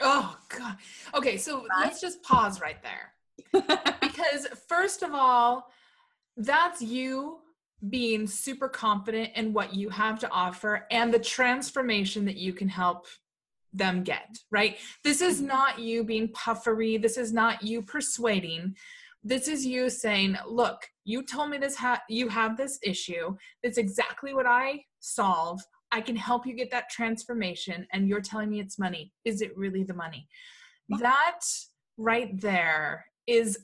Oh 0.00 0.34
god. 0.48 0.76
Okay, 1.14 1.36
so 1.36 1.58
Right? 1.58 1.84
let's 1.84 2.00
just 2.00 2.22
pause 2.22 2.62
right 2.62 2.82
there. 2.82 3.12
because 4.00 4.46
first 4.68 5.02
of 5.02 5.14
all 5.14 5.70
that's 6.36 6.80
you 6.80 7.38
being 7.88 8.26
super 8.26 8.68
confident 8.68 9.30
in 9.34 9.52
what 9.52 9.74
you 9.74 9.88
have 9.88 10.18
to 10.20 10.30
offer 10.30 10.86
and 10.90 11.12
the 11.12 11.18
transformation 11.18 12.24
that 12.24 12.36
you 12.36 12.52
can 12.52 12.68
help 12.68 13.06
them 13.72 14.02
get 14.02 14.36
right 14.50 14.78
this 15.04 15.20
is 15.20 15.38
mm-hmm. 15.38 15.46
not 15.46 15.78
you 15.78 16.04
being 16.04 16.28
puffery 16.28 16.98
this 16.98 17.16
is 17.16 17.32
not 17.32 17.62
you 17.62 17.80
persuading 17.80 18.74
this 19.22 19.48
is 19.48 19.66
you 19.66 19.90
saying 19.90 20.36
look 20.46 20.86
you 21.04 21.22
told 21.22 21.50
me 21.50 21.58
this 21.58 21.76
ha- 21.76 22.02
you 22.08 22.28
have 22.28 22.56
this 22.56 22.78
issue 22.82 23.36
That's 23.62 23.78
exactly 23.78 24.34
what 24.34 24.46
i 24.46 24.82
solve 25.00 25.60
i 25.92 26.00
can 26.00 26.16
help 26.16 26.46
you 26.46 26.54
get 26.54 26.70
that 26.70 26.90
transformation 26.90 27.86
and 27.92 28.08
you're 28.08 28.20
telling 28.20 28.50
me 28.50 28.60
it's 28.60 28.78
money 28.78 29.12
is 29.24 29.42
it 29.42 29.56
really 29.56 29.84
the 29.84 29.94
money 29.94 30.26
that 30.98 31.40
right 31.96 32.40
there 32.40 33.04
is 33.26 33.58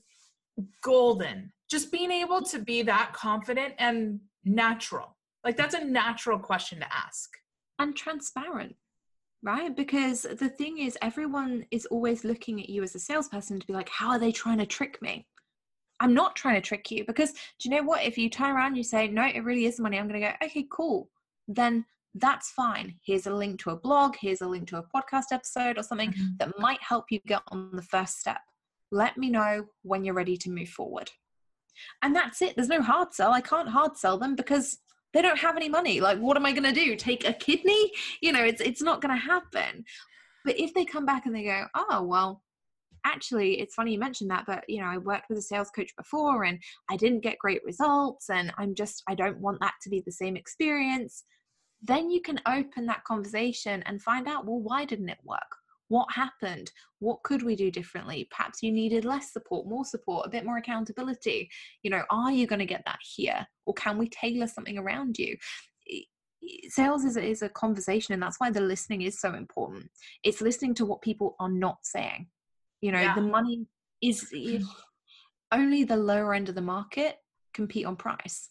golden. 0.83 1.53
Just 1.69 1.91
being 1.91 2.11
able 2.11 2.43
to 2.43 2.59
be 2.61 2.83
that 2.83 3.13
confident 3.13 3.75
and 3.79 4.21
natural. 4.45 5.17
Like 5.45 5.57
that's 5.57 5.75
a 5.75 5.85
natural 5.85 6.39
question 6.39 6.81
to 6.81 6.87
ask. 6.95 7.31
and 7.79 7.95
transparent, 7.95 8.75
right? 9.43 9.77
Because 9.77 10.23
the 10.23 10.49
thing 10.49 10.79
is, 10.79 10.97
everyone 11.03 11.67
is 11.71 11.85
always 11.87 12.25
looking 12.25 12.59
at 12.59 12.71
you 12.71 12.83
as 12.83 12.95
a 12.95 12.99
salesperson 12.99 13.61
to 13.61 13.67
be 13.67 13.75
like, 13.75 13.91
how 13.91 14.09
are 14.09 14.19
they 14.19 14.33
trying 14.33 14.57
to 14.59 14.67
trick 14.67 15.03
me? 15.03 15.27
I'm 16.01 16.15
not 16.15 16.37
trying 16.37 16.57
to 16.57 16.61
trick 16.61 16.91
you 16.91 17.05
because 17.07 17.33
do 17.33 17.69
you 17.69 17.71
know 17.71 17.83
what? 17.83 18.03
If 18.03 18.19
you 18.19 18.29
turn 18.29 18.55
around 18.55 18.69
and 18.69 18.77
you 18.77 18.83
say, 18.83 19.09
no, 19.09 19.25
it 19.25 19.45
really 19.45 19.67
is 19.67 19.81
money, 19.81 19.99
I'm 19.99 20.09
going 20.09 20.21
to 20.21 20.27
go, 20.29 20.35
okay, 20.47 20.67
cool. 20.71 21.09
Then 21.49 21.85
that's 22.15 22.51
fine. 22.51 22.95
Here's 23.05 23.27
a 23.27 23.35
link 23.35 23.61
to 23.61 23.71
a 23.71 23.77
blog, 23.77 24.17
here's 24.21 24.41
a 24.41 24.49
link 24.49 24.69
to 24.69 24.79
a 24.79 24.83
podcast 24.95 25.33
episode 25.33 25.79
or 25.79 25.83
something 25.83 26.11
mm-hmm. 26.11 26.37
that 26.39 26.59
might 26.59 26.83
help 26.83 27.07
you 27.11 27.21
get 27.27 27.43
on 27.49 27.71
the 27.73 27.83
first 27.83 28.19
step. 28.19 28.41
Let 28.91 29.17
me 29.17 29.31
know 29.31 29.67
when 29.83 30.05
you're 30.05 30.15
ready 30.15 30.37
to 30.39 30.51
move 30.51 30.69
forward. 30.69 31.11
And 32.03 32.15
that's 32.15 32.41
it. 32.41 32.57
There's 32.57 32.69
no 32.69 32.81
hard 32.81 33.13
sell. 33.13 33.33
I 33.33 33.41
can't 33.41 33.69
hard 33.69 33.97
sell 33.97 34.19
them 34.19 34.35
because 34.35 34.79
they 35.13 35.23
don't 35.23 35.39
have 35.39 35.57
any 35.57 35.69
money. 35.69 36.01
Like, 36.01 36.19
what 36.19 36.37
am 36.37 36.47
I 36.47 36.53
going 36.53 36.63
to 36.63 36.73
do? 36.73 36.97
Take 36.97 37.29
a 37.29 37.33
kidney? 37.33 37.91
You 38.21 38.33
know, 38.33 38.45
it's 38.45 38.61
it's 38.61 38.83
not 38.83 39.01
going 39.03 39.15
to 39.15 39.21
happen. 39.21 39.85
But 40.45 40.59
if 40.59 40.73
they 40.75 40.85
come 40.85 41.05
back 41.05 41.27
and 41.27 41.35
they 41.35 41.45
go, 41.45 41.67
oh 41.75 42.03
well, 42.03 42.43
actually, 43.07 43.61
it's 43.61 43.75
funny 43.75 43.93
you 43.93 43.99
mentioned 43.99 44.31
that, 44.31 44.45
but 44.47 44.65
you 44.69 44.81
know, 44.81 44.89
I 44.89 44.99
worked 44.99 45.29
with 45.29 45.39
a 45.39 45.43
sales 45.43 45.71
coach 45.71 45.93
before 45.97 46.45
and 46.45 46.59
I 46.91 46.97
didn't 46.97 47.21
get 47.21 47.39
great 47.39 47.65
results, 47.65 48.29
and 48.29 48.53
I'm 48.59 48.75
just 48.75 49.03
I 49.09 49.15
don't 49.15 49.41
want 49.41 49.61
that 49.61 49.75
to 49.83 49.91
be 49.91 50.03
the 50.05 50.13
same 50.13 50.37
experience. 50.37 51.25
Then 51.83 52.11
you 52.11 52.21
can 52.21 52.41
open 52.47 52.87
that 52.87 53.05
conversation 53.05 53.83
and 53.87 54.03
find 54.03 54.27
out, 54.27 54.47
well, 54.47 54.61
why 54.61 54.85
didn't 54.85 55.09
it 55.09 55.19
work? 55.25 55.41
What 55.89 56.09
happened? 56.13 56.73
What 56.99 57.23
could 57.23 57.43
we 57.43 57.55
do 57.55 57.71
differently? 57.71 58.29
Perhaps 58.31 58.63
you 58.63 58.73
needed 58.73 59.05
less 59.05 59.33
support, 59.33 59.69
more 59.69 59.85
support, 59.85 60.27
a 60.27 60.31
bit 60.31 60.45
more 60.45 60.57
accountability. 60.57 61.49
You 61.83 61.91
know, 61.91 62.03
are 62.11 62.33
you 62.33 62.47
going 62.47 62.59
to 62.59 62.67
get 62.67 62.83
that 62.87 62.99
here? 63.03 63.47
Or 63.67 63.75
can 63.75 63.99
we 63.99 64.09
tailor 64.09 64.49
something 64.49 64.79
around 64.79 65.19
you? 65.19 65.37
Sales 66.69 67.05
is 67.05 67.17
is 67.17 67.43
a 67.43 67.49
conversation, 67.49 68.15
and 68.15 68.23
that's 68.23 68.39
why 68.39 68.51
the 68.51 68.61
listening 68.61 69.03
is 69.03 69.21
so 69.21 69.35
important. 69.35 69.91
It's 70.23 70.41
listening 70.41 70.75
to 70.75 70.87
what 70.87 71.03
people 71.03 71.37
are 71.41 71.49
not 71.49 71.79
saying. 71.83 72.29
You 72.81 72.93
know, 72.93 73.01
Yeah. 73.01 73.15
the 73.15 73.23
money 73.23 73.67
is 74.03 74.33
only 75.53 75.85
the 75.85 75.97
lower 75.97 76.35
end 76.35 76.49
of 76.49 76.55
the 76.55 76.61
market 76.63 77.17
compete 77.55 77.87
on 77.87 77.97
price. 77.97 78.49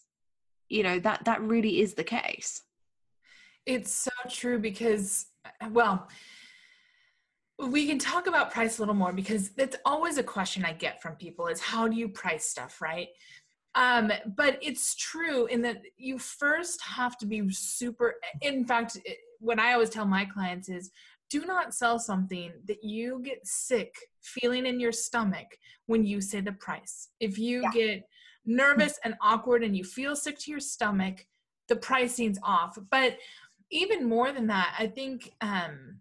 You 0.70 0.84
know, 0.84 1.00
that 1.00 1.26
that 1.26 1.42
really 1.42 1.82
is 1.82 1.94
the 1.94 2.04
case. 2.04 2.62
It's 3.66 3.92
so 3.92 4.12
true 4.30 4.60
because, 4.60 5.28
well, 5.72 6.08
we 7.58 7.88
can 7.88 7.98
talk 8.00 8.28
about 8.28 8.52
price 8.52 8.78
a 8.78 8.82
little 8.82 8.94
more 8.96 9.14
because 9.14 9.52
it's 9.58 9.78
always 9.86 10.18
a 10.18 10.24
question 10.24 10.66
I 10.66 10.74
get 10.74 11.02
from 11.02 11.16
people 11.16 11.48
is 11.48 11.60
how 11.62 11.88
do 11.88 11.96
you 11.96 12.10
price 12.10 12.46
stuff, 12.46 12.82
right? 12.82 13.08
Um, 13.76 14.12
but 14.36 14.58
it's 14.62 14.96
true 14.96 15.46
in 15.48 15.62
that 15.64 15.82
you 15.98 16.18
first 16.20 16.82
have 16.82 17.18
to 17.20 17.26
be 17.26 17.50
super. 17.52 18.16
In 18.42 18.66
fact, 18.66 18.98
it- 19.06 19.20
what 19.40 19.60
I 19.60 19.74
always 19.74 19.90
tell 19.90 20.06
my 20.06 20.26
clients 20.26 20.70
is 20.70 20.92
do 21.30 21.46
not 21.46 21.74
sell 21.74 22.00
something 22.00 22.52
that 22.66 22.84
you 22.84 23.22
get 23.24 23.46
sick 23.46 23.96
feeling 24.22 24.66
in 24.66 24.80
your 24.80 24.92
stomach 24.92 25.48
when 25.88 26.06
you 26.06 26.22
say 26.22 26.42
the 26.42 26.52
price. 26.54 27.10
If 27.20 27.38
you 27.38 27.64
Yeah. 27.64 27.72
get 27.72 28.10
nervous 28.46 29.00
and 29.04 29.16
awkward 29.22 29.64
and 29.64 29.76
you 29.76 29.84
feel 29.84 30.16
sick 30.16 30.38
to 30.40 30.52
your 30.52 30.60
stomach, 30.60 31.26
the 31.68 31.76
pricing's 31.76 32.40
off. 32.44 32.78
But 32.90 33.18
even 33.72 34.08
more 34.08 34.32
than 34.32 34.48
that, 34.48 34.76
I 34.78 34.88
think 34.88 35.34
um, 35.42 36.00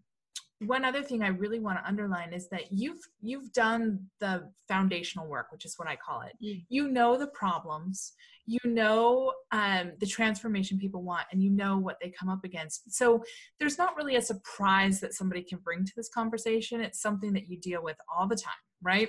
one 0.60 0.84
other 0.84 1.02
thing 1.02 1.22
I 1.22 1.28
really 1.28 1.58
want 1.58 1.78
to 1.78 1.86
underline 1.86 2.32
is 2.32 2.48
that 2.48 2.70
you've 2.70 3.00
you've 3.20 3.52
done 3.52 4.06
the 4.20 4.50
foundational 4.68 5.28
work, 5.28 5.46
which 5.50 5.64
is 5.64 5.74
what 5.76 5.88
I 5.88 5.96
call 5.96 6.22
it. 6.22 6.32
Mm. 6.44 6.64
You 6.68 6.88
know 6.88 7.18
the 7.18 7.26
problems, 7.28 8.12
you 8.46 8.60
know 8.64 9.32
um, 9.52 9.92
the 10.00 10.06
transformation 10.06 10.78
people 10.78 11.02
want, 11.02 11.26
and 11.32 11.42
you 11.42 11.50
know 11.50 11.78
what 11.78 11.96
they 12.00 12.10
come 12.10 12.28
up 12.28 12.44
against. 12.44 12.92
So 12.94 13.22
there's 13.58 13.78
not 13.78 13.96
really 13.96 14.16
a 14.16 14.22
surprise 14.22 15.00
that 15.00 15.14
somebody 15.14 15.42
can 15.42 15.58
bring 15.58 15.84
to 15.84 15.92
this 15.96 16.08
conversation. 16.08 16.80
It's 16.80 17.02
something 17.02 17.32
that 17.32 17.48
you 17.48 17.58
deal 17.58 17.82
with 17.82 17.96
all 18.14 18.28
the 18.28 18.36
time, 18.36 18.54
right? 18.82 19.08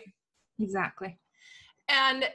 Exactly. 0.59 1.19
And 1.87 2.25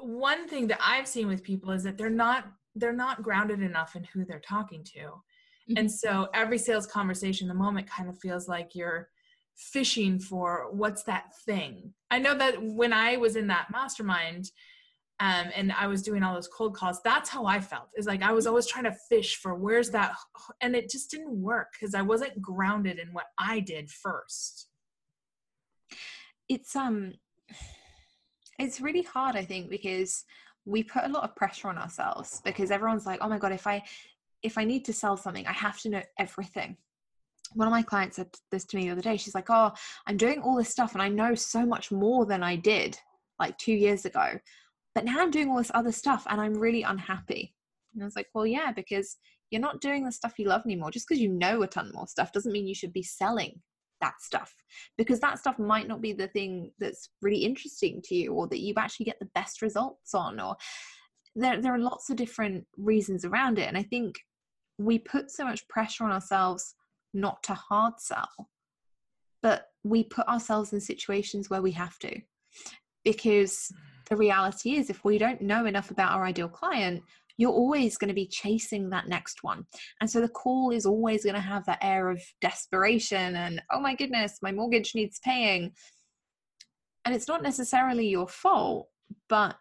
one 0.00 0.48
thing 0.48 0.66
that 0.68 0.80
I've 0.82 1.08
seen 1.08 1.28
with 1.28 1.42
people 1.42 1.70
is 1.70 1.82
that 1.84 1.96
they're 1.96 2.10
not 2.10 2.46
they're 2.76 2.92
not 2.92 3.22
grounded 3.22 3.62
enough 3.62 3.94
in 3.94 4.04
who 4.04 4.24
they're 4.24 4.40
talking 4.40 4.84
to. 4.96 5.12
Mm-hmm. 5.70 5.78
And 5.78 5.90
so 5.90 6.28
every 6.34 6.58
sales 6.58 6.86
conversation, 6.86 7.48
the 7.48 7.54
moment 7.54 7.88
kind 7.88 8.08
of 8.08 8.18
feels 8.18 8.48
like 8.48 8.74
you're 8.74 9.08
fishing 9.56 10.18
for 10.18 10.68
what's 10.72 11.04
that 11.04 11.34
thing. 11.46 11.94
I 12.10 12.18
know 12.18 12.36
that 12.36 12.62
when 12.62 12.92
I 12.92 13.16
was 13.16 13.36
in 13.36 13.46
that 13.48 13.68
mastermind, 13.70 14.50
um, 15.20 15.46
and 15.54 15.72
I 15.72 15.86
was 15.86 16.02
doing 16.02 16.22
all 16.22 16.34
those 16.34 16.48
cold 16.48 16.74
calls. 16.74 17.00
That's 17.02 17.30
how 17.30 17.46
I 17.46 17.60
felt. 17.60 17.88
Is 17.96 18.06
like 18.06 18.22
I 18.22 18.32
was 18.32 18.46
always 18.46 18.66
trying 18.66 18.84
to 18.84 18.96
fish 19.08 19.36
for 19.36 19.54
where's 19.54 19.90
that, 19.90 20.14
and 20.60 20.74
it 20.74 20.90
just 20.90 21.10
didn't 21.10 21.40
work 21.40 21.68
because 21.72 21.94
I 21.94 22.02
wasn't 22.02 22.42
grounded 22.42 22.98
in 22.98 23.12
what 23.12 23.26
I 23.38 23.60
did 23.60 23.90
first. 23.90 24.68
It's 26.48 26.74
um, 26.74 27.14
it's 28.58 28.80
really 28.80 29.02
hard, 29.02 29.36
I 29.36 29.44
think, 29.44 29.70
because 29.70 30.24
we 30.64 30.82
put 30.82 31.04
a 31.04 31.08
lot 31.08 31.24
of 31.24 31.36
pressure 31.36 31.68
on 31.68 31.78
ourselves 31.78 32.40
because 32.44 32.70
everyone's 32.70 33.06
like, 33.06 33.20
oh 33.22 33.28
my 33.28 33.38
god, 33.38 33.52
if 33.52 33.66
I 33.66 33.82
if 34.44 34.58
I 34.58 34.64
need 34.64 34.84
to 34.84 34.92
sell 34.92 35.16
something, 35.16 35.46
I 35.46 35.52
have 35.52 35.80
to 35.80 35.88
know 35.88 36.02
everything. 36.18 36.76
One 37.54 37.68
of 37.68 37.72
my 37.72 37.82
clients 37.82 38.16
said 38.16 38.28
this 38.50 38.64
to 38.66 38.76
me 38.76 38.84
the 38.84 38.90
other 38.90 39.02
day. 39.02 39.16
She's 39.16 39.34
like, 39.34 39.50
oh, 39.50 39.72
I'm 40.06 40.16
doing 40.16 40.40
all 40.40 40.56
this 40.56 40.68
stuff 40.68 40.92
and 40.92 41.02
I 41.02 41.08
know 41.08 41.34
so 41.34 41.64
much 41.64 41.90
more 41.90 42.26
than 42.26 42.42
I 42.42 42.56
did 42.56 42.98
like 43.38 43.58
two 43.58 43.72
years 43.72 44.04
ago 44.04 44.38
but 44.94 45.04
now 45.04 45.20
I'm 45.20 45.30
doing 45.30 45.50
all 45.50 45.58
this 45.58 45.72
other 45.74 45.92
stuff 45.92 46.26
and 46.30 46.40
I'm 46.40 46.54
really 46.54 46.82
unhappy. 46.82 47.54
And 47.94 48.02
I 48.02 48.06
was 48.06 48.16
like, 48.16 48.28
well, 48.34 48.46
yeah, 48.46 48.72
because 48.72 49.16
you're 49.50 49.60
not 49.60 49.80
doing 49.80 50.04
the 50.04 50.12
stuff 50.12 50.38
you 50.38 50.46
love 50.46 50.62
anymore. 50.64 50.90
Just 50.90 51.08
because 51.08 51.20
you 51.20 51.28
know 51.28 51.62
a 51.62 51.66
ton 51.66 51.90
more 51.92 52.06
stuff 52.06 52.32
doesn't 52.32 52.52
mean 52.52 52.66
you 52.66 52.74
should 52.74 52.92
be 52.92 53.02
selling 53.02 53.60
that 54.00 54.14
stuff 54.20 54.52
because 54.98 55.20
that 55.20 55.38
stuff 55.38 55.58
might 55.58 55.88
not 55.88 56.02
be 56.02 56.12
the 56.12 56.28
thing 56.28 56.70
that's 56.78 57.10
really 57.22 57.44
interesting 57.44 58.02
to 58.04 58.14
you 58.14 58.32
or 58.32 58.46
that 58.48 58.60
you 58.60 58.74
actually 58.76 59.06
get 59.06 59.18
the 59.18 59.30
best 59.34 59.62
results 59.62 60.14
on 60.14 60.38
or 60.40 60.56
there, 61.36 61.60
there 61.60 61.74
are 61.74 61.78
lots 61.78 62.10
of 62.10 62.16
different 62.16 62.66
reasons 62.76 63.24
around 63.24 63.58
it 63.58 63.68
and 63.68 63.78
i 63.78 63.82
think 63.82 64.16
we 64.78 64.98
put 64.98 65.30
so 65.30 65.44
much 65.44 65.66
pressure 65.68 66.04
on 66.04 66.12
ourselves 66.12 66.74
not 67.12 67.42
to 67.44 67.54
hard 67.54 67.94
sell 67.98 68.48
but 69.44 69.66
we 69.84 70.02
put 70.02 70.26
ourselves 70.26 70.72
in 70.72 70.80
situations 70.80 71.50
where 71.50 71.60
we 71.60 71.70
have 71.70 71.98
to. 71.98 72.18
Because 73.04 73.52
mm. 73.52 73.76
the 74.08 74.16
reality 74.16 74.76
is 74.76 74.88
if 74.88 75.04
we 75.04 75.18
don't 75.18 75.42
know 75.42 75.66
enough 75.66 75.90
about 75.90 76.12
our 76.12 76.24
ideal 76.24 76.48
client 76.48 77.04
you're 77.36 77.50
always 77.50 77.96
going 77.96 78.08
to 78.08 78.14
be 78.14 78.28
chasing 78.28 78.88
that 78.88 79.08
next 79.08 79.42
one. 79.42 79.66
And 80.00 80.08
so 80.08 80.20
the 80.20 80.28
call 80.28 80.70
is 80.70 80.86
always 80.86 81.24
going 81.24 81.34
to 81.34 81.40
have 81.40 81.66
that 81.66 81.80
air 81.82 82.08
of 82.08 82.22
desperation 82.40 83.34
and 83.34 83.60
oh 83.72 83.80
my 83.80 83.96
goodness 83.96 84.38
my 84.40 84.52
mortgage 84.52 84.94
needs 84.94 85.20
paying. 85.22 85.72
And 87.04 87.14
it's 87.14 87.28
not 87.28 87.42
necessarily 87.42 88.08
your 88.08 88.28
fault 88.28 88.88
but 89.28 89.56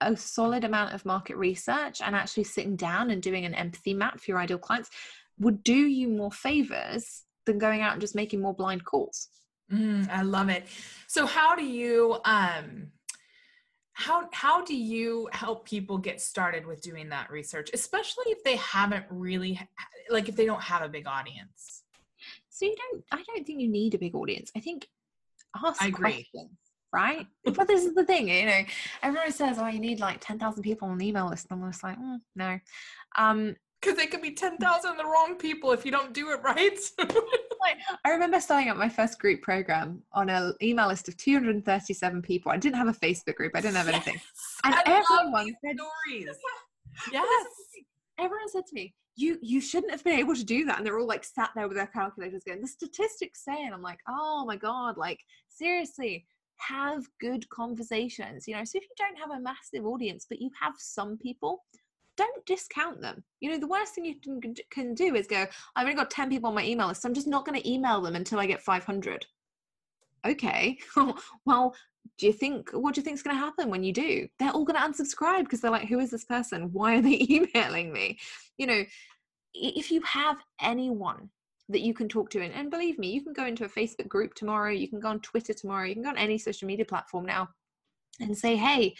a 0.00 0.16
solid 0.16 0.64
amount 0.64 0.94
of 0.94 1.04
market 1.04 1.36
research 1.36 2.00
and 2.00 2.14
actually 2.14 2.44
sitting 2.44 2.76
down 2.76 3.10
and 3.10 3.22
doing 3.22 3.44
an 3.44 3.54
empathy 3.54 3.94
map 3.94 4.20
for 4.20 4.30
your 4.30 4.38
ideal 4.38 4.58
clients 4.58 4.90
would 5.38 5.62
do 5.62 5.74
you 5.74 6.08
more 6.08 6.32
favors 6.32 7.22
than 7.44 7.58
going 7.58 7.80
out 7.80 7.92
and 7.92 8.00
just 8.00 8.14
making 8.14 8.40
more 8.40 8.54
blind 8.54 8.84
calls. 8.84 9.28
Mm, 9.72 10.08
i 10.10 10.22
love 10.22 10.48
it. 10.48 10.64
So 11.08 11.26
how 11.26 11.56
do 11.56 11.64
you 11.64 12.18
um 12.24 12.88
how 13.92 14.28
how 14.32 14.64
do 14.64 14.76
you 14.76 15.28
help 15.32 15.66
people 15.66 15.98
get 15.98 16.20
started 16.20 16.66
with 16.66 16.82
doing 16.82 17.08
that 17.08 17.30
research 17.30 17.70
especially 17.72 18.26
if 18.26 18.44
they 18.44 18.56
haven't 18.56 19.06
really 19.08 19.58
like 20.10 20.28
if 20.28 20.36
they 20.36 20.46
don't 20.46 20.62
have 20.62 20.82
a 20.82 20.88
big 20.88 21.06
audience? 21.06 21.82
So 22.48 22.64
you 22.64 22.76
don't 22.76 23.04
i 23.10 23.22
don't 23.22 23.46
think 23.46 23.60
you 23.60 23.68
need 23.68 23.94
a 23.94 23.98
big 23.98 24.14
audience. 24.14 24.52
I 24.56 24.60
think 24.60 24.86
ask 25.64 25.82
I 25.82 25.88
agree. 25.88 26.12
questions 26.12 26.65
right 26.96 27.26
but 27.44 27.68
this 27.68 27.84
is 27.84 27.94
the 27.94 28.04
thing 28.04 28.28
you 28.28 28.46
know 28.46 28.62
everyone 29.02 29.30
says 29.30 29.58
oh 29.60 29.66
you 29.66 29.78
need 29.78 30.00
like 30.00 30.18
10,000 30.20 30.62
people 30.62 30.88
on 30.88 30.96
the 30.96 31.06
email 31.06 31.28
list 31.28 31.46
and 31.50 31.62
i'm 31.62 31.70
just 31.70 31.84
like 31.84 31.98
mm, 31.98 32.16
no 32.34 32.58
um 33.18 33.54
because 33.82 33.96
they 33.98 34.06
could 34.06 34.22
be 34.22 34.32
10,000 34.32 34.96
the 34.96 35.04
wrong 35.04 35.36
people 35.36 35.70
if 35.70 35.84
you 35.84 35.92
don't 35.92 36.12
do 36.12 36.30
it 36.30 36.40
right. 36.42 36.78
I 38.04 38.10
remember 38.10 38.40
starting 38.40 38.68
up 38.68 38.76
my 38.76 38.88
first 38.88 39.18
group 39.18 39.42
program 39.42 40.02
on 40.12 40.28
an 40.30 40.54
email 40.62 40.88
list 40.88 41.08
of 41.08 41.16
237 41.18 42.22
people. 42.22 42.50
I 42.50 42.56
didn't 42.56 42.76
have 42.76 42.88
a 42.88 42.92
Facebook 42.92 43.34
group, 43.34 43.52
I 43.54 43.60
didn't 43.60 43.76
have 43.76 43.88
anything. 43.88 44.18
and 44.64 44.74
I 44.74 44.82
everyone 44.86 45.54
said, 45.64 45.76
stories. 45.76 46.36
yes. 47.12 47.46
Everyone 48.18 48.48
said 48.48 48.66
to 48.66 48.74
me, 48.74 48.94
you 49.16 49.38
you 49.42 49.60
shouldn't 49.60 49.90
have 49.90 50.04
been 50.04 50.18
able 50.18 50.34
to 50.34 50.44
do 50.44 50.64
that 50.66 50.76
and 50.76 50.86
they're 50.86 50.98
all 50.98 51.06
like 51.06 51.24
sat 51.24 51.50
there 51.56 51.66
with 51.66 51.76
their 51.76 51.86
calculators 51.86 52.42
going 52.46 52.60
the 52.60 52.68
statistics 52.68 53.42
say 53.42 53.64
and 53.64 53.74
i'm 53.74 53.82
like 53.82 53.98
oh 54.08 54.44
my 54.46 54.56
god 54.56 54.98
like 54.98 55.18
seriously 55.48 56.26
have 56.58 57.04
good 57.20 57.48
conversations 57.50 58.46
you 58.46 58.54
know 58.54 58.64
so 58.64 58.78
if 58.78 58.84
you 58.84 58.96
don't 58.96 59.18
have 59.18 59.30
a 59.30 59.42
massive 59.42 59.86
audience 59.86 60.26
but 60.28 60.40
you 60.40 60.50
have 60.60 60.74
some 60.78 61.16
people 61.18 61.62
don't 62.16 62.46
discount 62.46 63.00
them. 63.00 63.22
You 63.40 63.50
know, 63.50 63.58
the 63.58 63.66
worst 63.66 63.94
thing 63.94 64.04
you 64.04 64.14
can, 64.70 64.94
do 64.94 65.14
is 65.14 65.26
go, 65.26 65.46
I've 65.76 65.84
only 65.84 65.94
got 65.94 66.10
10 66.10 66.30
people 66.30 66.48
on 66.48 66.54
my 66.54 66.64
email 66.64 66.88
list. 66.88 67.02
So 67.02 67.08
I'm 67.08 67.14
just 67.14 67.26
not 67.26 67.44
going 67.44 67.60
to 67.60 67.70
email 67.70 68.00
them 68.00 68.16
until 68.16 68.38
I 68.38 68.46
get 68.46 68.62
500. 68.62 69.26
Okay. 70.26 70.78
well, 71.44 71.74
do 72.18 72.26
you 72.26 72.32
think, 72.32 72.70
what 72.70 72.94
do 72.94 73.00
you 73.00 73.04
think 73.04 73.16
is 73.16 73.22
going 73.22 73.36
to 73.36 73.40
happen 73.40 73.68
when 73.68 73.84
you 73.84 73.92
do? 73.92 74.26
They're 74.38 74.50
all 74.50 74.64
going 74.64 74.80
to 74.80 74.88
unsubscribe 74.88 75.44
because 75.44 75.60
they're 75.60 75.70
like, 75.70 75.88
who 75.88 75.98
is 75.98 76.10
this 76.10 76.24
person? 76.24 76.70
Why 76.72 76.96
are 76.96 77.02
they 77.02 77.26
emailing 77.30 77.92
me? 77.92 78.18
You 78.58 78.66
know, 78.66 78.84
if 79.54 79.90
you 79.90 80.00
have 80.02 80.36
anyone 80.60 81.30
that 81.68 81.80
you 81.80 81.94
can 81.94 82.08
talk 82.08 82.30
to, 82.30 82.40
and, 82.40 82.54
and 82.54 82.70
believe 82.70 82.98
me, 82.98 83.10
you 83.10 83.22
can 83.22 83.32
go 83.32 83.46
into 83.46 83.64
a 83.64 83.68
Facebook 83.68 84.08
group 84.08 84.34
tomorrow, 84.34 84.70
you 84.70 84.88
can 84.88 85.00
go 85.00 85.08
on 85.08 85.20
Twitter 85.20 85.52
tomorrow, 85.52 85.86
you 85.86 85.94
can 85.94 86.02
go 86.02 86.10
on 86.10 86.18
any 86.18 86.38
social 86.38 86.66
media 86.66 86.84
platform 86.84 87.26
now 87.26 87.48
and 88.20 88.36
say, 88.36 88.56
hey, 88.56 88.94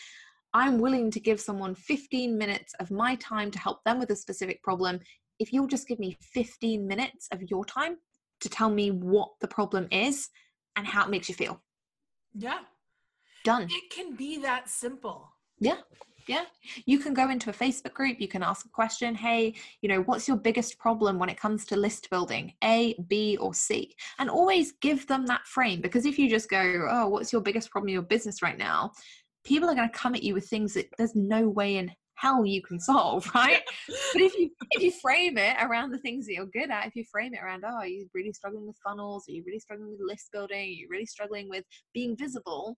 I'm 0.52 0.78
willing 0.78 1.10
to 1.10 1.20
give 1.20 1.40
someone 1.40 1.74
15 1.74 2.36
minutes 2.36 2.74
of 2.80 2.90
my 2.90 3.14
time 3.16 3.50
to 3.50 3.58
help 3.58 3.84
them 3.84 3.98
with 3.98 4.10
a 4.10 4.16
specific 4.16 4.62
problem. 4.62 5.00
If 5.38 5.52
you'll 5.52 5.66
just 5.66 5.86
give 5.86 5.98
me 5.98 6.16
15 6.20 6.86
minutes 6.86 7.28
of 7.30 7.42
your 7.50 7.64
time 7.64 7.96
to 8.40 8.48
tell 8.48 8.70
me 8.70 8.90
what 8.90 9.28
the 9.40 9.48
problem 9.48 9.86
is 9.90 10.28
and 10.76 10.86
how 10.86 11.04
it 11.04 11.10
makes 11.10 11.28
you 11.28 11.34
feel. 11.34 11.62
Yeah. 12.34 12.60
Done. 13.44 13.68
It 13.70 13.90
can 13.90 14.16
be 14.16 14.38
that 14.42 14.68
simple. 14.68 15.30
Yeah. 15.58 15.78
Yeah. 16.26 16.44
You 16.86 16.98
can 16.98 17.14
go 17.14 17.30
into 17.30 17.50
a 17.50 17.52
Facebook 17.52 17.94
group, 17.94 18.20
you 18.20 18.26
can 18.26 18.42
ask 18.42 18.66
a 18.66 18.68
question, 18.68 19.14
hey, 19.14 19.54
you 19.80 19.88
know, 19.88 20.02
what's 20.02 20.26
your 20.26 20.36
biggest 20.36 20.76
problem 20.78 21.18
when 21.18 21.28
it 21.28 21.38
comes 21.38 21.64
to 21.66 21.76
list 21.76 22.10
building? 22.10 22.52
A, 22.64 22.96
B, 23.06 23.36
or 23.36 23.54
C? 23.54 23.94
And 24.18 24.28
always 24.28 24.72
give 24.80 25.06
them 25.06 25.26
that 25.26 25.46
frame 25.46 25.80
because 25.80 26.04
if 26.04 26.18
you 26.18 26.28
just 26.28 26.50
go, 26.50 26.88
oh, 26.90 27.08
what's 27.08 27.32
your 27.32 27.42
biggest 27.42 27.70
problem 27.70 27.88
in 27.88 27.94
your 27.94 28.02
business 28.02 28.42
right 28.42 28.58
now? 28.58 28.92
people 29.46 29.70
are 29.70 29.74
going 29.74 29.88
to 29.88 29.96
come 29.96 30.14
at 30.14 30.22
you 30.22 30.34
with 30.34 30.48
things 30.48 30.74
that 30.74 30.88
there's 30.98 31.14
no 31.14 31.48
way 31.48 31.76
in 31.76 31.90
hell 32.16 32.44
you 32.44 32.62
can 32.62 32.80
solve, 32.80 33.30
right? 33.34 33.62
but 34.12 34.22
if 34.22 34.36
you 34.36 34.50
if 34.72 34.82
you 34.82 34.90
frame 35.00 35.38
it 35.38 35.56
around 35.60 35.90
the 35.90 35.98
things 35.98 36.26
that 36.26 36.34
you're 36.34 36.46
good 36.46 36.70
at, 36.70 36.86
if 36.86 36.96
you 36.96 37.04
frame 37.10 37.32
it 37.34 37.40
around, 37.42 37.64
oh, 37.66 37.76
are 37.76 37.86
you 37.86 38.08
really 38.14 38.32
struggling 38.32 38.66
with 38.66 38.76
funnels? 38.84 39.24
Are 39.28 39.32
you 39.32 39.42
really 39.46 39.60
struggling 39.60 39.90
with 39.90 40.00
list 40.00 40.30
building? 40.32 40.58
Are 40.58 40.64
you 40.64 40.88
really 40.90 41.06
struggling 41.06 41.48
with 41.48 41.64
being 41.94 42.16
visible? 42.16 42.76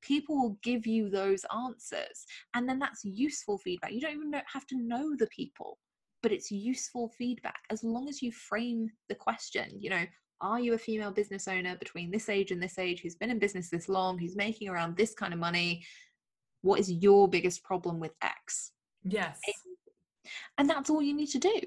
People 0.00 0.36
will 0.36 0.58
give 0.62 0.86
you 0.86 1.10
those 1.10 1.44
answers, 1.66 2.24
and 2.54 2.68
then 2.68 2.78
that's 2.78 3.04
useful 3.04 3.58
feedback. 3.58 3.92
You 3.92 4.00
don't 4.00 4.14
even 4.14 4.30
know, 4.30 4.40
have 4.52 4.66
to 4.68 4.78
know 4.78 5.16
the 5.16 5.26
people, 5.28 5.78
but 6.22 6.32
it's 6.32 6.50
useful 6.50 7.12
feedback 7.18 7.60
as 7.70 7.82
long 7.82 8.08
as 8.08 8.22
you 8.22 8.32
frame 8.32 8.88
the 9.08 9.14
question. 9.14 9.70
You 9.78 9.90
know, 9.90 10.04
are 10.40 10.60
you 10.60 10.74
a 10.74 10.78
female 10.78 11.10
business 11.10 11.48
owner 11.48 11.76
between 11.76 12.10
this 12.10 12.28
age 12.28 12.52
and 12.52 12.62
this 12.62 12.78
age 12.78 13.00
who's 13.00 13.16
been 13.16 13.30
in 13.30 13.38
business 13.38 13.70
this 13.70 13.88
long, 13.88 14.18
who's 14.18 14.36
making 14.36 14.68
around 14.68 14.96
this 14.96 15.14
kind 15.14 15.32
of 15.32 15.40
money? 15.40 15.84
What 16.62 16.80
is 16.80 16.90
your 16.90 17.28
biggest 17.28 17.62
problem 17.64 17.98
with 17.98 18.12
X? 18.22 18.72
Yes. 19.04 19.40
And 20.58 20.68
that's 20.68 20.90
all 20.90 21.02
you 21.02 21.14
need 21.14 21.30
to 21.30 21.38
do. 21.38 21.60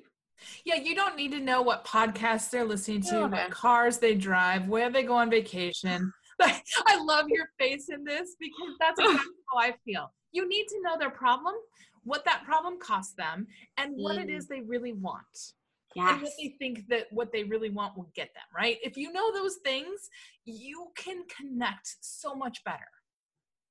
Yeah, 0.65 0.75
you 0.75 0.95
don't 0.95 1.15
need 1.15 1.31
to 1.33 1.39
know 1.39 1.61
what 1.61 1.85
podcasts 1.85 2.49
they're 2.49 2.65
listening 2.65 3.01
to, 3.03 3.27
what 3.27 3.51
cars 3.51 3.99
they 3.99 4.15
drive, 4.15 4.67
where 4.67 4.89
they 4.89 5.03
go 5.03 5.15
on 5.15 5.29
vacation. 5.29 6.11
I 6.87 7.03
love 7.03 7.25
your 7.29 7.49
face 7.59 7.89
in 7.89 8.03
this 8.03 8.35
because 8.39 8.75
that's 8.79 8.99
exactly 8.99 9.31
how 9.51 9.59
I 9.59 9.73
feel. 9.85 10.11
You 10.31 10.47
need 10.47 10.67
to 10.67 10.81
know 10.81 10.97
their 10.97 11.09
problem, 11.09 11.55
what 12.03 12.25
that 12.25 12.43
problem 12.45 12.79
costs 12.79 13.13
them, 13.13 13.47
and 13.77 13.93
what 13.95 14.17
mm. 14.17 14.23
it 14.23 14.29
is 14.29 14.47
they 14.47 14.61
really 14.61 14.93
want 14.93 15.53
yes. 15.95 16.11
and 16.11 16.21
what 16.21 16.31
they 16.37 16.55
think 16.59 16.87
that 16.87 17.07
what 17.11 17.31
they 17.31 17.43
really 17.43 17.69
want 17.69 17.97
will 17.97 18.09
get 18.15 18.29
them 18.33 18.43
right 18.55 18.77
if 18.83 18.97
you 18.97 19.11
know 19.11 19.31
those 19.33 19.57
things 19.63 20.09
you 20.45 20.87
can 20.95 21.23
connect 21.35 21.95
so 22.01 22.35
much 22.35 22.63
better 22.63 22.79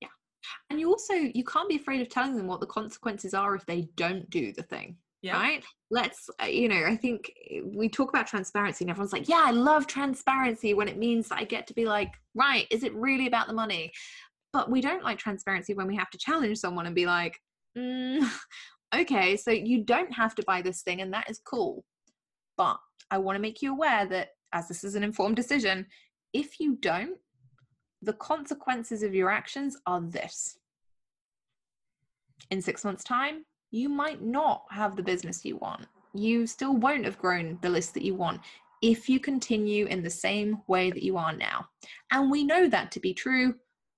yeah 0.01 0.09
and 0.71 0.81
you 0.81 0.91
also 0.91 1.15
you 1.15 1.45
can't 1.45 1.69
be 1.69 1.77
afraid 1.77 2.01
of 2.01 2.09
telling 2.09 2.37
them 2.37 2.47
what 2.47 2.61
the 2.61 2.67
consequences 2.67 3.35
are 3.35 3.55
if 3.55 3.65
they 3.67 3.89
don't 3.97 4.29
do 4.31 4.53
the 4.53 4.63
thing 4.63 4.97
yeah. 5.23 5.35
right 5.35 5.65
let's 5.91 6.31
uh, 6.43 6.47
you 6.47 6.69
know 6.69 6.85
i 6.87 6.97
think 6.97 7.33
we 7.65 7.89
talk 7.89 8.09
about 8.09 8.27
transparency 8.27 8.85
and 8.85 8.91
everyone's 8.91 9.13
like 9.13 9.29
yeah 9.29 9.43
i 9.45 9.51
love 9.51 9.87
transparency 9.87 10.73
when 10.75 10.89
it 10.89 10.97
means 10.97 11.29
i 11.31 11.45
get 11.45 11.67
to 11.67 11.75
be 11.75 11.85
like 11.85 12.13
right 12.35 12.67
is 12.71 12.83
it 12.83 12.95
really 12.95 13.27
about 13.27 13.47
the 13.47 13.53
money 13.53 13.93
but 14.53 14.71
we 14.71 14.81
don't 14.81 15.05
like 15.05 15.19
transparency 15.19 15.75
when 15.75 15.87
we 15.87 15.97
have 15.97 16.11
to 16.11 16.19
challenge 16.19 16.59
someone 16.59 16.87
and 16.87 16.95
be 16.95 17.07
like 17.07 17.39
mm, 17.77 18.27
okay 18.95 19.37
so 19.37 19.51
you 19.51 19.85
don't 19.85 20.13
have 20.13 20.35
to 20.35 20.43
buy 20.47 20.63
this 20.63 20.83
thing 20.83 21.01
and 21.01 21.13
that 21.13 21.29
is 21.29 21.41
cool 21.45 21.85
but 22.57 22.79
I 23.11 23.19
want 23.19 23.37
to 23.37 23.41
make 23.41 23.63
you 23.63 23.73
aware 23.73 24.07
that 24.07 24.29
as 24.53 24.69
this 24.69 24.85
is 24.85 24.95
an 24.95 25.03
informed 25.03 25.37
decision, 25.37 25.87
if 26.33 26.61
you 26.61 26.77
don't, 26.81 27.17
the 28.03 28.13
consequences 28.15 29.03
of 29.03 29.15
your 29.15 29.31
actions 29.31 29.77
are 29.87 30.01
this. 30.01 30.59
In 32.51 32.63
six 32.63 32.85
months' 32.85 33.05
time, 33.05 33.45
you 33.71 33.89
might 33.89 34.23
not 34.23 34.65
have 34.71 34.97
the 34.97 35.03
business 35.03 35.45
you 35.45 35.57
want. 35.57 35.87
you 36.13 36.45
still 36.47 36.75
won't 36.77 37.05
have 37.05 37.19
grown 37.19 37.57
the 37.63 37.71
list 37.71 37.95
that 37.95 38.05
you 38.05 38.15
want 38.15 38.41
if 38.83 39.09
you 39.09 39.21
continue 39.21 39.87
in 39.87 40.03
the 40.03 40.11
same 40.11 40.59
way 40.67 40.91
that 40.91 41.03
you 41.03 41.17
are 41.17 41.33
now. 41.33 41.69
And 42.11 42.31
we 42.31 42.43
know 42.45 42.69
that 42.69 42.91
to 42.93 43.01
be 43.01 43.15
true 43.15 43.55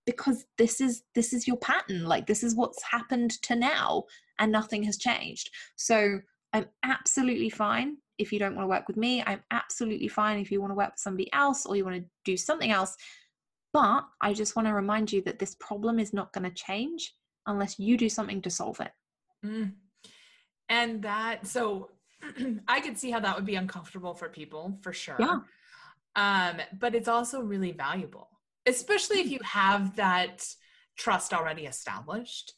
because 0.06 0.44
this 0.58 0.80
is 0.80 1.04
this 1.14 1.32
is 1.32 1.46
your 1.46 1.56
pattern. 1.58 2.04
Like 2.04 2.26
this 2.26 2.42
is 2.42 2.54
what's 2.54 2.82
happened 2.82 3.30
to 3.42 3.54
now 3.56 4.04
and 4.38 4.50
nothing 4.50 4.82
has 4.84 4.96
changed. 4.96 5.50
So 5.76 6.20
i'm 6.52 6.66
absolutely 6.82 7.48
fine 7.48 7.96
if 8.18 8.30
you 8.30 8.38
don't 8.38 8.54
want 8.54 8.64
to 8.64 8.68
work 8.68 8.88
with 8.88 8.96
me. 8.96 9.22
I'm 9.26 9.42
absolutely 9.50 10.08
fine 10.08 10.38
if 10.38 10.50
you 10.50 10.60
want 10.60 10.72
to 10.72 10.76
work 10.76 10.92
with 10.92 11.00
somebody 11.00 11.32
else 11.32 11.64
or 11.64 11.76
you 11.76 11.84
want 11.84 11.96
to 11.96 12.08
do 12.24 12.36
something 12.36 12.70
else. 12.70 12.96
But 13.72 14.04
i 14.20 14.34
just 14.34 14.56
want 14.56 14.68
to 14.68 14.74
remind 14.74 15.12
you 15.12 15.22
that 15.22 15.38
this 15.38 15.54
problem 15.54 15.98
is 15.98 16.12
not 16.12 16.32
going 16.32 16.44
to 16.44 16.54
change 16.54 17.14
unless 17.46 17.78
you 17.78 17.96
do 17.96 18.08
something 18.08 18.42
to 18.42 18.50
solve 18.50 18.80
it 18.80 18.92
mm. 19.44 19.72
and 20.68 21.02
that 21.02 21.46
so 21.46 21.90
I 22.68 22.80
could 22.80 22.98
see 22.98 23.10
how 23.10 23.20
that 23.20 23.36
would 23.36 23.46
be 23.46 23.56
uncomfortable 23.56 24.14
for 24.14 24.28
people 24.28 24.78
for 24.82 24.92
sure. 24.92 25.16
Yeah. 25.18 25.40
Um, 26.14 26.60
but 26.78 26.94
it's 26.94 27.08
also 27.08 27.40
really 27.40 27.72
valuable, 27.72 28.28
especially 28.66 29.20
if 29.20 29.26
mm. 29.26 29.32
you 29.32 29.38
have 29.42 29.96
that 29.96 30.44
trust 30.96 31.32
already 31.32 31.64
established 31.64 32.52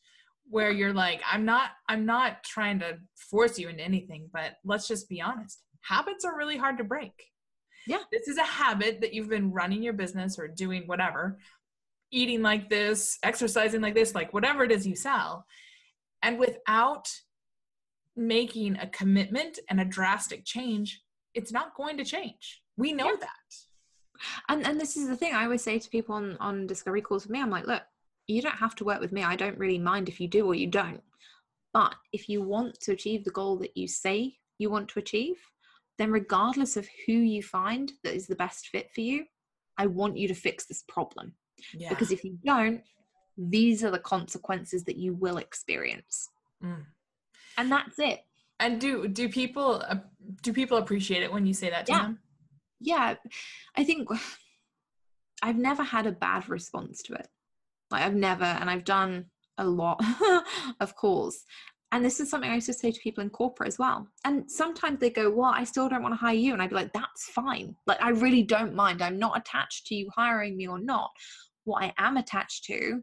where 0.50 0.70
you're 0.70 0.92
like, 0.92 1.22
I'm 1.30 1.44
not, 1.44 1.70
I'm 1.88 2.04
not 2.04 2.44
trying 2.44 2.80
to 2.80 2.98
force 3.16 3.58
you 3.58 3.68
into 3.68 3.82
anything, 3.82 4.28
but 4.32 4.56
let's 4.64 4.86
just 4.86 5.08
be 5.08 5.20
honest. 5.20 5.62
Habits 5.80 6.24
are 6.24 6.36
really 6.36 6.56
hard 6.56 6.78
to 6.78 6.84
break. 6.84 7.12
Yeah. 7.86 7.98
This 8.12 8.28
is 8.28 8.36
a 8.36 8.42
habit 8.42 9.00
that 9.00 9.14
you've 9.14 9.28
been 9.28 9.52
running 9.52 9.82
your 9.82 9.92
business 9.92 10.38
or 10.38 10.48
doing 10.48 10.84
whatever, 10.86 11.38
eating 12.10 12.42
like 12.42 12.68
this, 12.68 13.18
exercising 13.22 13.80
like 13.80 13.94
this, 13.94 14.14
like 14.14 14.32
whatever 14.32 14.64
it 14.64 14.72
is 14.72 14.86
you 14.86 14.96
sell. 14.96 15.46
And 16.24 16.38
without 16.38 17.08
making 18.16 18.78
a 18.78 18.88
commitment 18.88 19.58
and 19.68 19.80
a 19.80 19.84
drastic 19.84 20.44
change, 20.44 21.02
it's 21.34 21.52
not 21.52 21.76
going 21.76 21.96
to 21.98 22.04
change. 22.04 22.62
We 22.76 22.92
know 22.92 23.10
yeah. 23.10 23.16
that. 23.20 23.54
And 24.48 24.66
and 24.66 24.80
this 24.80 24.96
is 24.96 25.08
the 25.08 25.16
thing 25.16 25.34
I 25.34 25.44
always 25.44 25.62
say 25.62 25.78
to 25.78 25.90
people 25.90 26.14
on 26.14 26.36
on 26.40 26.66
discovery 26.66 27.02
calls 27.02 27.24
with 27.24 27.30
me. 27.30 27.40
I'm 27.40 27.50
like, 27.50 27.66
look, 27.66 27.82
you 28.26 28.40
don't 28.40 28.56
have 28.56 28.74
to 28.76 28.84
work 28.84 29.00
with 29.00 29.12
me. 29.12 29.22
I 29.22 29.36
don't 29.36 29.58
really 29.58 29.78
mind 29.78 30.08
if 30.08 30.20
you 30.20 30.28
do 30.28 30.46
or 30.46 30.54
you 30.54 30.66
don't. 30.66 31.02
But 31.72 31.94
if 32.12 32.28
you 32.28 32.42
want 32.42 32.80
to 32.80 32.92
achieve 32.92 33.24
the 33.24 33.32
goal 33.32 33.56
that 33.58 33.76
you 33.76 33.86
say 33.86 34.36
you 34.58 34.70
want 34.70 34.88
to 34.90 35.00
achieve, 35.00 35.36
then 35.98 36.10
regardless 36.10 36.76
of 36.76 36.88
who 37.06 37.12
you 37.12 37.42
find 37.42 37.92
that 38.02 38.14
is 38.14 38.26
the 38.26 38.36
best 38.36 38.68
fit 38.68 38.90
for 38.94 39.00
you, 39.00 39.24
I 39.76 39.86
want 39.86 40.16
you 40.16 40.28
to 40.28 40.34
fix 40.34 40.66
this 40.66 40.84
problem. 40.88 41.34
Yeah. 41.76 41.88
Because 41.88 42.12
if 42.12 42.24
you 42.24 42.38
don't, 42.44 42.82
these 43.36 43.82
are 43.82 43.90
the 43.90 43.98
consequences 43.98 44.84
that 44.84 44.96
you 44.96 45.14
will 45.14 45.38
experience. 45.38 46.28
Mm. 46.62 46.84
And 47.56 47.72
that's 47.72 47.98
it. 47.98 48.24
And 48.60 48.80
do 48.80 49.08
do 49.08 49.28
people 49.28 49.82
uh, 49.88 49.96
do 50.42 50.52
people 50.52 50.78
appreciate 50.78 51.22
it 51.22 51.32
when 51.32 51.46
you 51.46 51.54
say 51.54 51.70
that 51.70 51.86
to 51.86 51.92
yeah. 51.92 52.02
them? 52.02 52.18
Yeah. 52.80 53.14
I 53.76 53.84
think 53.84 54.08
i've 55.42 55.58
never 55.58 55.82
had 55.82 56.06
a 56.06 56.12
bad 56.12 56.48
response 56.48 57.02
to 57.02 57.14
it. 57.14 57.28
Like 57.90 58.02
i've 58.02 58.14
never 58.14 58.44
and 58.44 58.70
i've 58.70 58.84
done 58.84 59.26
a 59.58 59.64
lot 59.64 60.00
of 60.80 60.96
calls. 60.96 61.44
And 61.92 62.04
this 62.04 62.18
is 62.18 62.28
something 62.28 62.50
i 62.50 62.54
used 62.54 62.66
to 62.66 62.72
say 62.72 62.90
to 62.90 63.00
people 63.00 63.22
in 63.22 63.30
corporate 63.30 63.68
as 63.68 63.78
well. 63.78 64.06
And 64.24 64.50
sometimes 64.50 65.00
they 65.00 65.10
go 65.10 65.30
well 65.30 65.52
i 65.54 65.64
still 65.64 65.88
don't 65.88 66.02
want 66.02 66.12
to 66.12 66.20
hire 66.20 66.34
you. 66.34 66.52
And 66.52 66.62
i'd 66.62 66.70
be 66.70 66.76
like 66.76 66.92
that's 66.92 67.24
fine. 67.30 67.74
Like 67.86 68.00
i 68.00 68.10
really 68.10 68.42
don't 68.42 68.74
mind. 68.74 69.02
I'm 69.02 69.18
not 69.18 69.36
attached 69.36 69.86
to 69.88 69.94
you 69.96 70.08
hiring 70.14 70.56
me 70.56 70.68
or 70.68 70.78
not. 70.78 71.10
What 71.64 71.82
i 71.82 71.92
am 71.98 72.16
attached 72.16 72.64
to 72.64 73.02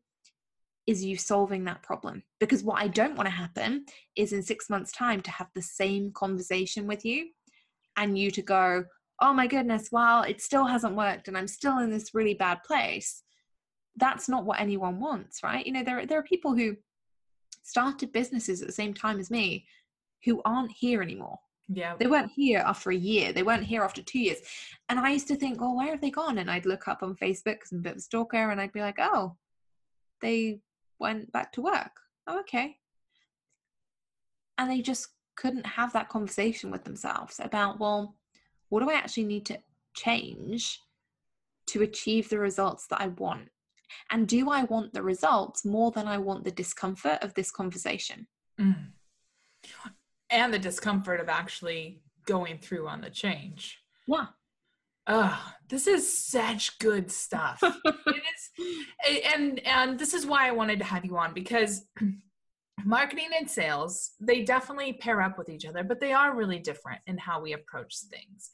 is 0.87 1.03
you 1.03 1.15
solving 1.17 1.63
that 1.65 1.83
problem. 1.83 2.23
Because 2.39 2.63
what 2.63 2.81
I 2.81 2.87
don't 2.87 3.15
want 3.15 3.27
to 3.27 3.35
happen 3.35 3.85
is 4.15 4.33
in 4.33 4.41
six 4.41 4.69
months' 4.69 4.91
time 4.91 5.21
to 5.21 5.31
have 5.31 5.47
the 5.53 5.61
same 5.61 6.11
conversation 6.11 6.87
with 6.87 7.05
you 7.05 7.29
and 7.97 8.17
you 8.17 8.31
to 8.31 8.41
go, 8.41 8.85
oh 9.21 9.33
my 9.33 9.47
goodness, 9.47 9.89
well, 9.91 10.23
it 10.23 10.41
still 10.41 10.65
hasn't 10.65 10.95
worked 10.95 11.27
and 11.27 11.37
I'm 11.37 11.47
still 11.47 11.79
in 11.79 11.91
this 11.91 12.13
really 12.13 12.33
bad 12.33 12.63
place. 12.65 13.23
That's 13.97 14.27
not 14.27 14.45
what 14.45 14.59
anyone 14.59 14.99
wants, 14.99 15.43
right? 15.43 15.65
You 15.65 15.73
know, 15.73 15.83
there, 15.83 16.05
there 16.05 16.19
are 16.19 16.23
people 16.23 16.55
who 16.55 16.75
started 17.63 18.11
businesses 18.11 18.61
at 18.61 18.67
the 18.67 18.73
same 18.73 18.93
time 18.93 19.19
as 19.19 19.29
me 19.29 19.67
who 20.25 20.41
aren't 20.45 20.71
here 20.71 21.01
anymore. 21.01 21.37
Yeah. 21.67 21.95
They 21.97 22.07
weren't 22.07 22.31
here 22.35 22.59
after 22.59 22.89
a 22.89 22.95
year. 22.95 23.31
They 23.31 23.43
weren't 23.43 23.63
here 23.63 23.83
after 23.83 24.01
two 24.01 24.19
years. 24.19 24.39
And 24.89 24.99
I 24.99 25.11
used 25.11 25.27
to 25.27 25.35
think, 25.35 25.61
well, 25.61 25.75
where 25.75 25.91
have 25.91 26.01
they 26.01 26.09
gone? 26.09 26.39
And 26.39 26.49
I'd 26.49 26.65
look 26.65 26.87
up 26.87 27.03
on 27.03 27.15
Facebook 27.15 27.59
because 27.59 27.71
I'm 27.71 27.79
a 27.79 27.81
bit 27.81 27.91
of 27.93 27.97
a 27.99 28.01
stalker 28.01 28.51
and 28.51 28.59
I'd 28.59 28.73
be 28.73 28.81
like, 28.81 28.97
oh, 28.99 29.37
they 30.21 30.59
went 31.01 31.31
back 31.31 31.51
to 31.53 31.61
work. 31.61 31.91
Oh, 32.27 32.39
okay. 32.39 32.77
And 34.57 34.69
they 34.69 34.81
just 34.81 35.07
couldn't 35.35 35.65
have 35.65 35.91
that 35.93 36.09
conversation 36.09 36.71
with 36.71 36.83
themselves 36.83 37.39
about, 37.41 37.79
well, 37.79 38.15
what 38.69 38.81
do 38.81 38.89
I 38.89 38.93
actually 38.93 39.25
need 39.25 39.45
to 39.47 39.59
change 39.95 40.79
to 41.67 41.81
achieve 41.81 42.29
the 42.29 42.39
results 42.39 42.87
that 42.87 43.01
I 43.01 43.07
want? 43.07 43.49
And 44.09 44.27
do 44.27 44.49
I 44.49 44.63
want 44.63 44.93
the 44.93 45.03
results 45.03 45.65
more 45.65 45.91
than 45.91 46.07
I 46.07 46.17
want 46.17 46.43
the 46.43 46.51
discomfort 46.51 47.19
of 47.21 47.33
this 47.33 47.51
conversation? 47.51 48.27
Mm. 48.59 48.91
And 50.29 50.53
the 50.53 50.59
discomfort 50.59 51.19
of 51.19 51.27
actually 51.27 52.01
going 52.25 52.59
through 52.59 52.87
on 52.87 53.01
the 53.01 53.09
change. 53.09 53.79
Yeah. 54.07 54.27
Oh, 55.13 55.37
this 55.67 55.87
is 55.87 56.17
such 56.25 56.79
good 56.79 57.11
stuff. 57.11 57.61
it 57.85 58.23
is, 58.33 59.25
and 59.35 59.59
and 59.67 59.99
this 59.99 60.13
is 60.13 60.25
why 60.25 60.47
I 60.47 60.51
wanted 60.51 60.79
to 60.79 60.85
have 60.85 61.03
you 61.03 61.17
on 61.17 61.33
because 61.33 61.85
marketing 62.85 63.27
and 63.37 63.49
sales 63.49 64.11
they 64.21 64.43
definitely 64.43 64.93
pair 64.93 65.21
up 65.21 65.37
with 65.37 65.49
each 65.49 65.65
other, 65.65 65.83
but 65.83 65.99
they 65.99 66.13
are 66.13 66.33
really 66.33 66.59
different 66.59 67.01
in 67.07 67.17
how 67.17 67.41
we 67.41 67.51
approach 67.51 67.93
things. 68.09 68.51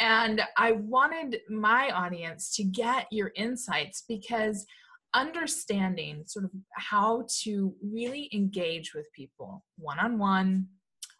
And 0.00 0.40
I 0.56 0.72
wanted 0.72 1.40
my 1.50 1.90
audience 1.90 2.56
to 2.56 2.64
get 2.64 3.06
your 3.10 3.30
insights 3.36 4.04
because 4.08 4.64
understanding 5.12 6.22
sort 6.26 6.46
of 6.46 6.52
how 6.74 7.26
to 7.42 7.74
really 7.82 8.30
engage 8.32 8.94
with 8.94 9.12
people 9.12 9.62
one 9.76 9.98
on 9.98 10.18
one 10.18 10.68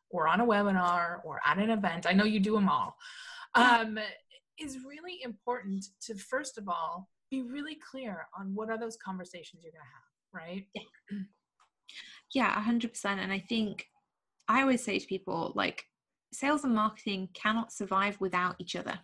or 0.09 0.29
on 0.29 0.41
a 0.41 0.47
webinar 0.47 1.19
or 1.25 1.43
at 1.45 1.59
an 1.59 1.69
event. 1.69 2.07
I 2.07 2.15
know 2.15 2.25
you 2.25 2.41
do 2.41 2.55
them 2.55 2.71
all. 2.71 2.97
Um, 3.55 3.99
is 4.59 4.79
really 4.87 5.21
important 5.23 5.85
to 6.01 6.15
first 6.15 6.59
of 6.59 6.69
all 6.69 7.09
be 7.31 7.43
really 7.43 7.79
clear 7.91 8.27
on 8.39 8.55
what 8.55 8.71
are 8.71 8.79
those 8.79 8.97
conversations 9.05 9.63
you're 9.63 9.73
going 9.73 9.83
to 9.83 10.41
have 10.41 10.47
right 10.47 10.67
yeah 12.35 12.65
yeah, 12.65 12.65
100% 12.65 13.05
and 13.05 13.33
i 13.33 13.39
think 13.39 13.87
i 14.49 14.63
always 14.63 14.83
say 14.83 14.99
to 14.99 15.07
people 15.07 15.53
like 15.55 15.85
sales 16.33 16.65
and 16.65 16.75
marketing 16.75 17.29
cannot 17.35 17.73
survive 17.73 18.21
without 18.21 18.57
each 18.59 18.77
other 18.77 18.99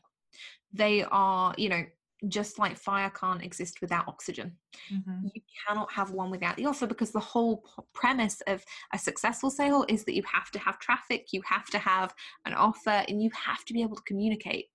they 0.73 1.05
are 1.11 1.55
you 1.57 1.69
know 1.69 1.85
just 2.27 2.59
like 2.59 2.77
fire 2.77 3.11
can't 3.11 3.45
exist 3.45 3.81
without 3.81 4.09
oxygen. 4.09 4.57
Mm-hmm. 4.93 5.29
You 5.35 5.43
cannot 5.67 5.93
have 5.93 6.11
one 6.11 6.31
without 6.31 6.57
the 6.57 6.67
offer 6.67 6.87
because 6.87 7.13
the 7.13 7.21
whole 7.21 7.65
premise 7.95 8.41
of 8.49 8.65
a 8.93 8.99
successful 8.99 9.51
sale 9.51 9.85
is 9.89 10.05
that 10.05 10.15
you 10.15 10.23
have 10.33 10.51
to 10.53 10.59
have 10.59 10.81
traffic, 10.81 11.29
you 11.33 11.41
have 11.47 11.67
to 11.67 11.79
have 11.79 12.13
an 12.45 12.55
offer, 12.55 13.05
and 13.07 13.23
you 13.23 13.31
have 13.33 13.65
to 13.67 13.73
be 13.73 13.83
able 13.83 13.95
to 13.95 14.03
communicate 14.03 14.67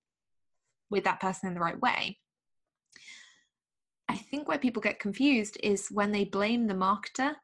with 0.94 1.04
that 1.04 1.20
person 1.20 1.48
in 1.48 1.54
the 1.54 1.60
right 1.60 1.78
way. 1.80 2.18
I 4.08 4.16
think 4.16 4.48
where 4.48 4.58
people 4.58 4.80
get 4.80 5.00
confused 5.00 5.58
is 5.62 5.88
when 5.90 6.12
they 6.12 6.24
blame 6.24 6.66
the 6.66 6.74
marketer 6.74 7.34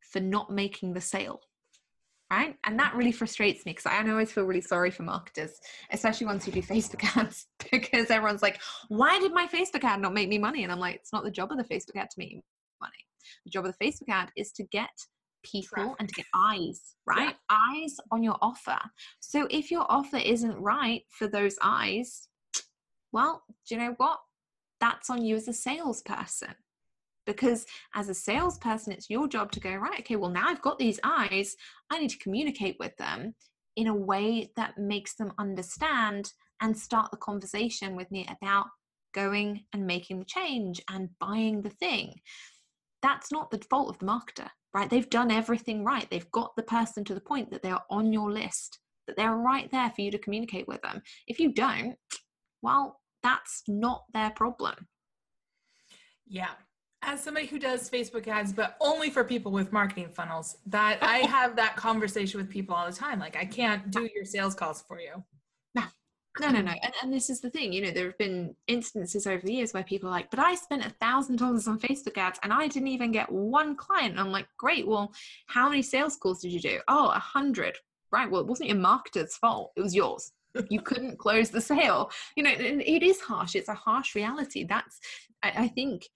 for 0.00 0.20
not 0.20 0.50
making 0.50 0.94
the 0.94 1.00
sale. 1.00 1.40
Right. 2.30 2.54
And 2.62 2.78
that 2.78 2.94
really 2.94 3.10
frustrates 3.10 3.66
me 3.66 3.72
because 3.72 3.86
I 3.86 4.08
always 4.08 4.30
feel 4.30 4.44
really 4.44 4.60
sorry 4.60 4.92
for 4.92 5.02
marketers, 5.02 5.58
especially 5.90 6.26
ones 6.28 6.44
who 6.44 6.52
do 6.52 6.62
Facebook 6.62 7.04
ads, 7.16 7.46
because 7.72 8.08
everyone's 8.08 8.42
like, 8.42 8.60
why 8.86 9.18
did 9.18 9.32
my 9.32 9.48
Facebook 9.48 9.82
ad 9.82 10.00
not 10.00 10.14
make 10.14 10.28
me 10.28 10.38
money? 10.38 10.62
And 10.62 10.70
I'm 10.70 10.78
like, 10.78 10.94
it's 10.94 11.12
not 11.12 11.24
the 11.24 11.30
job 11.32 11.50
of 11.50 11.58
the 11.58 11.64
Facebook 11.64 11.96
ad 11.96 12.08
to 12.10 12.18
make 12.18 12.30
you 12.30 12.40
money. 12.80 12.92
The 13.44 13.50
job 13.50 13.66
of 13.66 13.74
the 13.76 13.84
Facebook 13.84 14.08
ad 14.08 14.30
is 14.36 14.52
to 14.52 14.62
get 14.70 14.90
people 15.42 15.68
Traffic. 15.74 15.96
and 15.98 16.08
to 16.08 16.14
get 16.14 16.26
eyes, 16.34 16.94
right? 17.04 17.34
Yeah. 17.50 17.56
Eyes 17.74 17.96
on 18.12 18.22
your 18.22 18.36
offer. 18.40 18.78
So 19.18 19.48
if 19.50 19.72
your 19.72 19.86
offer 19.88 20.18
isn't 20.18 20.56
right 20.56 21.02
for 21.08 21.26
those 21.26 21.56
eyes, 21.62 22.28
well, 23.12 23.42
do 23.68 23.74
you 23.74 23.80
know 23.80 23.94
what? 23.96 24.18
That's 24.80 25.10
on 25.10 25.24
you 25.24 25.36
as 25.36 25.48
a 25.48 25.52
salesperson. 25.52 26.54
Because 27.26 27.66
as 27.94 28.08
a 28.08 28.14
salesperson, 28.14 28.92
it's 28.92 29.10
your 29.10 29.28
job 29.28 29.52
to 29.52 29.60
go, 29.60 29.74
right, 29.74 30.00
okay, 30.00 30.16
well, 30.16 30.30
now 30.30 30.48
I've 30.48 30.62
got 30.62 30.78
these 30.78 30.98
eyes. 31.04 31.54
I 31.90 31.98
need 31.98 32.10
to 32.10 32.18
communicate 32.18 32.76
with 32.80 32.96
them 32.96 33.34
in 33.76 33.86
a 33.86 33.94
way 33.94 34.50
that 34.56 34.78
makes 34.78 35.14
them 35.14 35.32
understand 35.38 36.32
and 36.60 36.76
start 36.76 37.10
the 37.10 37.16
conversation 37.16 37.94
with 37.94 38.10
me 38.10 38.26
about 38.28 38.66
going 39.14 39.64
and 39.72 39.86
making 39.86 40.18
the 40.18 40.24
change 40.24 40.80
and 40.90 41.08
buying 41.18 41.62
the 41.62 41.70
thing. 41.70 42.14
That's 43.02 43.32
not 43.32 43.50
the 43.50 43.64
fault 43.70 43.90
of 43.90 43.98
the 43.98 44.06
marketer, 44.06 44.48
right? 44.74 44.88
They've 44.88 45.08
done 45.08 45.30
everything 45.30 45.84
right. 45.84 46.08
They've 46.10 46.30
got 46.32 46.54
the 46.56 46.62
person 46.62 47.04
to 47.04 47.14
the 47.14 47.20
point 47.20 47.50
that 47.50 47.62
they 47.62 47.70
are 47.70 47.84
on 47.90 48.12
your 48.12 48.30
list, 48.30 48.78
that 49.06 49.16
they're 49.16 49.36
right 49.36 49.70
there 49.70 49.90
for 49.90 50.02
you 50.02 50.10
to 50.10 50.18
communicate 50.18 50.68
with 50.68 50.82
them. 50.82 51.02
If 51.26 51.40
you 51.40 51.52
don't, 51.52 51.96
well, 52.62 52.99
that's 53.22 53.62
not 53.68 54.04
their 54.12 54.30
problem. 54.30 54.86
Yeah. 56.26 56.50
as 57.02 57.22
somebody 57.22 57.46
who 57.46 57.58
does 57.58 57.90
Facebook 57.90 58.28
ads, 58.28 58.52
but 58.52 58.76
only 58.80 59.10
for 59.10 59.24
people 59.24 59.50
with 59.52 59.72
marketing 59.72 60.10
funnels, 60.14 60.56
that 60.66 60.98
I 61.02 61.18
have 61.36 61.56
that 61.56 61.76
conversation 61.76 62.38
with 62.40 62.48
people 62.50 62.74
all 62.74 62.86
the 62.86 62.96
time. 62.96 63.18
Like, 63.18 63.36
I 63.36 63.44
can't 63.44 63.90
do 63.90 64.08
your 64.14 64.24
sales 64.24 64.54
calls 64.54 64.82
for 64.86 65.00
you. 65.00 65.24
No, 65.74 65.82
no, 66.40 66.50
no, 66.50 66.60
no. 66.60 66.72
And, 66.82 66.92
and 67.02 67.12
this 67.12 67.28
is 67.30 67.40
the 67.40 67.50
thing, 67.50 67.72
you 67.72 67.82
know, 67.82 67.90
there 67.90 68.06
have 68.06 68.18
been 68.18 68.54
instances 68.68 69.26
over 69.26 69.42
the 69.44 69.52
years 69.52 69.72
where 69.74 69.82
people 69.82 70.08
are 70.08 70.12
like, 70.12 70.30
but 70.30 70.38
I 70.38 70.54
spent 70.54 70.86
a 70.86 70.90
thousand 71.00 71.36
dollars 71.36 71.66
on 71.66 71.80
Facebook 71.80 72.16
ads 72.16 72.38
and 72.42 72.52
I 72.52 72.68
didn't 72.68 72.88
even 72.88 73.10
get 73.12 73.30
one 73.32 73.74
client. 73.74 74.12
And 74.12 74.20
I'm 74.20 74.30
like, 74.30 74.46
great. 74.58 74.86
Well, 74.86 75.12
how 75.46 75.68
many 75.68 75.82
sales 75.82 76.16
calls 76.16 76.40
did 76.42 76.52
you 76.52 76.60
do? 76.60 76.80
Oh, 76.86 77.08
a 77.08 77.18
hundred. 77.18 77.76
Right. 78.12 78.30
Well, 78.30 78.40
it 78.40 78.46
wasn't 78.46 78.68
your 78.68 78.78
marketer's 78.78 79.36
fault. 79.36 79.72
It 79.76 79.82
was 79.82 79.94
yours. 79.94 80.32
You 80.68 80.80
couldn't 80.80 81.18
close 81.18 81.50
the 81.50 81.60
sale. 81.60 82.10
You 82.36 82.42
know, 82.42 82.52
it 82.52 83.02
is 83.02 83.20
harsh. 83.20 83.54
It's 83.54 83.68
a 83.68 83.74
harsh 83.74 84.14
reality. 84.14 84.64
That's, 84.64 84.98
I, 85.42 85.52
I 85.56 85.68
think 85.68 86.08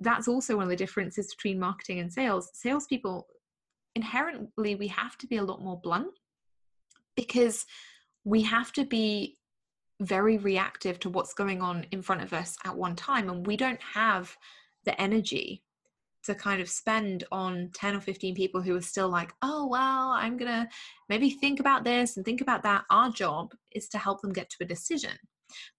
that's 0.00 0.28
also 0.28 0.56
one 0.56 0.64
of 0.64 0.70
the 0.70 0.76
differences 0.76 1.34
between 1.34 1.58
marketing 1.58 2.00
and 2.00 2.12
sales. 2.12 2.50
Salespeople, 2.54 3.26
inherently, 3.94 4.74
we 4.74 4.88
have 4.88 5.16
to 5.18 5.26
be 5.26 5.36
a 5.36 5.44
lot 5.44 5.62
more 5.62 5.80
blunt 5.82 6.12
because 7.16 7.64
we 8.24 8.42
have 8.42 8.72
to 8.72 8.84
be 8.84 9.36
very 10.00 10.36
reactive 10.36 10.98
to 11.00 11.08
what's 11.08 11.32
going 11.32 11.62
on 11.62 11.86
in 11.90 12.02
front 12.02 12.22
of 12.22 12.32
us 12.32 12.56
at 12.64 12.76
one 12.76 12.96
time. 12.96 13.30
And 13.30 13.46
we 13.46 13.56
don't 13.56 13.80
have 13.80 14.36
the 14.84 15.00
energy 15.00 15.62
to 16.26 16.34
kind 16.34 16.60
of 16.60 16.68
spend 16.68 17.24
on 17.32 17.70
10 17.74 17.96
or 17.96 18.00
15 18.00 18.34
people 18.34 18.60
who 18.60 18.76
are 18.76 18.82
still 18.82 19.08
like, 19.08 19.32
oh, 19.42 19.66
well, 19.66 20.10
I'm 20.10 20.36
going 20.36 20.50
to 20.50 20.68
maybe 21.08 21.30
think 21.30 21.60
about 21.60 21.84
this 21.84 22.16
and 22.16 22.24
think 22.24 22.40
about 22.40 22.62
that. 22.64 22.84
Our 22.90 23.10
job 23.10 23.52
is 23.72 23.88
to 23.88 23.98
help 23.98 24.20
them 24.22 24.32
get 24.32 24.50
to 24.50 24.56
a 24.62 24.66
decision. 24.66 25.12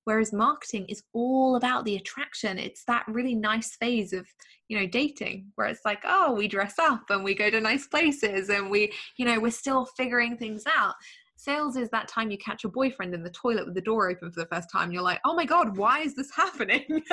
Whereas 0.05 0.31
marketing 0.31 0.85
is 0.87 1.03
all 1.13 1.55
about 1.55 1.85
the 1.85 1.97
attraction. 1.97 2.57
It's 2.57 2.83
that 2.85 3.05
really 3.07 3.35
nice 3.35 3.75
phase 3.75 4.13
of, 4.13 4.25
you 4.69 4.79
know, 4.79 4.87
dating 4.87 5.51
where 5.55 5.67
it's 5.67 5.85
like, 5.85 5.99
oh, 6.05 6.33
we 6.33 6.47
dress 6.47 6.75
up 6.79 7.03
and 7.09 7.23
we 7.23 7.35
go 7.35 7.49
to 7.49 7.59
nice 7.59 7.87
places 7.87 8.49
and 8.49 8.69
we, 8.69 8.93
you 9.17 9.25
know, 9.25 9.39
we're 9.39 9.51
still 9.51 9.85
figuring 9.97 10.37
things 10.37 10.63
out. 10.67 10.95
Sales 11.37 11.77
is 11.77 11.89
that 11.89 12.07
time 12.07 12.31
you 12.31 12.37
catch 12.39 12.63
your 12.63 12.71
boyfriend 12.71 13.13
in 13.13 13.23
the 13.23 13.29
toilet 13.29 13.65
with 13.65 13.75
the 13.75 13.81
door 13.81 14.09
open 14.09 14.31
for 14.31 14.39
the 14.39 14.47
first 14.47 14.71
time. 14.71 14.91
you're 14.91 15.03
like, 15.03 15.21
oh 15.23 15.35
my 15.35 15.45
God, 15.45 15.77
why 15.77 15.99
is 15.99 16.15
this 16.15 16.31
happening? 16.35 16.83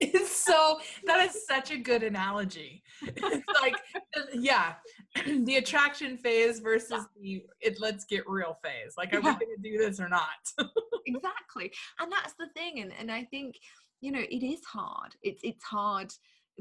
it's 0.00 0.30
so, 0.44 0.78
that 1.04 1.28
is 1.28 1.44
such 1.46 1.72
a 1.72 1.76
good 1.76 2.04
analogy. 2.04 2.84
It's 3.02 3.44
like, 3.60 3.74
yeah, 4.32 4.74
the 5.26 5.56
attraction 5.56 6.16
phase 6.16 6.60
versus 6.60 6.90
yeah. 6.92 7.04
the 7.20 7.42
it 7.60 7.80
let's 7.80 8.04
get 8.04 8.22
real 8.28 8.56
phase. 8.62 8.94
Like, 8.96 9.12
are 9.12 9.20
yeah. 9.20 9.36
we 9.38 9.46
going 9.46 9.56
to 9.56 9.70
do 9.70 9.78
this 9.78 9.98
or 9.98 10.08
not? 10.08 10.28
exactly. 11.06 11.72
And 11.98 12.12
that's 12.12 12.34
the 12.38 12.48
thing. 12.54 12.78
And, 12.80 12.92
and 13.00 13.10
I 13.10 13.24
think, 13.24 13.56
you 14.00 14.12
know, 14.12 14.22
it 14.30 14.46
is 14.46 14.64
hard. 14.64 15.16
It's, 15.22 15.40
it's 15.42 15.64
hard. 15.64 16.12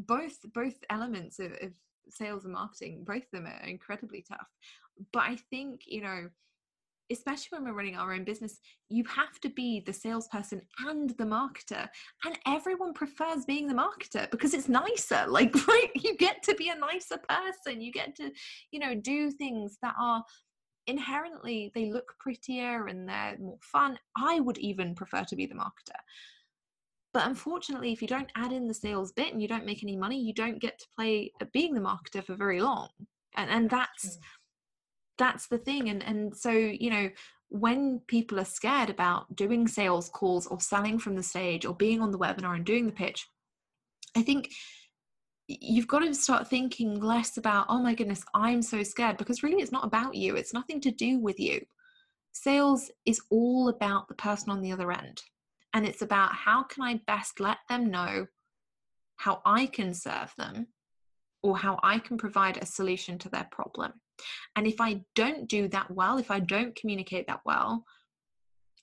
Both, 0.08 0.39
both 0.55 0.76
elements 0.89 1.38
of, 1.38 1.51
of 1.62 1.72
sales 2.10 2.45
and 2.45 2.53
marketing, 2.53 3.03
both 3.05 3.24
of 3.24 3.32
them 3.32 3.45
are 3.45 3.68
incredibly 3.68 4.26
tough. 4.28 4.47
But 5.14 5.24
I 5.24 5.38
think, 5.51 5.82
you 5.86 6.01
know, 6.01 6.30
especially 7.12 7.58
when 7.58 7.64
we're 7.64 7.78
running 7.78 7.95
our 7.95 8.14
own 8.14 8.24
business, 8.24 8.60
you 8.89 9.03
have 9.05 9.39
to 9.41 9.49
be 9.49 9.82
the 9.86 9.93
salesperson 9.93 10.62
and 10.86 11.12
the 11.12 11.24
marketer. 11.24 11.88
And 12.26 12.38
everyone 12.45 12.93
prefers 12.93 13.45
being 13.45 13.68
the 13.68 13.74
marketer 13.74 14.30
because 14.32 14.53
it's 14.53 14.70
nicer. 14.70 15.26
Like, 15.38 15.53
right, 15.68 15.91
you 15.93 16.18
get 16.18 16.41
to 16.43 16.55
be 16.55 16.70
a 16.70 16.76
nicer 16.76 17.20
person. 17.30 17.80
You 17.80 17.91
get 17.91 18.16
to, 18.16 18.32
you 18.72 18.80
know, 18.80 18.95
do 18.95 19.30
things 19.30 19.78
that 19.84 19.93
are 19.99 20.24
inherently 20.88 21.72
they 21.76 21.91
look 21.91 22.16
prettier 22.20 22.88
and 22.88 23.08
they're 23.08 23.38
more 23.39 23.60
fun. 23.62 23.99
I 24.18 24.39
would 24.39 24.58
even 24.58 24.95
prefer 24.95 25.24
to 25.26 25.36
be 25.36 25.45
the 25.45 25.53
marketer. 25.53 25.99
But 27.14 27.28
unfortunately, 27.28 27.91
if 27.91 28.01
you 28.01 28.08
don't 28.08 28.32
add 28.36 28.51
in 28.51 28.68
the 28.68 28.74
sales 28.74 29.12
bit 29.12 29.32
and 29.32 29.41
you 29.41 29.47
don't 29.47 29.66
make 29.66 29.84
any 29.84 29.95
money, 29.95 30.20
you 30.20 30.34
don't 30.34 30.60
get 30.60 30.80
to 30.80 30.86
play 30.95 31.32
at 31.41 31.51
being 31.51 31.74
the 31.74 31.82
marketer 31.82 32.24
for 32.24 32.36
very 32.36 32.62
long. 32.62 32.89
And 33.36 33.49
and 33.49 33.70
that's 33.70 34.16
hmm. 34.16 34.22
That's 35.18 35.47
the 35.47 35.57
thing 35.57 35.89
and 35.89 36.03
and 36.03 36.36
so 36.36 36.51
you 36.51 36.89
know 36.89 37.09
when 37.49 38.01
people 38.07 38.39
are 38.39 38.45
scared 38.45 38.89
about 38.89 39.34
doing 39.36 39.68
sales 39.68 40.09
calls 40.09 40.47
or 40.47 40.59
selling 40.59 40.99
from 40.99 41.15
the 41.15 41.24
stage 41.24 41.65
or 41.65 41.74
being 41.74 42.01
on 42.01 42.11
the 42.11 42.20
webinar 42.20 42.55
and 42.55 42.65
doing 42.65 42.86
the 42.86 42.91
pitch 42.91 43.28
i 44.15 44.22
think 44.22 44.49
you've 45.47 45.88
got 45.88 45.99
to 45.99 46.13
start 46.13 46.47
thinking 46.47 46.99
less 46.99 47.38
about 47.38 47.65
oh 47.70 47.82
my 47.82 47.93
goodness 47.93 48.24
i'm 48.34 48.61
so 48.61 48.84
scared 48.84 49.18
because 49.18 49.43
really 49.43 49.61
it's 49.61 49.72
not 49.72 49.86
about 49.86 50.13
you 50.13 50.36
it's 50.36 50.53
nothing 50.53 50.82
to 50.82 50.91
do 50.91 51.20
with 51.20 51.39
you. 51.39 51.61
Sales 52.34 52.91
is 53.05 53.20
all 53.32 53.68
about 53.70 54.07
the 54.07 54.13
person 54.13 54.51
on 54.51 54.61
the 54.61 54.72
other 54.72 54.91
end 54.91 55.24
and 55.74 55.88
it's 55.88 56.01
about 56.01 56.34
how 56.34 56.63
can 56.63 56.84
i 56.84 57.01
best 57.07 57.39
let 57.39 57.57
them 57.68 57.89
know 57.89 58.28
how 59.15 59.41
i 59.45 59.65
can 59.65 59.93
serve 59.93 60.32
them 60.38 60.68
or 61.48 61.58
how 61.58 61.80
i 61.84 61.98
can 61.98 62.18
provide 62.18 62.58
a 62.58 62.66
solution 62.66 63.18
to 63.18 63.30
their 63.30 63.48
problem 63.52 63.91
and 64.56 64.68
if 64.68 64.80
I 64.82 65.02
don't 65.16 65.48
do 65.48 65.68
that 65.70 65.91
well, 65.91 66.18
if 66.18 66.32
I 66.32 66.39
don't 66.39 66.76
communicate 66.76 67.28
that 67.28 67.41
well, 67.45 67.84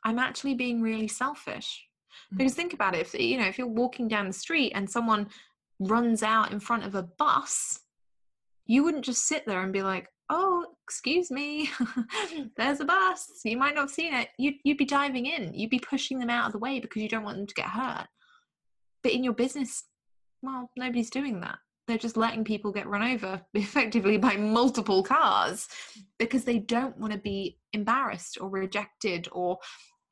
I'm 0.04 0.18
actually 0.18 0.54
being 0.54 0.82
really 0.82 1.08
selfish. 1.08 1.86
Mm-hmm. 2.26 2.36
Because 2.38 2.54
think 2.54 2.74
about 2.74 2.94
it, 2.94 3.00
if 3.00 3.14
you 3.14 3.38
know, 3.38 3.46
if 3.46 3.58
you're 3.58 3.66
walking 3.66 4.08
down 4.08 4.26
the 4.26 4.32
street 4.32 4.72
and 4.74 4.88
someone 4.88 5.28
runs 5.80 6.22
out 6.22 6.52
in 6.52 6.60
front 6.60 6.84
of 6.84 6.94
a 6.94 7.02
bus, 7.18 7.80
you 8.66 8.84
wouldn't 8.84 9.04
just 9.04 9.26
sit 9.26 9.44
there 9.46 9.62
and 9.62 9.72
be 9.72 9.82
like, 9.82 10.08
"Oh, 10.30 10.66
excuse 10.86 11.30
me, 11.30 11.70
there's 12.56 12.80
a 12.80 12.84
bus." 12.84 13.28
You 13.44 13.56
might 13.56 13.74
not 13.74 13.82
have 13.82 13.90
seen 13.90 14.14
it. 14.14 14.28
You'd 14.38 14.54
you'd 14.64 14.78
be 14.78 14.84
diving 14.84 15.26
in. 15.26 15.52
You'd 15.54 15.70
be 15.70 15.80
pushing 15.80 16.18
them 16.18 16.30
out 16.30 16.46
of 16.46 16.52
the 16.52 16.58
way 16.58 16.78
because 16.78 17.02
you 17.02 17.08
don't 17.08 17.24
want 17.24 17.36
them 17.36 17.46
to 17.46 17.54
get 17.54 17.66
hurt. 17.66 18.06
But 19.02 19.12
in 19.12 19.24
your 19.24 19.34
business, 19.34 19.84
well, 20.40 20.70
nobody's 20.76 21.10
doing 21.10 21.40
that 21.40 21.58
they're 21.86 21.98
just 21.98 22.16
letting 22.16 22.44
people 22.44 22.72
get 22.72 22.86
run 22.86 23.02
over 23.02 23.40
effectively 23.54 24.16
by 24.16 24.36
multiple 24.36 25.02
cars 25.02 25.68
because 26.18 26.44
they 26.44 26.58
don't 26.58 26.96
want 26.98 27.12
to 27.12 27.18
be 27.18 27.58
embarrassed 27.72 28.38
or 28.40 28.48
rejected 28.48 29.28
or 29.32 29.58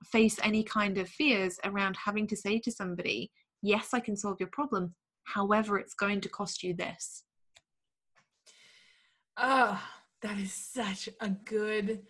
face 0.05 0.39
any 0.43 0.63
kind 0.65 0.99
of 0.99 1.09
fears 1.09 1.59
around 1.65 1.97
having 2.05 2.27
to 2.27 2.37
say 2.37 2.59
to 2.59 2.71
somebody, 2.71 3.31
Yes, 3.65 3.91
I 3.93 4.01
can 4.01 4.17
solve 4.17 4.39
your 4.41 4.49
problem. 4.53 4.95
However, 5.23 5.79
it's 5.79 5.95
going 5.95 6.21
to 6.23 6.29
cost 6.29 6.65
you 6.65 6.75
this. 6.75 7.23
Oh, 9.37 9.81
that 10.21 10.37
is 10.37 10.53
such 10.53 11.09
a 11.21 11.29
good, 11.29 12.01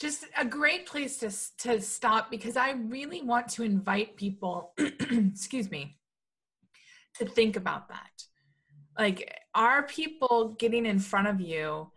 just 0.00 0.24
a 0.34 0.46
great 0.46 0.86
place 0.86 1.18
to, 1.18 1.30
to 1.68 1.82
stop 1.82 2.30
because 2.30 2.56
I 2.56 2.72
really 2.72 3.20
want 3.20 3.48
to 3.50 3.64
invite 3.64 4.16
people, 4.16 4.72
excuse 4.78 5.70
me, 5.70 5.98
to 7.18 7.26
think 7.26 7.56
about 7.56 7.90
that 7.90 8.27
like 8.98 9.42
are 9.54 9.84
people 9.84 10.56
getting 10.58 10.86
in 10.86 10.98
front 10.98 11.28
of 11.28 11.40
you? 11.40 11.90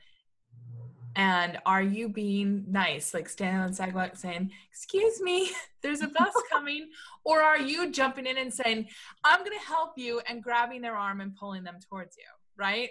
And 1.15 1.59
are 1.65 1.81
you 1.81 2.07
being 2.07 2.63
nice? 2.69 3.13
Like 3.13 3.27
standing 3.27 3.61
on 3.61 3.69
the 3.71 3.75
sidewalk 3.75 4.15
saying 4.15 4.51
excuse 4.71 5.19
me 5.19 5.51
there's 5.81 6.01
a 6.01 6.07
bus 6.07 6.33
coming. 6.51 6.89
Or 7.23 7.41
are 7.41 7.59
you 7.59 7.91
jumping 7.91 8.25
in 8.25 8.37
and 8.37 8.53
saying 8.53 8.87
i'm 9.23 9.39
going 9.39 9.57
to 9.57 9.65
help 9.65 9.91
you 9.97 10.21
and 10.27 10.41
grabbing 10.41 10.81
their 10.81 10.95
arm 10.95 11.21
and 11.21 11.35
pulling 11.35 11.63
them 11.63 11.77
towards 11.89 12.15
you 12.17 12.23
right? 12.61 12.89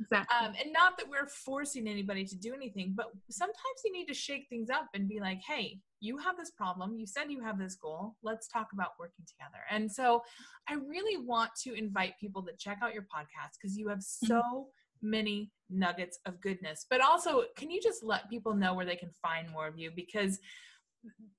Exactly. 0.00 0.36
Um, 0.38 0.54
and 0.62 0.72
not 0.72 0.96
that 0.98 1.08
we're 1.08 1.26
forcing 1.26 1.88
anybody 1.88 2.24
to 2.24 2.36
do 2.36 2.54
anything, 2.54 2.92
but 2.96 3.06
sometimes 3.30 3.58
you 3.84 3.92
need 3.92 4.06
to 4.06 4.14
shake 4.14 4.46
things 4.48 4.70
up 4.70 4.86
and 4.94 5.08
be 5.08 5.20
like, 5.20 5.40
hey, 5.46 5.80
you 6.00 6.16
have 6.18 6.36
this 6.36 6.50
problem. 6.50 6.94
You 6.96 7.06
said 7.06 7.30
you 7.30 7.42
have 7.42 7.58
this 7.58 7.74
goal. 7.74 8.16
Let's 8.22 8.48
talk 8.48 8.68
about 8.72 8.90
working 8.98 9.24
together. 9.26 9.62
And 9.70 9.90
so 9.90 10.22
I 10.68 10.74
really 10.74 11.24
want 11.24 11.50
to 11.64 11.74
invite 11.74 12.14
people 12.20 12.42
to 12.42 12.52
check 12.58 12.78
out 12.82 12.94
your 12.94 13.02
podcast 13.02 13.56
because 13.60 13.76
you 13.76 13.88
have 13.88 13.98
mm-hmm. 13.98 14.26
so 14.26 14.68
many 15.02 15.50
nuggets 15.70 16.18
of 16.26 16.40
goodness. 16.40 16.86
But 16.88 17.00
also, 17.00 17.44
can 17.56 17.70
you 17.70 17.80
just 17.80 18.02
let 18.02 18.30
people 18.30 18.54
know 18.54 18.74
where 18.74 18.86
they 18.86 18.96
can 18.96 19.10
find 19.22 19.50
more 19.50 19.66
of 19.66 19.78
you? 19.78 19.90
Because 19.94 20.38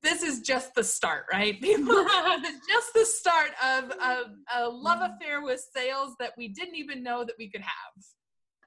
this 0.01 0.23
is 0.23 0.41
just 0.41 0.73
the 0.75 0.83
start, 0.83 1.25
right? 1.31 1.59
People, 1.61 2.05
just 2.69 2.93
the 2.93 3.05
start 3.05 3.51
of, 3.63 3.91
of 3.91 4.25
a 4.55 4.69
love 4.69 4.99
affair 5.01 5.41
with 5.43 5.63
sales 5.75 6.15
that 6.19 6.33
we 6.37 6.49
didn't 6.49 6.75
even 6.75 7.03
know 7.03 7.23
that 7.23 7.35
we 7.37 7.49
could 7.49 7.61
have 7.61 8.03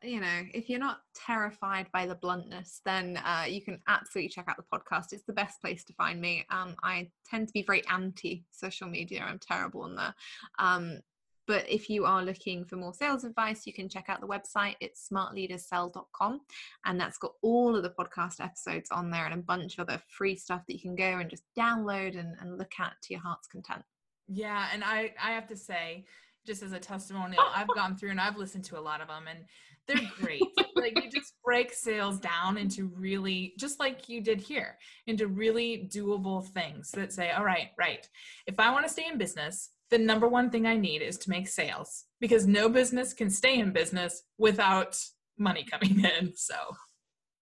you 0.02 0.20
know, 0.20 0.42
if 0.52 0.68
you're 0.68 0.78
not 0.78 1.00
terrified 1.14 1.86
by 1.92 2.06
the 2.06 2.14
bluntness, 2.14 2.80
then 2.84 3.18
uh, 3.24 3.44
you 3.48 3.62
can 3.62 3.80
absolutely 3.88 4.28
check 4.28 4.46
out 4.48 4.56
the 4.56 4.62
podcast. 4.62 5.12
It's 5.12 5.24
the 5.24 5.32
best 5.32 5.60
place 5.60 5.84
to 5.84 5.92
find 5.94 6.20
me. 6.20 6.44
Um, 6.50 6.76
I 6.82 7.10
tend 7.28 7.48
to 7.48 7.52
be 7.52 7.62
very 7.62 7.86
anti 7.88 8.44
social 8.50 8.88
media. 8.88 9.24
I'm 9.26 9.38
terrible 9.38 9.82
on 9.82 9.96
there. 9.96 10.14
Um, 10.58 11.00
but 11.46 11.68
if 11.68 11.90
you 11.90 12.04
are 12.04 12.22
looking 12.22 12.64
for 12.64 12.76
more 12.76 12.94
sales 12.94 13.24
advice, 13.24 13.66
you 13.66 13.72
can 13.72 13.88
check 13.88 14.06
out 14.08 14.20
the 14.20 14.26
website. 14.26 14.76
It's 14.80 15.08
smartleadersell.com. 15.08 16.40
And 16.84 17.00
that's 17.00 17.18
got 17.18 17.32
all 17.42 17.74
of 17.74 17.82
the 17.82 17.90
podcast 17.90 18.40
episodes 18.40 18.90
on 18.90 19.10
there 19.10 19.24
and 19.24 19.34
a 19.34 19.42
bunch 19.42 19.74
of 19.74 19.88
other 19.88 20.00
free 20.08 20.36
stuff 20.36 20.62
that 20.66 20.74
you 20.74 20.80
can 20.80 20.94
go 20.94 21.18
and 21.18 21.28
just 21.28 21.42
download 21.58 22.18
and, 22.18 22.36
and 22.40 22.58
look 22.58 22.72
at 22.78 22.92
to 23.02 23.14
your 23.14 23.22
heart's 23.22 23.48
content. 23.48 23.82
Yeah. 24.28 24.68
And 24.72 24.84
I, 24.84 25.14
I 25.22 25.32
have 25.32 25.48
to 25.48 25.56
say, 25.56 26.04
just 26.46 26.62
as 26.62 26.72
a 26.72 26.78
testimonial, 26.78 27.42
I've 27.54 27.68
gone 27.74 27.96
through 27.96 28.10
and 28.10 28.20
I've 28.20 28.36
listened 28.36 28.64
to 28.66 28.78
a 28.78 28.80
lot 28.80 29.00
of 29.00 29.08
them. 29.08 29.24
And 29.28 29.40
they're 29.88 30.10
great. 30.20 30.42
like 30.76 31.02
you 31.02 31.10
just 31.10 31.34
break 31.44 31.72
sales 31.72 32.18
down 32.18 32.56
into 32.56 32.86
really, 32.86 33.54
just 33.58 33.80
like 33.80 34.08
you 34.08 34.20
did 34.20 34.40
here, 34.40 34.78
into 35.06 35.26
really 35.26 35.88
doable 35.92 36.46
things 36.48 36.90
that 36.92 37.12
say, 37.12 37.30
all 37.30 37.44
right, 37.44 37.68
right. 37.78 38.08
If 38.46 38.58
I 38.58 38.70
want 38.70 38.86
to 38.86 38.92
stay 38.92 39.06
in 39.10 39.18
business, 39.18 39.70
the 39.90 39.98
number 39.98 40.28
one 40.28 40.50
thing 40.50 40.66
I 40.66 40.76
need 40.76 41.02
is 41.02 41.18
to 41.18 41.30
make 41.30 41.48
sales 41.48 42.04
because 42.20 42.46
no 42.46 42.68
business 42.68 43.12
can 43.12 43.28
stay 43.28 43.58
in 43.58 43.72
business 43.72 44.22
without 44.38 44.98
money 45.38 45.64
coming 45.70 46.04
in. 46.18 46.32
So, 46.34 46.54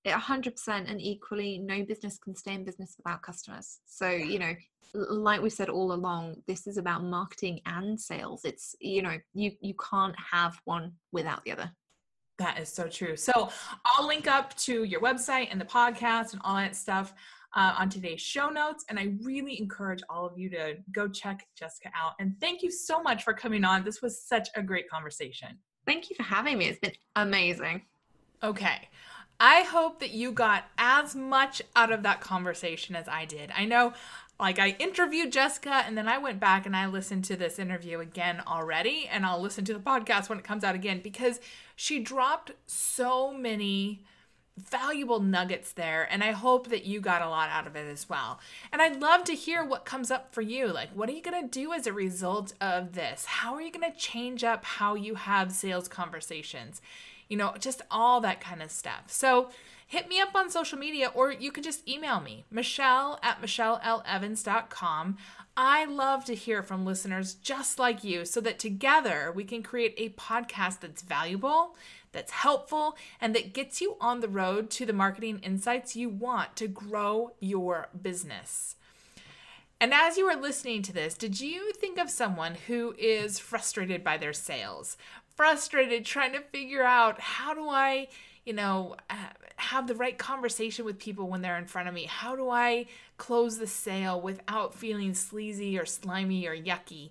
a 0.05 0.12
hundred 0.12 0.57
percent, 0.57 0.88
and 0.88 1.01
equally, 1.01 1.59
no 1.59 1.84
business 1.84 2.18
can 2.18 2.34
stay 2.34 2.55
in 2.55 2.64
business 2.64 2.97
without 2.97 3.22
customers. 3.22 3.78
So, 3.86 4.09
you 4.11 4.38
know, 4.38 4.55
like 4.95 5.43
we 5.43 5.51
said 5.51 5.68
all 5.68 5.93
along, 5.93 6.43
this 6.49 6.66
is 6.66 6.76
about 6.76 7.05
marketing 7.05 7.61
and 7.66 8.01
sales. 8.01 8.45
It's 8.45 8.74
you 8.80 9.03
know, 9.03 9.16
you 9.34 9.53
you 9.61 9.74
can't 9.74 10.16
have 10.32 10.59
one 10.64 10.93
without 11.12 11.45
the 11.45 11.53
other. 11.53 11.70
That 12.41 12.59
is 12.59 12.72
so 12.72 12.88
true. 12.88 13.16
So 13.16 13.51
I'll 13.84 14.07
link 14.07 14.26
up 14.26 14.57
to 14.61 14.84
your 14.84 15.03
website 15.03 15.49
and 15.51 15.61
the 15.61 15.66
podcast 15.66 16.32
and 16.32 16.41
all 16.43 16.57
that 16.57 16.74
stuff 16.74 17.12
uh, 17.55 17.74
on 17.78 17.91
today's 17.91 18.22
show 18.22 18.49
notes. 18.49 18.86
And 18.88 18.99
I 18.99 19.12
really 19.22 19.61
encourage 19.61 20.01
all 20.09 20.24
of 20.24 20.38
you 20.38 20.49
to 20.51 20.78
go 20.91 21.07
check 21.07 21.47
Jessica 21.55 21.91
out. 21.95 22.12
And 22.18 22.34
thank 22.41 22.62
you 22.62 22.70
so 22.70 23.03
much 23.03 23.24
for 23.24 23.34
coming 23.34 23.62
on. 23.62 23.84
This 23.84 24.01
was 24.01 24.22
such 24.22 24.49
a 24.57 24.62
great 24.62 24.88
conversation. 24.88 25.49
Thank 25.84 26.09
you 26.09 26.16
for 26.16 26.22
having 26.22 26.57
me. 26.57 26.68
It's 26.68 26.78
been 26.78 26.93
amazing. 27.14 27.82
Okay. 28.43 28.88
I 29.38 29.61
hope 29.61 30.01
that 30.01 30.12
you 30.12 30.32
got 30.32 30.64
as 30.78 31.14
much 31.14 31.61
out 31.76 31.93
of 31.93 32.05
that 32.05 32.22
conversation 32.22 32.97
as 32.97 33.07
I 33.07 33.26
did. 33.26 33.51
I 33.55 33.66
know 33.66 33.93
like 34.41 34.59
I 34.59 34.74
interviewed 34.78 35.32
Jessica 35.32 35.82
and 35.86 35.97
then 35.99 36.09
I 36.09 36.16
went 36.16 36.41
back 36.41 36.64
and 36.64 36.74
I 36.74 36.86
listened 36.86 37.24
to 37.26 37.36
this 37.36 37.59
interview 37.59 38.01
again 38.01 38.43
already 38.47 39.07
and 39.12 39.26
I'll 39.26 39.41
listen 39.41 39.66
to 39.66 39.74
the 39.74 39.80
podcast 39.80 40.30
when 40.30 40.38
it 40.38 40.45
comes 40.45 40.64
out 40.64 40.74
again 40.74 41.01
because 41.05 41.41
she 41.80 41.98
dropped 41.98 42.52
so 42.66 43.32
many 43.32 44.04
valuable 44.54 45.18
nuggets 45.18 45.72
there 45.72 46.06
and 46.10 46.22
I 46.22 46.32
hope 46.32 46.68
that 46.68 46.84
you 46.84 47.00
got 47.00 47.22
a 47.22 47.28
lot 47.30 47.48
out 47.48 47.66
of 47.66 47.74
it 47.74 47.90
as 47.90 48.06
well. 48.06 48.38
And 48.70 48.82
I'd 48.82 49.00
love 49.00 49.24
to 49.24 49.32
hear 49.32 49.64
what 49.64 49.86
comes 49.86 50.10
up 50.10 50.34
for 50.34 50.42
you. 50.42 50.66
Like 50.66 50.90
what 50.90 51.08
are 51.08 51.12
you 51.12 51.22
going 51.22 51.42
to 51.42 51.48
do 51.48 51.72
as 51.72 51.86
a 51.86 51.92
result 51.94 52.52
of 52.60 52.92
this? 52.92 53.24
How 53.24 53.54
are 53.54 53.62
you 53.62 53.72
going 53.72 53.90
to 53.90 53.98
change 53.98 54.44
up 54.44 54.62
how 54.62 54.94
you 54.94 55.14
have 55.14 55.52
sales 55.52 55.88
conversations? 55.88 56.82
You 57.30 57.38
know, 57.38 57.54
just 57.58 57.80
all 57.90 58.20
that 58.20 58.42
kind 58.42 58.60
of 58.60 58.70
stuff. 58.70 59.04
So, 59.06 59.48
hit 59.86 60.08
me 60.08 60.20
up 60.20 60.36
on 60.36 60.50
social 60.50 60.78
media 60.78 61.10
or 61.14 61.32
you 61.32 61.50
can 61.50 61.64
just 61.64 61.88
email 61.88 62.20
me, 62.20 62.44
Michelle 62.50 63.18
at 63.22 63.40
MichelleLEvans.com. 63.40 65.16
I 65.57 65.84
love 65.84 66.24
to 66.26 66.34
hear 66.34 66.62
from 66.62 66.86
listeners 66.86 67.34
just 67.34 67.78
like 67.78 68.05
you 68.05 68.24
so 68.24 68.40
that 68.40 68.59
together 68.59 69.32
we 69.34 69.44
can 69.44 69.62
create 69.62 69.94
a 69.96 70.11
podcast 70.11 70.80
that's 70.80 71.03
valuable, 71.03 71.76
that's 72.12 72.32
helpful, 72.32 72.96
and 73.20 73.34
that 73.34 73.53
gets 73.53 73.80
you 73.80 73.96
on 74.01 74.20
the 74.20 74.28
road 74.28 74.70
to 74.70 74.86
the 74.86 74.92
marketing 74.92 75.40
insights 75.42 75.96
you 75.96 76.09
want 76.09 76.57
to 76.57 76.68
grow 76.68 77.32
your 77.40 77.88
business. 78.01 78.76
And 79.80 79.94
as 79.94 80.18
you 80.18 80.26
are 80.26 80.36
listening 80.36 80.82
to 80.82 80.92
this, 80.92 81.14
did 81.14 81.40
you 81.40 81.72
think 81.72 81.98
of 81.98 82.11
someone 82.11 82.55
who 82.66 82.94
is 82.98 83.38
frustrated 83.38 84.05
by 84.05 84.18
their 84.18 84.34
sales? 84.34 84.98
Frustrated 85.34 86.05
trying 86.05 86.32
to 86.32 86.40
figure 86.40 86.82
out 86.82 87.18
how 87.20 87.55
do 87.55 87.66
I 87.68 88.09
you 88.45 88.53
know, 88.53 88.97
have 89.57 89.86
the 89.86 89.95
right 89.95 90.16
conversation 90.16 90.84
with 90.84 90.99
people 90.99 91.28
when 91.28 91.43
they're 91.43 91.59
in 91.59 91.66
front 91.66 91.88
of 91.88 91.95
me? 91.95 92.05
How 92.05 92.34
do 92.34 92.49
I 92.49 92.86
close 93.18 93.59
the 93.59 93.66
sale 93.66 94.20
without 94.20 94.74
feeling 94.74 95.14
sleazy 95.14 95.78
or 95.78 95.86
slimy 95.86 96.47
or 96.47 96.57
yucky? 96.57 97.11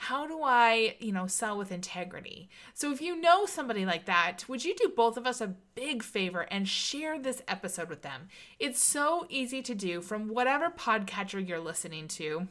How 0.00 0.28
do 0.28 0.40
I, 0.44 0.94
you 1.00 1.10
know, 1.10 1.26
sell 1.26 1.58
with 1.58 1.72
integrity? 1.72 2.48
So 2.72 2.92
if 2.92 3.02
you 3.02 3.20
know 3.20 3.46
somebody 3.46 3.84
like 3.84 4.04
that, 4.04 4.44
would 4.46 4.64
you 4.64 4.76
do 4.76 4.92
both 4.96 5.16
of 5.16 5.26
us 5.26 5.40
a 5.40 5.56
big 5.74 6.04
favor 6.04 6.42
and 6.42 6.68
share 6.68 7.18
this 7.18 7.42
episode 7.48 7.88
with 7.88 8.02
them? 8.02 8.28
It's 8.60 8.82
so 8.82 9.26
easy 9.28 9.60
to 9.62 9.74
do 9.74 10.00
from 10.00 10.28
whatever 10.28 10.70
podcatcher 10.70 11.46
you're 11.46 11.58
listening 11.58 12.06
to. 12.08 12.46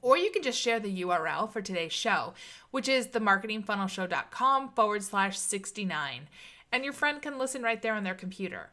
Or 0.00 0.16
you 0.16 0.30
can 0.30 0.42
just 0.42 0.58
share 0.60 0.80
the 0.80 1.02
URL 1.02 1.50
for 1.50 1.60
today's 1.60 1.92
show, 1.92 2.32
which 2.70 2.88
is 2.88 3.08
themarketingfunnelshow.com 3.08 4.70
forward 4.70 5.02
slash 5.02 5.38
69 5.38 6.28
and 6.72 6.84
your 6.84 6.92
friend 6.92 7.22
can 7.22 7.38
listen 7.38 7.62
right 7.62 7.80
there 7.80 7.94
on 7.94 8.04
their 8.04 8.14
computer. 8.14 8.70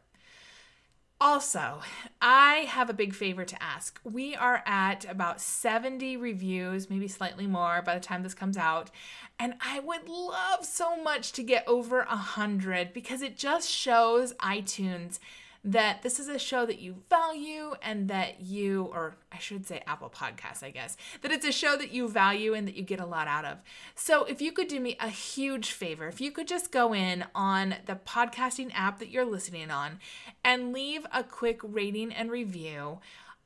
Also, 1.20 1.80
I 2.20 2.66
have 2.68 2.90
a 2.90 2.94
big 2.94 3.14
favor 3.14 3.44
to 3.44 3.62
ask. 3.62 4.00
We 4.02 4.34
are 4.34 4.60
at 4.66 5.08
about 5.08 5.40
70 5.40 6.16
reviews, 6.16 6.90
maybe 6.90 7.06
slightly 7.06 7.46
more 7.46 7.80
by 7.80 7.94
the 7.94 8.00
time 8.00 8.24
this 8.24 8.34
comes 8.34 8.56
out. 8.56 8.90
And 9.38 9.54
I 9.60 9.78
would 9.78 10.08
love 10.08 10.64
so 10.64 11.00
much 11.00 11.30
to 11.32 11.44
get 11.44 11.62
over 11.68 11.98
100 11.98 12.92
because 12.92 13.22
it 13.22 13.36
just 13.36 13.70
shows 13.70 14.32
iTunes 14.34 15.20
that 15.64 16.02
this 16.02 16.18
is 16.18 16.28
a 16.28 16.38
show 16.38 16.66
that 16.66 16.80
you 16.80 16.96
value 17.08 17.74
and 17.82 18.08
that 18.08 18.40
you, 18.40 18.84
or 18.92 19.14
I 19.30 19.38
should 19.38 19.66
say 19.66 19.82
Apple 19.86 20.10
Podcasts, 20.10 20.62
I 20.62 20.70
guess, 20.70 20.96
that 21.20 21.30
it's 21.30 21.46
a 21.46 21.52
show 21.52 21.76
that 21.76 21.92
you 21.92 22.08
value 22.08 22.52
and 22.54 22.66
that 22.66 22.74
you 22.74 22.82
get 22.82 22.98
a 22.98 23.06
lot 23.06 23.28
out 23.28 23.44
of. 23.44 23.58
So 23.94 24.24
if 24.24 24.42
you 24.42 24.50
could 24.50 24.66
do 24.66 24.80
me 24.80 24.96
a 24.98 25.08
huge 25.08 25.70
favor, 25.70 26.08
if 26.08 26.20
you 26.20 26.32
could 26.32 26.48
just 26.48 26.72
go 26.72 26.92
in 26.92 27.24
on 27.34 27.76
the 27.86 27.94
podcasting 27.94 28.72
app 28.74 28.98
that 28.98 29.10
you're 29.10 29.24
listening 29.24 29.70
on 29.70 30.00
and 30.44 30.72
leave 30.72 31.06
a 31.12 31.22
quick 31.22 31.60
rating 31.62 32.12
and 32.12 32.30
review. 32.30 32.98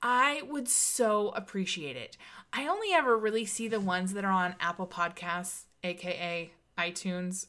I 0.02 0.42
would 0.48 0.68
so 0.68 1.30
appreciate 1.30 1.96
it. 1.96 2.16
I 2.52 2.68
only 2.68 2.92
ever 2.92 3.16
really 3.16 3.44
see 3.44 3.66
the 3.66 3.80
ones 3.80 4.12
that 4.12 4.24
are 4.24 4.30
on 4.30 4.54
Apple 4.60 4.86
Podcasts, 4.86 5.64
aka 5.82 6.50
iTunes. 6.78 7.46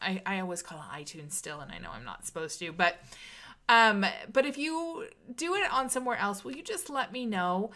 I, 0.00 0.22
I 0.24 0.40
always 0.40 0.62
call 0.62 0.78
it 0.78 0.98
iTunes 0.98 1.32
still, 1.32 1.60
and 1.60 1.70
I 1.70 1.78
know 1.78 1.90
I'm 1.92 2.04
not 2.04 2.26
supposed 2.26 2.58
to, 2.60 2.72
but 2.72 2.96
um, 3.70 4.04
but 4.32 4.44
if 4.44 4.58
you 4.58 5.06
do 5.36 5.54
it 5.54 5.72
on 5.72 5.88
somewhere 5.88 6.16
else, 6.16 6.44
will 6.44 6.50
you 6.50 6.62
just 6.62 6.90
let 6.90 7.12
me 7.12 7.24
know? 7.24 7.70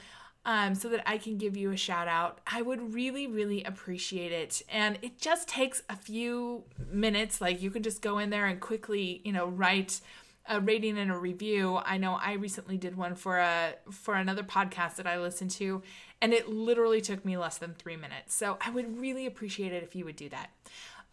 Um, 0.46 0.74
so 0.74 0.90
that 0.90 1.08
I 1.08 1.16
can 1.16 1.38
give 1.38 1.56
you 1.56 1.70
a 1.70 1.76
shout 1.76 2.06
out. 2.06 2.40
I 2.46 2.60
would 2.60 2.92
really, 2.92 3.26
really 3.26 3.64
appreciate 3.64 4.30
it. 4.30 4.60
And 4.68 4.98
it 5.00 5.16
just 5.16 5.48
takes 5.48 5.82
a 5.88 5.96
few 5.96 6.64
minutes. 6.92 7.40
Like 7.40 7.62
you 7.62 7.70
can 7.70 7.82
just 7.82 8.02
go 8.02 8.18
in 8.18 8.28
there 8.28 8.44
and 8.44 8.60
quickly, 8.60 9.22
you 9.24 9.32
know, 9.32 9.46
write 9.46 10.02
a 10.46 10.60
rating 10.60 10.98
and 10.98 11.10
a 11.10 11.16
review. 11.16 11.80
I 11.82 11.96
know 11.96 12.18
I 12.20 12.34
recently 12.34 12.76
did 12.76 12.96
one 12.96 13.14
for 13.14 13.38
a 13.38 13.74
for 13.90 14.14
another 14.14 14.42
podcast 14.42 14.96
that 14.96 15.06
I 15.06 15.18
listened 15.18 15.52
to, 15.52 15.82
and 16.20 16.34
it 16.34 16.48
literally 16.48 17.00
took 17.00 17.24
me 17.24 17.38
less 17.38 17.56
than 17.56 17.72
three 17.72 17.96
minutes. 17.96 18.34
So 18.34 18.58
I 18.60 18.70
would 18.70 19.00
really 19.00 19.24
appreciate 19.24 19.72
it 19.72 19.82
if 19.82 19.96
you 19.96 20.04
would 20.04 20.16
do 20.16 20.28
that. 20.28 20.50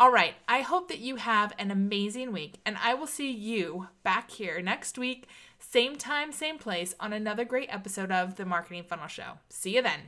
All 0.01 0.11
right, 0.11 0.33
I 0.47 0.61
hope 0.61 0.87
that 0.87 0.97
you 0.97 1.17
have 1.17 1.53
an 1.59 1.69
amazing 1.69 2.31
week, 2.31 2.55
and 2.65 2.75
I 2.83 2.95
will 2.95 3.05
see 3.05 3.29
you 3.29 3.89
back 4.01 4.31
here 4.31 4.59
next 4.59 4.97
week, 4.97 5.27
same 5.59 5.95
time, 5.95 6.31
same 6.31 6.57
place, 6.57 6.95
on 6.99 7.13
another 7.13 7.45
great 7.45 7.71
episode 7.71 8.11
of 8.11 8.35
The 8.35 8.43
Marketing 8.43 8.81
Funnel 8.81 9.05
Show. 9.05 9.33
See 9.49 9.75
you 9.75 9.83
then. 9.83 9.99